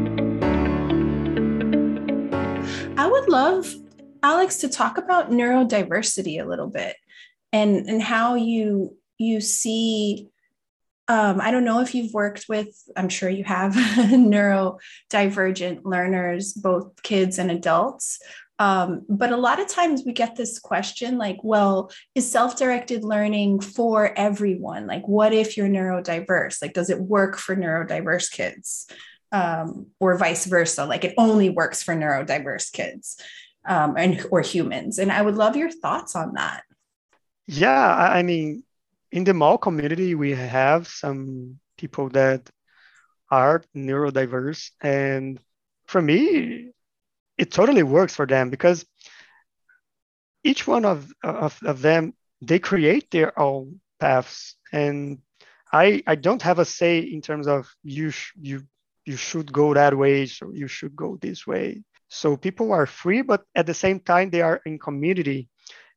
I 2.96 3.06
would 3.06 3.28
love 3.28 3.74
Alex, 4.22 4.58
to 4.58 4.68
talk 4.68 4.98
about 4.98 5.30
neurodiversity 5.30 6.42
a 6.42 6.46
little 6.46 6.68
bit 6.68 6.96
and, 7.52 7.88
and 7.88 8.02
how 8.02 8.34
you 8.34 8.96
you 9.18 9.40
see 9.40 10.28
um, 11.08 11.40
I 11.40 11.50
don't 11.50 11.64
know 11.64 11.80
if 11.80 11.92
you've 11.92 12.14
worked 12.14 12.44
with, 12.48 12.68
I'm 12.96 13.08
sure 13.08 13.28
you 13.28 13.42
have, 13.42 13.72
neurodivergent 13.74 15.80
learners, 15.82 16.52
both 16.52 17.02
kids 17.02 17.40
and 17.40 17.50
adults. 17.50 18.20
Um, 18.60 19.06
but 19.08 19.32
a 19.32 19.36
lot 19.36 19.58
of 19.58 19.66
times 19.66 20.04
we 20.06 20.12
get 20.12 20.36
this 20.36 20.60
question 20.60 21.18
like, 21.18 21.38
well, 21.42 21.90
is 22.14 22.30
self 22.30 22.56
directed 22.56 23.02
learning 23.02 23.60
for 23.60 24.16
everyone? 24.16 24.86
Like, 24.86 25.08
what 25.08 25.32
if 25.32 25.56
you're 25.56 25.68
neurodiverse? 25.68 26.62
Like, 26.62 26.74
does 26.74 26.90
it 26.90 27.00
work 27.00 27.36
for 27.36 27.56
neurodiverse 27.56 28.30
kids? 28.30 28.86
Um, 29.32 29.88
or 29.98 30.16
vice 30.16 30.46
versa? 30.46 30.84
Like, 30.84 31.04
it 31.04 31.14
only 31.18 31.50
works 31.50 31.82
for 31.82 31.96
neurodiverse 31.96 32.70
kids 32.70 33.20
um, 33.66 33.96
and 33.96 34.26
or 34.30 34.40
humans. 34.40 34.98
And 34.98 35.12
I 35.12 35.22
would 35.22 35.36
love 35.36 35.56
your 35.56 35.70
thoughts 35.70 36.16
on 36.16 36.34
that. 36.34 36.62
Yeah, 37.46 37.96
I 37.96 38.22
mean, 38.22 38.62
in 39.10 39.24
the 39.24 39.34
Mall 39.34 39.58
community, 39.58 40.14
we 40.14 40.32
have 40.32 40.86
some 40.86 41.58
people 41.76 42.08
that 42.10 42.48
are 43.30 43.62
neurodiverse, 43.76 44.70
and 44.80 45.40
for 45.86 46.00
me, 46.00 46.70
it 47.38 47.50
totally 47.50 47.82
works 47.82 48.14
for 48.14 48.26
them 48.26 48.50
because 48.50 48.84
each 50.44 50.66
one 50.66 50.84
of, 50.84 51.10
of, 51.22 51.58
of 51.64 51.82
them 51.82 52.14
they 52.40 52.58
create 52.58 53.10
their 53.10 53.38
own 53.38 53.80
paths 53.98 54.56
and 54.72 55.18
I, 55.72 56.02
I 56.06 56.14
don't 56.16 56.42
have 56.42 56.58
a 56.58 56.64
say 56.64 56.98
in 56.98 57.20
terms 57.20 57.46
of 57.46 57.72
you 57.82 58.10
sh- 58.10 58.32
you 58.40 58.62
you 59.04 59.16
should 59.16 59.52
go 59.52 59.74
that 59.74 59.96
way 59.96 60.26
so 60.26 60.50
you 60.52 60.68
should 60.68 60.94
go 60.96 61.18
this 61.20 61.46
way 61.46 61.82
So 62.10 62.36
people 62.36 62.72
are 62.72 62.86
free, 62.86 63.22
but 63.22 63.44
at 63.54 63.66
the 63.66 63.74
same 63.74 64.00
time, 64.00 64.30
they 64.30 64.42
are 64.42 64.60
in 64.66 64.78
community. 64.78 65.48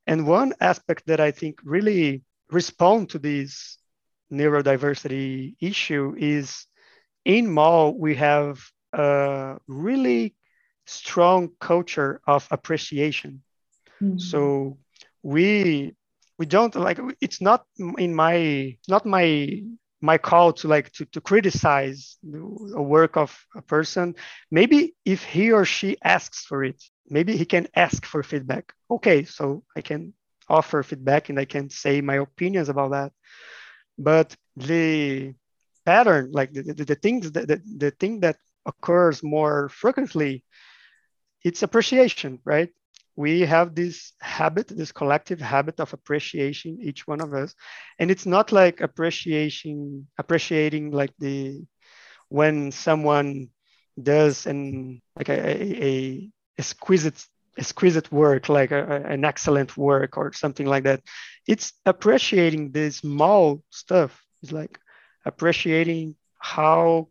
And 0.06 0.26
one 0.26 0.54
aspect 0.60 1.06
that 1.06 1.20
I 1.20 1.32
think 1.32 1.60
really 1.64 2.22
respond 2.50 3.10
to 3.10 3.18
this 3.18 3.78
neurodiversity 4.32 5.56
issue 5.60 6.14
is 6.16 6.66
in 7.24 7.50
MAUL, 7.50 7.98
we 7.98 8.14
have 8.14 8.60
a 8.92 9.56
really 9.66 10.36
strong 10.86 11.50
culture 11.60 12.20
of 12.26 12.46
appreciation. 12.50 13.42
Mm-hmm. 14.00 14.18
So 14.18 14.78
we 15.22 15.94
we 16.38 16.46
don't 16.46 16.74
like 16.74 17.00
it's 17.20 17.40
not 17.40 17.64
in 17.98 18.14
my 18.14 18.76
not 18.88 19.06
my 19.06 19.62
my 20.04 20.18
call 20.18 20.52
to 20.52 20.68
like 20.68 20.92
to, 20.92 21.04
to 21.06 21.20
criticize 21.20 22.18
a 22.82 22.82
work 22.82 23.16
of 23.16 23.30
a 23.56 23.62
person 23.62 24.14
maybe 24.50 24.94
if 25.04 25.24
he 25.24 25.52
or 25.52 25.64
she 25.64 25.96
asks 26.04 26.44
for 26.44 26.62
it 26.62 26.80
maybe 27.08 27.36
he 27.36 27.44
can 27.44 27.66
ask 27.74 28.04
for 28.06 28.22
feedback. 28.22 28.72
Okay 28.90 29.24
so 29.24 29.64
i 29.76 29.80
can 29.80 30.12
offer 30.48 30.82
feedback 30.82 31.30
and 31.30 31.38
i 31.38 31.46
can 31.46 31.70
say 31.70 32.00
my 32.00 32.16
opinions 32.16 32.68
about 32.68 32.90
that. 32.90 33.12
But 33.96 34.36
the 34.56 35.34
pattern 35.86 36.30
like 36.32 36.52
the, 36.52 36.62
the, 36.62 36.84
the 36.84 36.94
things 37.04 37.32
that 37.32 37.48
the, 37.48 37.60
the 37.84 37.90
thing 37.90 38.20
that 38.20 38.36
occurs 38.66 39.22
more 39.22 39.68
frequently 39.68 40.44
it's 41.42 41.62
appreciation 41.62 42.38
right 42.44 42.70
we 43.16 43.40
have 43.42 43.74
this 43.74 44.12
habit, 44.20 44.68
this 44.68 44.92
collective 44.92 45.40
habit 45.40 45.78
of 45.80 45.92
appreciation, 45.92 46.78
each 46.82 47.06
one 47.06 47.20
of 47.20 47.32
us. 47.32 47.54
And 47.98 48.10
it's 48.10 48.26
not 48.26 48.52
like 48.52 48.80
appreciation, 48.80 50.08
appreciating 50.18 50.90
like 50.90 51.12
the 51.18 51.64
when 52.28 52.72
someone 52.72 53.48
does 54.02 54.46
an 54.46 55.00
like 55.16 55.28
a, 55.28 55.38
a, 55.38 55.84
a 55.84 56.30
exquisite 56.58 57.24
exquisite 57.56 58.10
work, 58.10 58.48
like 58.48 58.72
a, 58.72 59.04
an 59.06 59.24
excellent 59.24 59.76
work 59.76 60.16
or 60.16 60.32
something 60.32 60.66
like 60.66 60.84
that. 60.84 61.00
It's 61.46 61.72
appreciating 61.86 62.72
the 62.72 62.90
small 62.90 63.62
stuff. 63.70 64.20
It's 64.42 64.50
like 64.50 64.78
appreciating 65.24 66.16
how 66.38 67.08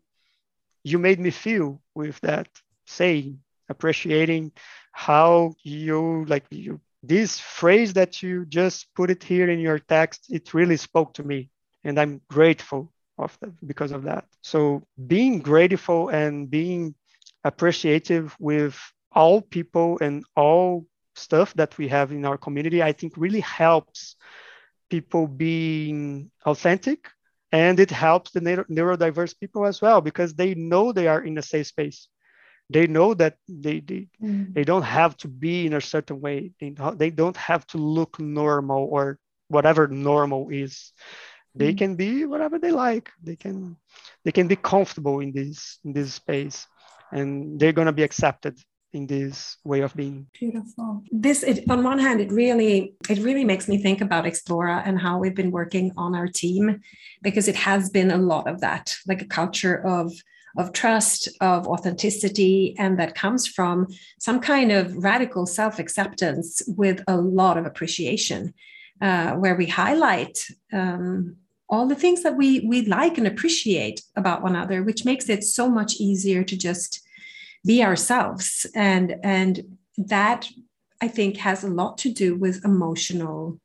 you 0.82 0.98
made 0.98 1.18
me 1.18 1.30
feel 1.30 1.80
with 1.94 2.20
that 2.20 2.48
saying, 2.86 3.40
appreciating 3.70 4.52
how 4.94 5.54
you 5.62 6.24
like 6.26 6.46
you 6.50 6.80
this 7.02 7.38
phrase 7.38 7.92
that 7.92 8.22
you 8.22 8.46
just 8.46 8.86
put 8.94 9.10
it 9.10 9.22
here 9.22 9.50
in 9.50 9.58
your 9.58 9.78
text 9.78 10.26
it 10.30 10.54
really 10.54 10.76
spoke 10.76 11.12
to 11.14 11.22
me. 11.22 11.50
And 11.82 11.98
i'm 12.00 12.20
grateful 12.28 12.92
of 13.18 13.36
that 13.40 13.54
because 13.66 13.92
of 13.92 14.04
that. 14.04 14.24
So 14.40 14.86
being 15.06 15.40
grateful 15.40 16.08
and 16.08 16.50
being 16.50 16.94
appreciative 17.44 18.34
with 18.40 18.80
all 19.12 19.42
people 19.42 19.98
and 20.00 20.24
all 20.34 20.86
stuff 21.14 21.52
that 21.54 21.76
we 21.78 21.86
have 21.88 22.10
in 22.10 22.24
our 22.24 22.36
community 22.36 22.82
i 22.82 22.90
think 22.90 23.12
really 23.16 23.40
helps 23.40 24.16
people 24.90 25.26
being 25.26 26.30
authentic. 26.44 27.10
And 27.52 27.78
it 27.78 27.90
helps 27.90 28.32
the 28.32 28.40
neurodiverse 28.40 29.38
people 29.38 29.64
as 29.64 29.80
well 29.80 30.00
because 30.00 30.34
they 30.34 30.54
know 30.54 30.90
they 30.90 31.06
are 31.06 31.22
in 31.22 31.38
a 31.38 31.42
safe 31.42 31.68
space 31.68 32.08
they 32.70 32.86
know 32.86 33.14
that 33.14 33.36
they 33.48 33.80
they, 33.80 34.08
mm. 34.22 34.54
they 34.54 34.64
don't 34.64 34.82
have 34.82 35.16
to 35.18 35.28
be 35.28 35.66
in 35.66 35.74
a 35.74 35.80
certain 35.80 36.20
way. 36.20 36.52
They, 36.60 36.74
they 36.96 37.10
don't 37.10 37.36
have 37.36 37.66
to 37.68 37.78
look 37.78 38.18
normal 38.18 38.88
or 38.90 39.18
whatever 39.48 39.86
normal 39.88 40.48
is. 40.50 40.92
They 41.54 41.74
mm. 41.74 41.78
can 41.78 41.96
be 41.96 42.24
whatever 42.24 42.58
they 42.58 42.72
like. 42.72 43.10
They 43.22 43.36
can 43.36 43.76
they 44.24 44.32
can 44.32 44.48
be 44.48 44.56
comfortable 44.56 45.20
in 45.20 45.32
this 45.32 45.78
in 45.84 45.92
this 45.92 46.14
space 46.14 46.66
and 47.12 47.58
they're 47.58 47.72
going 47.72 47.86
to 47.86 47.92
be 47.92 48.02
accepted 48.02 48.58
in 48.92 49.06
this 49.06 49.56
way 49.64 49.80
of 49.80 49.94
being. 49.94 50.26
Beautiful. 50.38 51.02
This 51.10 51.42
it, 51.42 51.64
on 51.68 51.82
one 51.82 51.98
hand 51.98 52.20
it 52.20 52.30
really 52.30 52.94
it 53.08 53.18
really 53.18 53.44
makes 53.44 53.68
me 53.68 53.78
think 53.78 54.00
about 54.00 54.24
explora 54.24 54.82
and 54.84 54.98
how 54.98 55.18
we've 55.18 55.34
been 55.34 55.50
working 55.50 55.92
on 55.96 56.14
our 56.14 56.28
team 56.28 56.80
because 57.22 57.48
it 57.48 57.56
has 57.56 57.90
been 57.90 58.10
a 58.10 58.16
lot 58.16 58.48
of 58.48 58.60
that 58.60 58.94
like 59.06 59.22
a 59.22 59.26
culture 59.26 59.76
of 59.86 60.12
of 60.56 60.72
trust, 60.72 61.28
of 61.40 61.66
authenticity, 61.66 62.74
and 62.78 62.98
that 62.98 63.14
comes 63.14 63.46
from 63.46 63.86
some 64.18 64.40
kind 64.40 64.70
of 64.70 64.96
radical 65.02 65.46
self 65.46 65.78
acceptance 65.78 66.62
with 66.66 67.02
a 67.08 67.16
lot 67.16 67.58
of 67.58 67.66
appreciation, 67.66 68.54
uh, 69.00 69.32
where 69.32 69.56
we 69.56 69.66
highlight 69.66 70.46
um, 70.72 71.36
all 71.68 71.86
the 71.86 71.94
things 71.94 72.22
that 72.22 72.36
we, 72.36 72.60
we 72.60 72.86
like 72.86 73.18
and 73.18 73.26
appreciate 73.26 74.02
about 74.16 74.42
one 74.42 74.54
another, 74.54 74.82
which 74.82 75.04
makes 75.04 75.28
it 75.28 75.42
so 75.42 75.68
much 75.68 75.94
easier 75.96 76.44
to 76.44 76.56
just 76.56 77.00
be 77.66 77.82
ourselves. 77.82 78.66
And, 78.74 79.16
and 79.22 79.76
that 79.96 80.48
I 81.00 81.08
think 81.08 81.38
has 81.38 81.64
a 81.64 81.68
lot 81.68 81.98
to 81.98 82.12
do 82.12 82.36
with 82.36 82.64
emotional 82.64 83.58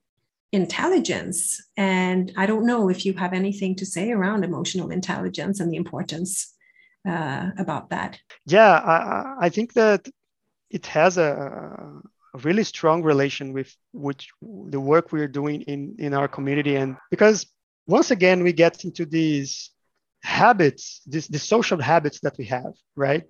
intelligence. 0.51 1.61
And 1.77 2.31
I 2.35 2.45
don't 2.45 2.65
know 2.65 2.89
if 2.89 3.05
you 3.05 3.13
have 3.13 3.33
anything 3.33 3.75
to 3.75 3.85
say 3.85 4.11
around 4.11 4.43
emotional 4.43 4.89
intelligence 4.89 5.59
and 5.59 5.71
the 5.71 5.77
importance 5.77 6.55
uh, 7.07 7.49
about 7.57 7.89
that? 7.89 8.19
Yeah, 8.45 8.71
I, 8.71 9.45
I 9.45 9.49
think 9.49 9.73
that 9.73 10.07
it 10.69 10.85
has 10.87 11.17
a, 11.17 12.01
a 12.33 12.37
really 12.39 12.63
strong 12.63 13.03
relation 13.03 13.53
with 13.53 13.75
which 13.91 14.29
the 14.41 14.79
work 14.79 15.11
we're 15.11 15.27
doing 15.27 15.61
in, 15.61 15.95
in 15.99 16.13
our 16.13 16.27
community. 16.27 16.75
And 16.75 16.97
because 17.09 17.47
once 17.87 18.11
again, 18.11 18.43
we 18.43 18.53
get 18.53 18.83
into 18.85 19.05
these 19.05 19.71
habits, 20.21 21.01
this, 21.05 21.27
the 21.27 21.39
social 21.39 21.81
habits 21.81 22.19
that 22.21 22.37
we 22.37 22.45
have, 22.45 22.73
right? 22.95 23.23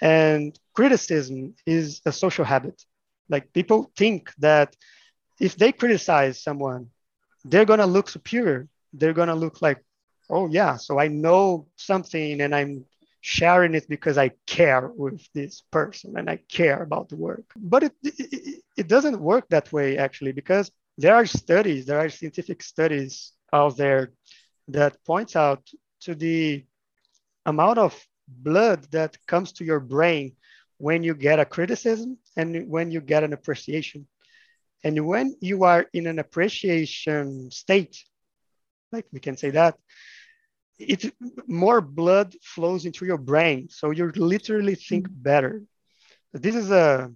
And 0.00 0.58
criticism 0.74 1.54
is 1.66 2.00
a 2.06 2.12
social 2.12 2.44
habit. 2.44 2.80
Like 3.28 3.52
people 3.52 3.90
think 3.96 4.32
that 4.38 4.76
if 5.40 5.56
they 5.56 5.72
criticize 5.72 6.42
someone, 6.42 6.90
they're 7.44 7.64
going 7.64 7.80
to 7.80 7.86
look 7.86 8.08
superior. 8.08 8.68
They're 8.92 9.12
going 9.12 9.28
to 9.28 9.34
look 9.34 9.60
like, 9.62 9.82
oh, 10.30 10.48
yeah, 10.48 10.76
so 10.76 10.98
I 10.98 11.08
know 11.08 11.66
something 11.76 12.40
and 12.40 12.54
I'm 12.54 12.84
sharing 13.20 13.74
it 13.74 13.88
because 13.88 14.18
I 14.18 14.30
care 14.46 14.88
with 14.88 15.26
this 15.34 15.62
person 15.70 16.16
and 16.16 16.30
I 16.30 16.36
care 16.48 16.82
about 16.82 17.08
the 17.08 17.16
work. 17.16 17.44
But 17.56 17.84
it, 17.84 17.92
it, 18.02 18.62
it 18.76 18.88
doesn't 18.88 19.20
work 19.20 19.48
that 19.48 19.72
way 19.72 19.98
actually, 19.98 20.32
because 20.32 20.70
there 20.96 21.14
are 21.14 21.26
studies, 21.26 21.86
there 21.86 21.98
are 21.98 22.08
scientific 22.08 22.62
studies 22.62 23.32
out 23.52 23.76
there 23.76 24.12
that 24.68 25.02
points 25.04 25.36
out 25.36 25.68
to 26.00 26.14
the 26.14 26.64
amount 27.46 27.78
of 27.78 28.06
blood 28.28 28.86
that 28.90 29.16
comes 29.26 29.52
to 29.52 29.64
your 29.64 29.80
brain 29.80 30.36
when 30.76 31.02
you 31.02 31.14
get 31.14 31.40
a 31.40 31.44
criticism 31.44 32.18
and 32.36 32.68
when 32.68 32.90
you 32.90 33.00
get 33.00 33.24
an 33.24 33.32
appreciation. 33.32 34.06
And 34.84 35.06
when 35.06 35.34
you 35.40 35.64
are 35.64 35.86
in 35.92 36.06
an 36.06 36.18
appreciation 36.18 37.50
state, 37.50 37.96
like 38.92 39.06
we 39.12 39.18
can 39.18 39.36
say 39.36 39.50
that, 39.50 39.76
it 40.78 41.12
more 41.46 41.80
blood 41.80 42.34
flows 42.42 42.84
into 42.86 43.04
your 43.04 43.18
brain 43.18 43.68
so 43.68 43.90
you 43.90 44.10
literally 44.14 44.74
think 44.74 45.08
mm-hmm. 45.08 45.22
better. 45.22 45.62
This 46.32 46.54
is 46.54 46.70
a, 46.70 47.10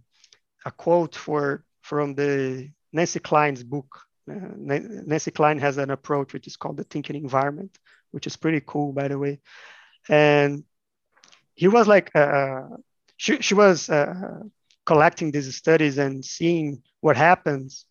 a 0.64 0.70
quote 0.70 1.14
for 1.14 1.64
from 1.82 2.14
the 2.14 2.70
nancy 2.92 3.20
kline's 3.20 3.62
book. 3.62 4.00
Uh, 4.30 4.34
nancy 4.56 5.30
kline 5.30 5.58
has 5.58 5.78
an 5.78 5.90
approach 5.90 6.32
which 6.32 6.46
is 6.46 6.56
called 6.56 6.76
the 6.76 6.84
thinking 6.84 7.16
environment 7.16 7.76
which 8.12 8.26
is 8.26 8.36
pretty 8.36 8.62
cool 8.66 8.92
by 8.92 9.08
the 9.08 9.18
way. 9.18 9.40
And 10.08 10.64
he 11.54 11.68
was 11.68 11.86
like 11.86 12.10
uh, 12.14 12.18
uh 12.18 12.68
she, 13.16 13.40
she 13.40 13.54
was 13.54 13.88
uh, 13.88 14.40
collecting 14.84 15.30
these 15.30 15.54
studies 15.56 15.98
and 15.98 16.24
seeing 16.24 16.82
what 17.00 17.16
happens 17.16 17.86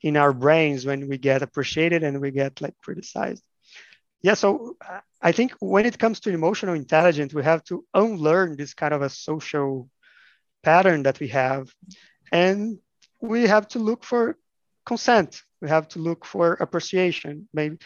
in 0.00 0.16
our 0.16 0.32
brains 0.32 0.86
when 0.86 1.08
we 1.08 1.18
get 1.18 1.42
appreciated 1.42 2.02
and 2.02 2.20
we 2.20 2.30
get 2.30 2.60
like 2.60 2.74
criticized 2.82 3.42
yeah, 4.22 4.34
so 4.34 4.76
uh, 4.88 5.00
I 5.20 5.32
think 5.32 5.52
when 5.60 5.84
it 5.84 5.98
comes 5.98 6.20
to 6.20 6.30
emotional 6.30 6.74
intelligence, 6.74 7.34
we 7.34 7.42
have 7.42 7.64
to 7.64 7.84
unlearn 7.92 8.56
this 8.56 8.74
kind 8.74 8.94
of 8.94 9.02
a 9.02 9.08
social 9.08 9.88
pattern 10.62 11.02
that 11.02 11.18
we 11.18 11.28
have. 11.28 11.72
And 12.30 12.78
we 13.20 13.46
have 13.46 13.68
to 13.68 13.78
look 13.78 14.04
for 14.04 14.36
consent. 14.86 15.42
We 15.60 15.68
have 15.68 15.88
to 15.88 15.98
look 15.98 16.24
for 16.24 16.54
appreciation. 16.54 17.48
Maybe 17.52 17.78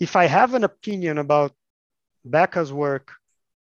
if 0.00 0.16
I 0.16 0.26
have 0.26 0.54
an 0.54 0.64
opinion 0.64 1.18
about 1.18 1.52
Becca's 2.24 2.72
work 2.72 3.12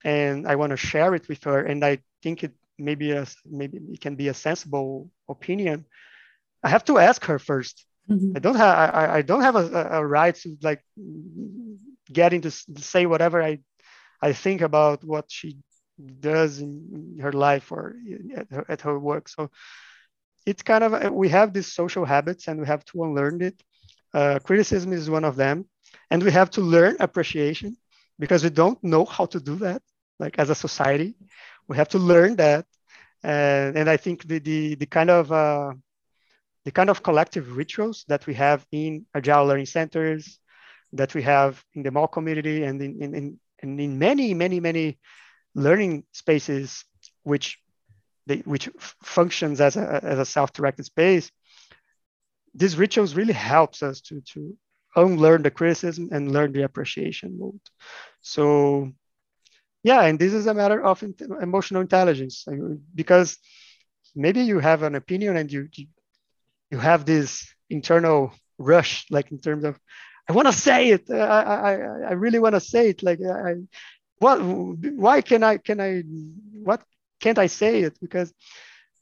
and 0.05 0.47
I 0.47 0.57
want 0.57 0.71
to 0.71 0.77
share 0.77 1.15
it 1.15 1.29
with 1.29 1.45
her, 1.45 1.65
and 1.65 1.85
I 1.85 1.99
think 2.23 2.45
it 2.45 2.53
maybe 2.79 3.13
a, 3.13 3.27
maybe 3.47 3.79
it 3.93 4.01
can 4.01 4.17
be 4.17 4.29
a 4.29 4.35
sensible 4.35 5.11
opinion, 5.29 5.85
I 6.63 6.69
have 6.69 6.85
to 6.87 6.99
ask 6.99 7.25
her 7.25 7.39
1st 7.39 7.85
mm-hmm. 8.11 8.33
I 8.37 8.39
don't 8.39 8.57
have 8.57 8.95
I, 8.95 9.17
I 9.19 9.23
don't 9.23 9.43
have 9.43 9.57
a, 9.57 9.89
a 9.93 10.07
right 10.07 10.35
to 10.35 10.57
like 10.63 10.83
getting 12.13 12.43
to 12.43 12.51
say 12.51 13.07
whatever 13.07 13.43
I, 13.43 13.59
I 14.23 14.33
think 14.33 14.61
about 14.61 15.05
what 15.05 15.27
she 15.29 15.59
does 16.21 16.61
in 16.61 17.19
her 17.21 17.33
life 17.33 17.71
or 17.73 17.97
at 18.37 18.51
her, 18.51 18.65
at 18.69 18.81
her 18.83 18.99
work. 18.99 19.29
So 19.29 19.51
it's 20.47 20.63
kind 20.63 20.85
of, 20.85 21.13
we 21.13 21.29
have 21.31 21.53
these 21.53 21.73
social 21.73 22.05
habits 22.05 22.49
and 22.49 22.61
we 22.61 22.67
have 22.67 22.85
to 22.87 23.05
unlearn 23.05 23.41
it. 23.43 23.63
Uh, 24.13 24.39
criticism 24.43 24.93
is 24.93 25.11
one 25.11 25.25
of 25.25 25.37
them. 25.37 25.67
And 26.11 26.23
we 26.23 26.31
have 26.33 26.51
to 26.53 26.61
learn 26.61 26.97
appreciation 27.01 27.77
because 28.19 28.45
we 28.45 28.51
don't 28.51 28.83
know 28.83 29.05
how 29.05 29.27
to 29.27 29.41
do 29.41 29.57
that. 29.57 29.83
Like 30.19 30.39
as 30.39 30.51
a 30.51 30.55
society, 30.55 31.15
we 31.69 31.77
have 31.77 31.89
to 31.91 31.99
learn 31.99 32.37
that. 32.37 32.67
and, 33.23 33.77
and 33.79 33.89
I 33.91 33.97
think 33.97 34.27
the 34.27 34.39
the, 34.39 34.75
the 34.77 34.87
kind 34.87 35.11
of 35.11 35.33
uh, 35.33 35.73
the 36.65 36.71
kind 36.71 36.91
of 36.91 37.03
collective 37.03 37.57
rituals 37.57 38.05
that 38.09 38.27
we 38.27 38.35
have 38.35 38.67
in 38.73 39.07
agile 39.15 39.47
learning 39.47 39.67
centers, 39.67 40.39
that 40.95 41.15
we 41.15 41.23
have 41.23 41.63
in 41.75 41.83
the 41.83 41.91
mall 41.91 42.09
community, 42.09 42.65
and 42.65 42.81
in 42.81 43.03
in, 43.03 43.15
in, 43.15 43.41
and 43.63 43.81
in 43.81 43.99
many 43.99 44.35
many 44.35 44.61
many 44.61 44.99
learning 45.55 46.05
spaces, 46.13 46.85
which 47.23 47.59
they, 48.27 48.39
which 48.39 48.69
functions 49.03 49.61
as 49.61 49.77
a 49.77 50.01
as 50.03 50.19
a 50.19 50.25
self-directed 50.25 50.85
space. 50.85 51.31
These 52.55 52.77
rituals 52.77 53.15
really 53.15 53.33
helps 53.35 53.83
us 53.83 54.01
to 54.03 54.21
to 54.33 54.57
unlearn 54.97 55.43
the 55.43 55.51
criticism 55.51 56.09
and 56.13 56.33
learn 56.33 56.53
the 56.53 56.63
appreciation 56.63 57.39
mode. 57.39 57.61
So 58.21 58.93
yeah 59.85 60.03
and 60.03 60.19
this 60.19 60.33
is 60.33 60.47
a 60.47 60.55
matter 60.55 60.83
of 60.83 61.05
emotional 61.41 61.83
intelligence 61.83 62.47
because 62.95 63.39
maybe 64.17 64.41
you 64.41 64.59
have 64.59 64.83
an 64.83 64.97
opinion 64.97 65.37
and 65.37 65.53
you 65.53 65.69
you 66.71 66.79
have 66.79 67.05
this 67.05 67.47
internal 67.71 68.33
rush 68.59 69.07
like 69.11 69.31
in 69.31 69.39
terms 69.39 69.65
of 69.65 69.79
i 70.29 70.33
want 70.33 70.47
to 70.47 70.53
say 70.53 70.91
it. 70.91 71.11
I 71.11 71.43
i 71.71 71.73
i 72.11 72.13
really 72.13 72.39
want 72.39 72.55
to 72.55 72.61
say 72.61 72.89
it. 72.91 73.03
Like 73.03 73.21
i 73.23 73.55
what 74.19 74.41
why 74.41 75.21
can 75.21 75.43
i 75.43 75.59
can 75.59 75.81
i 75.81 76.03
what 76.63 76.83
can't 77.21 77.39
i 77.39 77.47
say 77.47 77.83
it? 77.83 77.99
Because 78.01 78.33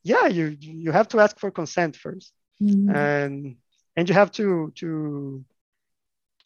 yeah 0.03 0.27
you 0.27 0.57
you 0.59 0.93
have 0.93 1.09
to 1.09 1.21
ask 1.21 1.39
for 1.39 1.51
consent 1.51 1.97
1st 1.97 2.31
mm-hmm. 2.61 2.91
and 2.91 3.57
and 3.97 4.09
you 4.09 4.15
have 4.15 4.33
to 4.33 4.73
to 4.75 5.45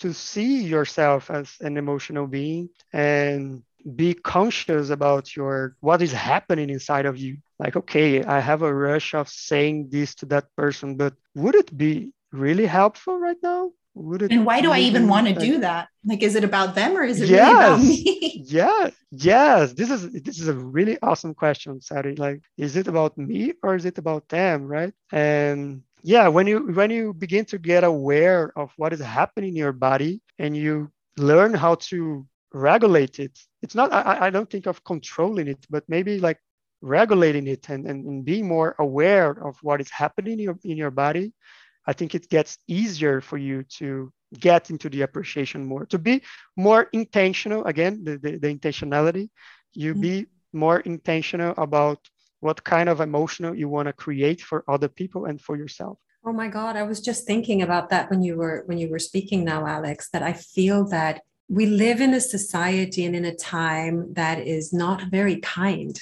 to 0.00 0.12
see 0.12 0.62
yourself 0.62 1.30
as 1.30 1.56
an 1.60 1.78
emotional 1.78 2.26
being 2.26 2.68
and 2.92 3.62
be 3.94 4.12
conscious 4.12 4.90
about 4.90 5.34
your 5.34 5.76
what 5.80 6.02
is 6.02 6.12
happening 6.12 6.68
inside 6.70 7.06
of 7.06 7.16
you. 7.16 7.38
Like 7.58 7.76
okay 7.76 8.22
i 8.24 8.40
have 8.40 8.62
a 8.62 8.74
rush 8.74 9.14
of 9.14 9.28
saying 9.28 9.88
this 9.88 10.14
to 10.16 10.26
that 10.26 10.54
person 10.56 10.96
but 10.96 11.14
would 11.34 11.54
it 11.54 11.74
be 11.74 12.12
really 12.32 12.66
helpful 12.66 13.18
right 13.18 13.40
now 13.42 13.72
it 14.22 14.30
and 14.30 14.44
why 14.44 14.60
do 14.60 14.70
i 14.70 14.78
even 14.78 15.08
want 15.08 15.26
to 15.26 15.34
do 15.34 15.58
that? 15.60 15.88
Like 16.04 16.22
is 16.22 16.34
it 16.34 16.44
about 16.44 16.74
them 16.74 16.96
or 16.96 17.02
is 17.02 17.20
it 17.20 17.28
yes, 17.28 17.40
really 17.40 17.64
about 17.64 17.80
me? 17.80 18.42
Yeah. 18.46 18.90
Yes. 19.10 19.72
This 19.72 19.90
is 19.90 20.10
this 20.22 20.38
is 20.38 20.48
a 20.48 20.54
really 20.54 20.98
awesome 21.02 21.34
question 21.34 21.80
sari. 21.80 22.14
Like 22.14 22.42
is 22.56 22.76
it 22.76 22.86
about 22.86 23.16
me 23.18 23.54
or 23.62 23.74
is 23.74 23.84
it 23.84 23.98
about 23.98 24.28
them 24.28 24.66
right? 24.66 24.92
And 25.12 25.82
yeah 26.02 26.28
when 26.28 26.46
you 26.46 26.58
when 26.78 26.90
you 26.90 27.12
begin 27.14 27.44
to 27.44 27.58
get 27.58 27.82
aware 27.82 28.52
of 28.56 28.70
what 28.76 28.92
is 28.92 29.00
happening 29.00 29.50
in 29.50 29.56
your 29.56 29.72
body 29.72 30.22
and 30.38 30.56
you 30.56 30.90
learn 31.16 31.52
how 31.52 31.74
to 31.74 32.24
regulate 32.52 33.18
it 33.18 33.36
it's 33.62 33.74
not 33.74 33.92
I, 33.92 34.26
I 34.26 34.30
don't 34.30 34.48
think 34.48 34.66
of 34.66 34.84
controlling 34.84 35.48
it 35.48 35.66
but 35.68 35.82
maybe 35.88 36.20
like 36.20 36.38
regulating 36.80 37.46
it 37.48 37.68
and, 37.68 37.86
and, 37.86 38.06
and 38.06 38.24
being 38.24 38.46
more 38.46 38.76
aware 38.78 39.30
of 39.44 39.56
what 39.62 39.80
is 39.80 39.90
happening 39.90 40.34
in 40.34 40.38
your, 40.38 40.58
in 40.62 40.76
your 40.76 40.92
body 40.92 41.32
i 41.86 41.92
think 41.92 42.14
it 42.14 42.28
gets 42.28 42.58
easier 42.66 43.20
for 43.20 43.38
you 43.38 43.62
to 43.64 44.12
get 44.38 44.70
into 44.70 44.88
the 44.88 45.02
appreciation 45.02 45.64
more 45.64 45.86
to 45.86 45.98
be 45.98 46.22
more 46.56 46.88
intentional 46.92 47.64
again 47.64 48.02
the, 48.04 48.18
the, 48.18 48.38
the 48.38 48.54
intentionality 48.54 49.28
you 49.72 49.92
mm-hmm. 49.92 50.00
be 50.00 50.26
more 50.52 50.80
intentional 50.80 51.54
about 51.56 51.98
what 52.40 52.62
kind 52.64 52.88
of 52.88 53.00
emotional 53.00 53.54
you 53.54 53.68
want 53.68 53.86
to 53.86 53.92
create 53.92 54.40
for 54.40 54.64
other 54.68 54.88
people 54.88 55.26
and 55.26 55.40
for 55.40 55.56
yourself 55.56 55.98
oh 56.24 56.32
my 56.32 56.48
god 56.48 56.76
i 56.76 56.82
was 56.82 57.00
just 57.00 57.26
thinking 57.26 57.62
about 57.62 57.90
that 57.90 58.10
when 58.10 58.22
you 58.22 58.36
were 58.36 58.62
when 58.66 58.78
you 58.78 58.88
were 58.90 58.98
speaking 58.98 59.44
now 59.44 59.66
alex 59.66 60.08
that 60.10 60.22
i 60.22 60.32
feel 60.32 60.86
that 60.88 61.20
we 61.48 61.66
live 61.66 62.00
in 62.00 62.12
a 62.12 62.20
society 62.20 63.04
and 63.04 63.14
in 63.14 63.24
a 63.24 63.34
time 63.34 64.12
that 64.14 64.40
is 64.40 64.72
not 64.72 65.02
very 65.02 65.36
kind. 65.36 66.00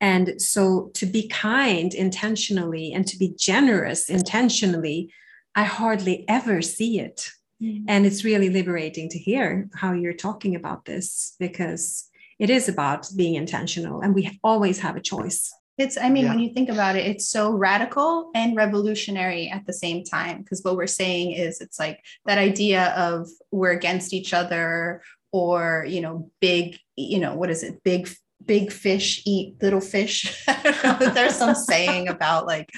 And 0.00 0.40
so 0.40 0.90
to 0.94 1.06
be 1.06 1.28
kind 1.28 1.94
intentionally 1.94 2.92
and 2.92 3.06
to 3.06 3.18
be 3.18 3.34
generous 3.38 4.10
intentionally, 4.10 5.12
I 5.54 5.64
hardly 5.64 6.24
ever 6.28 6.62
see 6.62 7.00
it. 7.00 7.30
Mm-hmm. 7.62 7.84
And 7.88 8.04
it's 8.04 8.24
really 8.24 8.50
liberating 8.50 9.08
to 9.10 9.18
hear 9.18 9.68
how 9.74 9.92
you're 9.92 10.12
talking 10.12 10.56
about 10.56 10.84
this 10.84 11.36
because 11.38 12.10
it 12.38 12.50
is 12.50 12.68
about 12.68 13.08
being 13.16 13.34
intentional 13.34 14.00
and 14.00 14.14
we 14.14 14.38
always 14.42 14.80
have 14.80 14.96
a 14.96 15.00
choice. 15.00 15.52
It's, 15.76 15.98
I 15.98 16.08
mean, 16.08 16.24
yeah. 16.24 16.30
when 16.30 16.38
you 16.38 16.52
think 16.52 16.68
about 16.68 16.94
it, 16.96 17.06
it's 17.06 17.28
so 17.28 17.50
radical 17.52 18.30
and 18.34 18.54
revolutionary 18.54 19.48
at 19.48 19.66
the 19.66 19.72
same 19.72 20.04
time. 20.04 20.38
Because 20.42 20.62
what 20.62 20.76
we're 20.76 20.86
saying 20.86 21.32
is 21.32 21.60
it's 21.60 21.80
like 21.80 22.00
that 22.26 22.38
idea 22.38 22.94
of 22.96 23.28
we're 23.50 23.72
against 23.72 24.12
each 24.12 24.32
other 24.32 25.02
or, 25.32 25.84
you 25.88 26.00
know, 26.00 26.30
big, 26.40 26.78
you 26.94 27.18
know, 27.18 27.34
what 27.34 27.50
is 27.50 27.64
it? 27.64 27.82
Big 27.82 28.08
big 28.46 28.72
fish 28.72 29.22
eat 29.24 29.56
little 29.62 29.80
fish. 29.80 30.44
There's 31.14 31.36
some 31.36 31.54
saying 31.54 32.08
about 32.08 32.46
like 32.46 32.70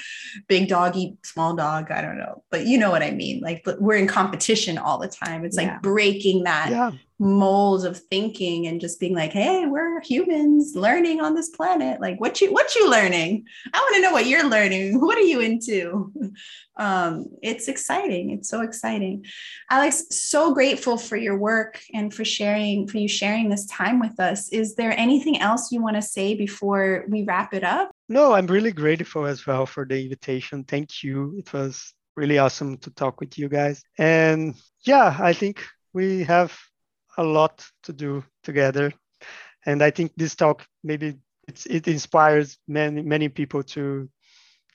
big 0.47 0.67
dog 0.67 0.95
eat 0.95 1.25
small 1.25 1.55
dog. 1.55 1.91
I 1.91 2.01
don't 2.01 2.17
know, 2.17 2.43
but 2.49 2.65
you 2.65 2.77
know 2.77 2.91
what 2.91 3.03
I 3.03 3.11
mean. 3.11 3.41
Like 3.41 3.65
we're 3.79 3.95
in 3.95 4.07
competition 4.07 4.77
all 4.77 4.97
the 4.97 5.07
time. 5.07 5.45
It's 5.45 5.59
yeah. 5.59 5.73
like 5.73 5.81
breaking 5.81 6.43
that 6.43 6.69
yeah 6.69 6.91
molds 7.19 7.83
of 7.83 7.97
thinking 7.97 8.67
and 8.67 8.79
just 8.79 8.99
being 8.99 9.15
like 9.15 9.31
hey 9.31 9.65
we're 9.65 9.99
humans 10.01 10.75
learning 10.75 11.21
on 11.21 11.33
this 11.33 11.49
planet. 11.49 11.99
Like 11.99 12.19
what 12.19 12.39
you 12.41 12.51
what 12.51 12.75
you 12.75 12.89
learning? 12.89 13.45
I 13.73 13.79
want 13.79 13.95
to 13.95 14.01
know 14.01 14.11
what 14.11 14.27
you're 14.27 14.47
learning. 14.47 15.01
What 15.01 15.17
are 15.17 15.21
you 15.21 15.39
into? 15.39 16.11
Um, 16.79 17.25
it's 17.41 17.67
exciting. 17.67 18.29
It's 18.29 18.49
so 18.49 18.61
exciting. 18.61 19.25
Alex 19.67 20.05
so 20.11 20.53
grateful 20.53 20.95
for 20.95 21.17
your 21.17 21.35
work 21.35 21.81
and 21.91 22.13
for 22.13 22.23
sharing 22.23 22.87
for 22.87 22.99
you 22.99 23.07
sharing 23.07 23.49
this 23.49 23.65
time 23.65 23.99
with 23.99 24.19
us. 24.19 24.49
Is 24.49 24.75
there 24.75 24.93
anything 24.95 25.41
else 25.41 25.71
you 25.71 25.81
want 25.81 25.95
to 25.95 26.03
say 26.03 26.35
before 26.35 27.05
we 27.09 27.23
wrap 27.23 27.55
it 27.55 27.63
up? 27.63 27.89
No 28.09 28.33
i'm 28.33 28.45
really 28.45 28.71
grateful 28.71 29.25
as 29.25 29.47
well 29.47 29.65
for 29.65 29.85
the 29.85 30.03
invitation. 30.03 30.65
Thank 30.65 31.03
you. 31.03 31.33
It 31.39 31.51
was 31.51 31.95
really 32.15 32.37
awesome 32.37 32.77
to 32.77 32.91
talk 32.91 33.19
with 33.19 33.39
you 33.39 33.49
guys. 33.49 33.81
And 33.97 34.53
yeah 34.85 35.17
i 35.19 35.33
think 35.33 35.65
we 35.93 36.23
have 36.25 36.55
a 37.17 37.23
lot 37.23 37.65
to 37.83 37.93
do 37.93 38.23
together. 38.43 38.93
And 39.65 39.83
I 39.83 39.91
think 39.91 40.13
this 40.15 40.35
talk 40.35 40.65
maybe 40.83 41.17
it 41.47 41.87
inspires 41.87 42.57
many 42.67 43.01
many 43.01 43.29
people 43.29 43.63
to 43.63 44.09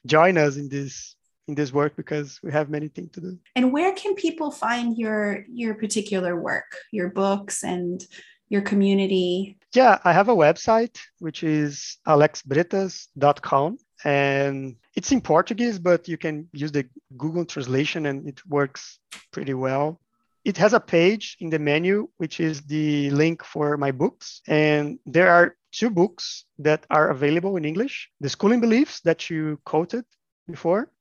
join 0.05 0.37
us 0.37 0.57
in 0.57 0.69
this 0.69 1.15
in 1.47 1.55
this 1.55 1.73
work 1.73 1.95
because 1.95 2.39
we 2.41 2.51
have 2.51 2.69
many 2.69 2.87
things 2.87 3.11
to 3.11 3.21
do. 3.21 3.39
And 3.55 3.71
where 3.73 3.93
can 3.93 4.15
people 4.15 4.51
find 4.51 4.97
your 4.97 5.45
your 5.49 5.75
particular 5.75 6.39
work, 6.39 6.77
your 6.91 7.09
books 7.09 7.63
and 7.63 8.05
your 8.49 8.61
community? 8.61 9.57
Yeah, 9.73 9.99
I 10.03 10.13
have 10.13 10.29
a 10.29 10.35
website 10.35 10.97
which 11.19 11.43
is 11.43 11.97
alexbretas.com 12.07 13.77
and 14.05 14.75
it's 14.95 15.11
in 15.11 15.21
Portuguese, 15.21 15.79
but 15.79 16.07
you 16.07 16.17
can 16.17 16.49
use 16.53 16.71
the 16.71 16.85
Google 17.17 17.45
translation 17.45 18.05
and 18.05 18.27
it 18.27 18.45
works 18.45 18.99
pretty 19.31 19.53
well 19.53 19.99
it 20.43 20.57
has 20.57 20.73
a 20.73 20.79
page 20.79 21.37
in 21.39 21.49
the 21.49 21.59
menu, 21.59 22.09
which 22.17 22.39
is 22.39 22.61
the 22.63 23.09
link 23.11 23.43
for 23.43 23.77
my 23.77 23.91
books. 23.91 24.41
And 24.47 24.99
there 25.05 25.29
are 25.29 25.55
two 25.71 25.89
books 25.89 26.45
that 26.59 26.85
are 26.89 27.09
available 27.09 27.57
in 27.57 27.65
English 27.65 28.09
The 28.19 28.29
Schooling 28.29 28.59
Beliefs 28.59 29.01
that 29.01 29.29
you 29.29 29.59
quoted 29.65 30.05
before, 30.47 30.91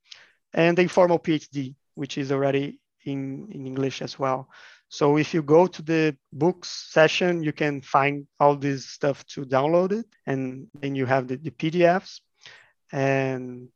and 0.55 0.79
the 0.79 0.83
Informal 0.83 1.19
PhD, 1.19 1.75
which 1.95 2.19
is 2.19 2.31
already 2.31 2.81
in, 3.05 3.49
in 3.51 3.67
English 3.67 4.01
as 4.01 4.19
well. 4.19 4.49
So 4.89 5.17
if 5.17 5.35
you 5.35 5.43
go 5.43 5.67
to 5.67 5.83
the 5.83 6.17
books 6.33 6.69
session, 6.93 7.43
you 7.43 7.53
can 7.53 7.81
find 7.81 8.27
all 8.39 8.57
this 8.57 8.87
stuff 8.87 9.25
to 9.29 9.45
download 9.45 9.93
it, 9.93 10.07
and 10.27 10.69
then 10.75 10.95
you 10.95 11.07
have 11.07 11.27
the, 11.29 11.37
the 11.37 11.51
PDFs. 11.51 12.21
And 12.93 13.69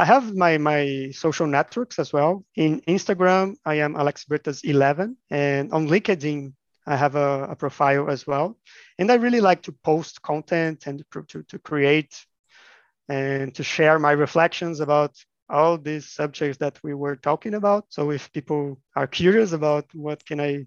I 0.00 0.06
have 0.06 0.34
my 0.34 0.56
my 0.56 1.10
social 1.12 1.46
networks 1.46 1.98
as 1.98 2.10
well. 2.10 2.42
In 2.56 2.80
Instagram, 2.88 3.56
I 3.66 3.74
am 3.84 3.96
Alex 3.96 4.24
Bretas11, 4.24 5.14
and 5.28 5.70
on 5.74 5.88
LinkedIn, 5.88 6.54
I 6.86 6.96
have 6.96 7.16
a, 7.16 7.48
a, 7.50 7.54
profile 7.54 8.08
as 8.08 8.26
well. 8.26 8.56
And 8.98 9.12
I 9.12 9.16
really 9.16 9.42
like 9.42 9.60
to 9.64 9.72
post 9.84 10.22
content 10.22 10.86
and 10.86 11.04
to, 11.12 11.42
to 11.42 11.58
create 11.58 12.14
and 13.10 13.54
to 13.54 13.62
share 13.62 13.98
my 13.98 14.12
reflections 14.12 14.80
about 14.80 15.12
all 15.50 15.76
these 15.76 16.08
subjects 16.08 16.56
that 16.60 16.78
we 16.82 16.94
were 16.94 17.16
talking 17.16 17.52
about. 17.52 17.84
So 17.90 18.10
if 18.10 18.32
people 18.32 18.80
are 18.96 19.06
curious 19.06 19.52
about 19.52 19.84
what 19.92 20.24
can 20.24 20.40
I, 20.40 20.64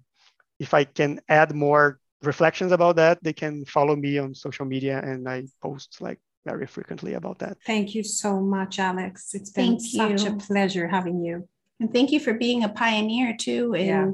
if 0.60 0.76
I 0.76 0.84
can 0.84 1.20
add 1.28 1.56
more 1.56 2.00
reflections 2.22 2.72
about 2.72 2.98
that, 2.98 3.18
they 3.24 3.34
can 3.34 3.66
follow 3.66 3.96
me 3.96 4.20
on 4.20 4.36
social 4.36 4.66
media 4.66 5.00
and 5.04 5.28
I 5.28 5.46
post 5.60 6.02
like 6.02 6.20
very 6.46 6.66
frequently 6.66 7.14
about 7.14 7.40
that. 7.40 7.58
Thank 7.66 7.96
you 7.96 8.04
so 8.04 8.40
much, 8.40 8.80
Alex. 8.80 9.34
It's 9.34 9.50
been 9.50 9.80
thank 9.80 9.82
such 9.82 10.24
you. 10.26 10.36
a 10.36 10.38
pleasure 10.38 10.88
having 10.88 11.24
you. 11.24 11.48
And 11.80 11.92
thank 11.92 12.12
you 12.12 12.20
for 12.20 12.34
being 12.34 12.64
a 12.64 12.70
pioneer 12.70 13.36
too 13.38 13.74
in 13.74 13.88
yeah. 13.88 14.12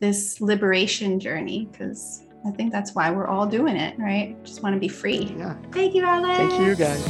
this 0.00 0.40
liberation 0.40 1.18
journey 1.20 1.68
because 1.70 2.22
I 2.46 2.50
think 2.50 2.72
that's 2.72 2.94
why 2.94 3.10
we're 3.10 3.26
all 3.26 3.46
doing 3.46 3.76
it, 3.76 3.98
right? 3.98 4.36
Just 4.44 4.62
want 4.62 4.74
to 4.74 4.80
be 4.80 4.88
free. 4.88 5.34
Yeah. 5.36 5.54
Thank 5.72 5.94
you, 5.94 6.04
Alex. 6.04 6.38
Thank 6.38 6.66
you, 6.66 6.74
guys. 6.74 7.04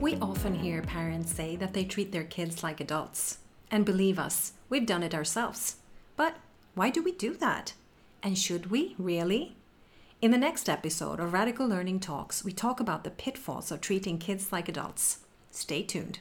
We 0.00 0.16
often 0.16 0.54
hear 0.54 0.82
parents 0.82 1.32
say 1.32 1.56
that 1.56 1.74
they 1.74 1.84
treat 1.84 2.12
their 2.12 2.24
kids 2.24 2.62
like 2.62 2.80
adults. 2.80 3.38
And 3.70 3.84
believe 3.84 4.18
us, 4.18 4.52
we've 4.70 4.86
done 4.86 5.02
it 5.02 5.14
ourselves. 5.14 5.76
But 6.16 6.36
why 6.74 6.90
do 6.90 7.02
we 7.02 7.12
do 7.12 7.34
that? 7.34 7.74
And 8.22 8.36
should 8.36 8.70
we 8.70 8.94
really? 8.98 9.56
In 10.20 10.32
the 10.32 10.38
next 10.38 10.68
episode 10.68 11.20
of 11.20 11.32
Radical 11.32 11.68
Learning 11.68 12.00
Talks, 12.00 12.44
we 12.44 12.52
talk 12.52 12.80
about 12.80 13.04
the 13.04 13.10
pitfalls 13.10 13.70
of 13.70 13.80
treating 13.80 14.18
kids 14.18 14.50
like 14.50 14.68
adults. 14.68 15.20
Stay 15.52 15.82
tuned. 15.82 16.18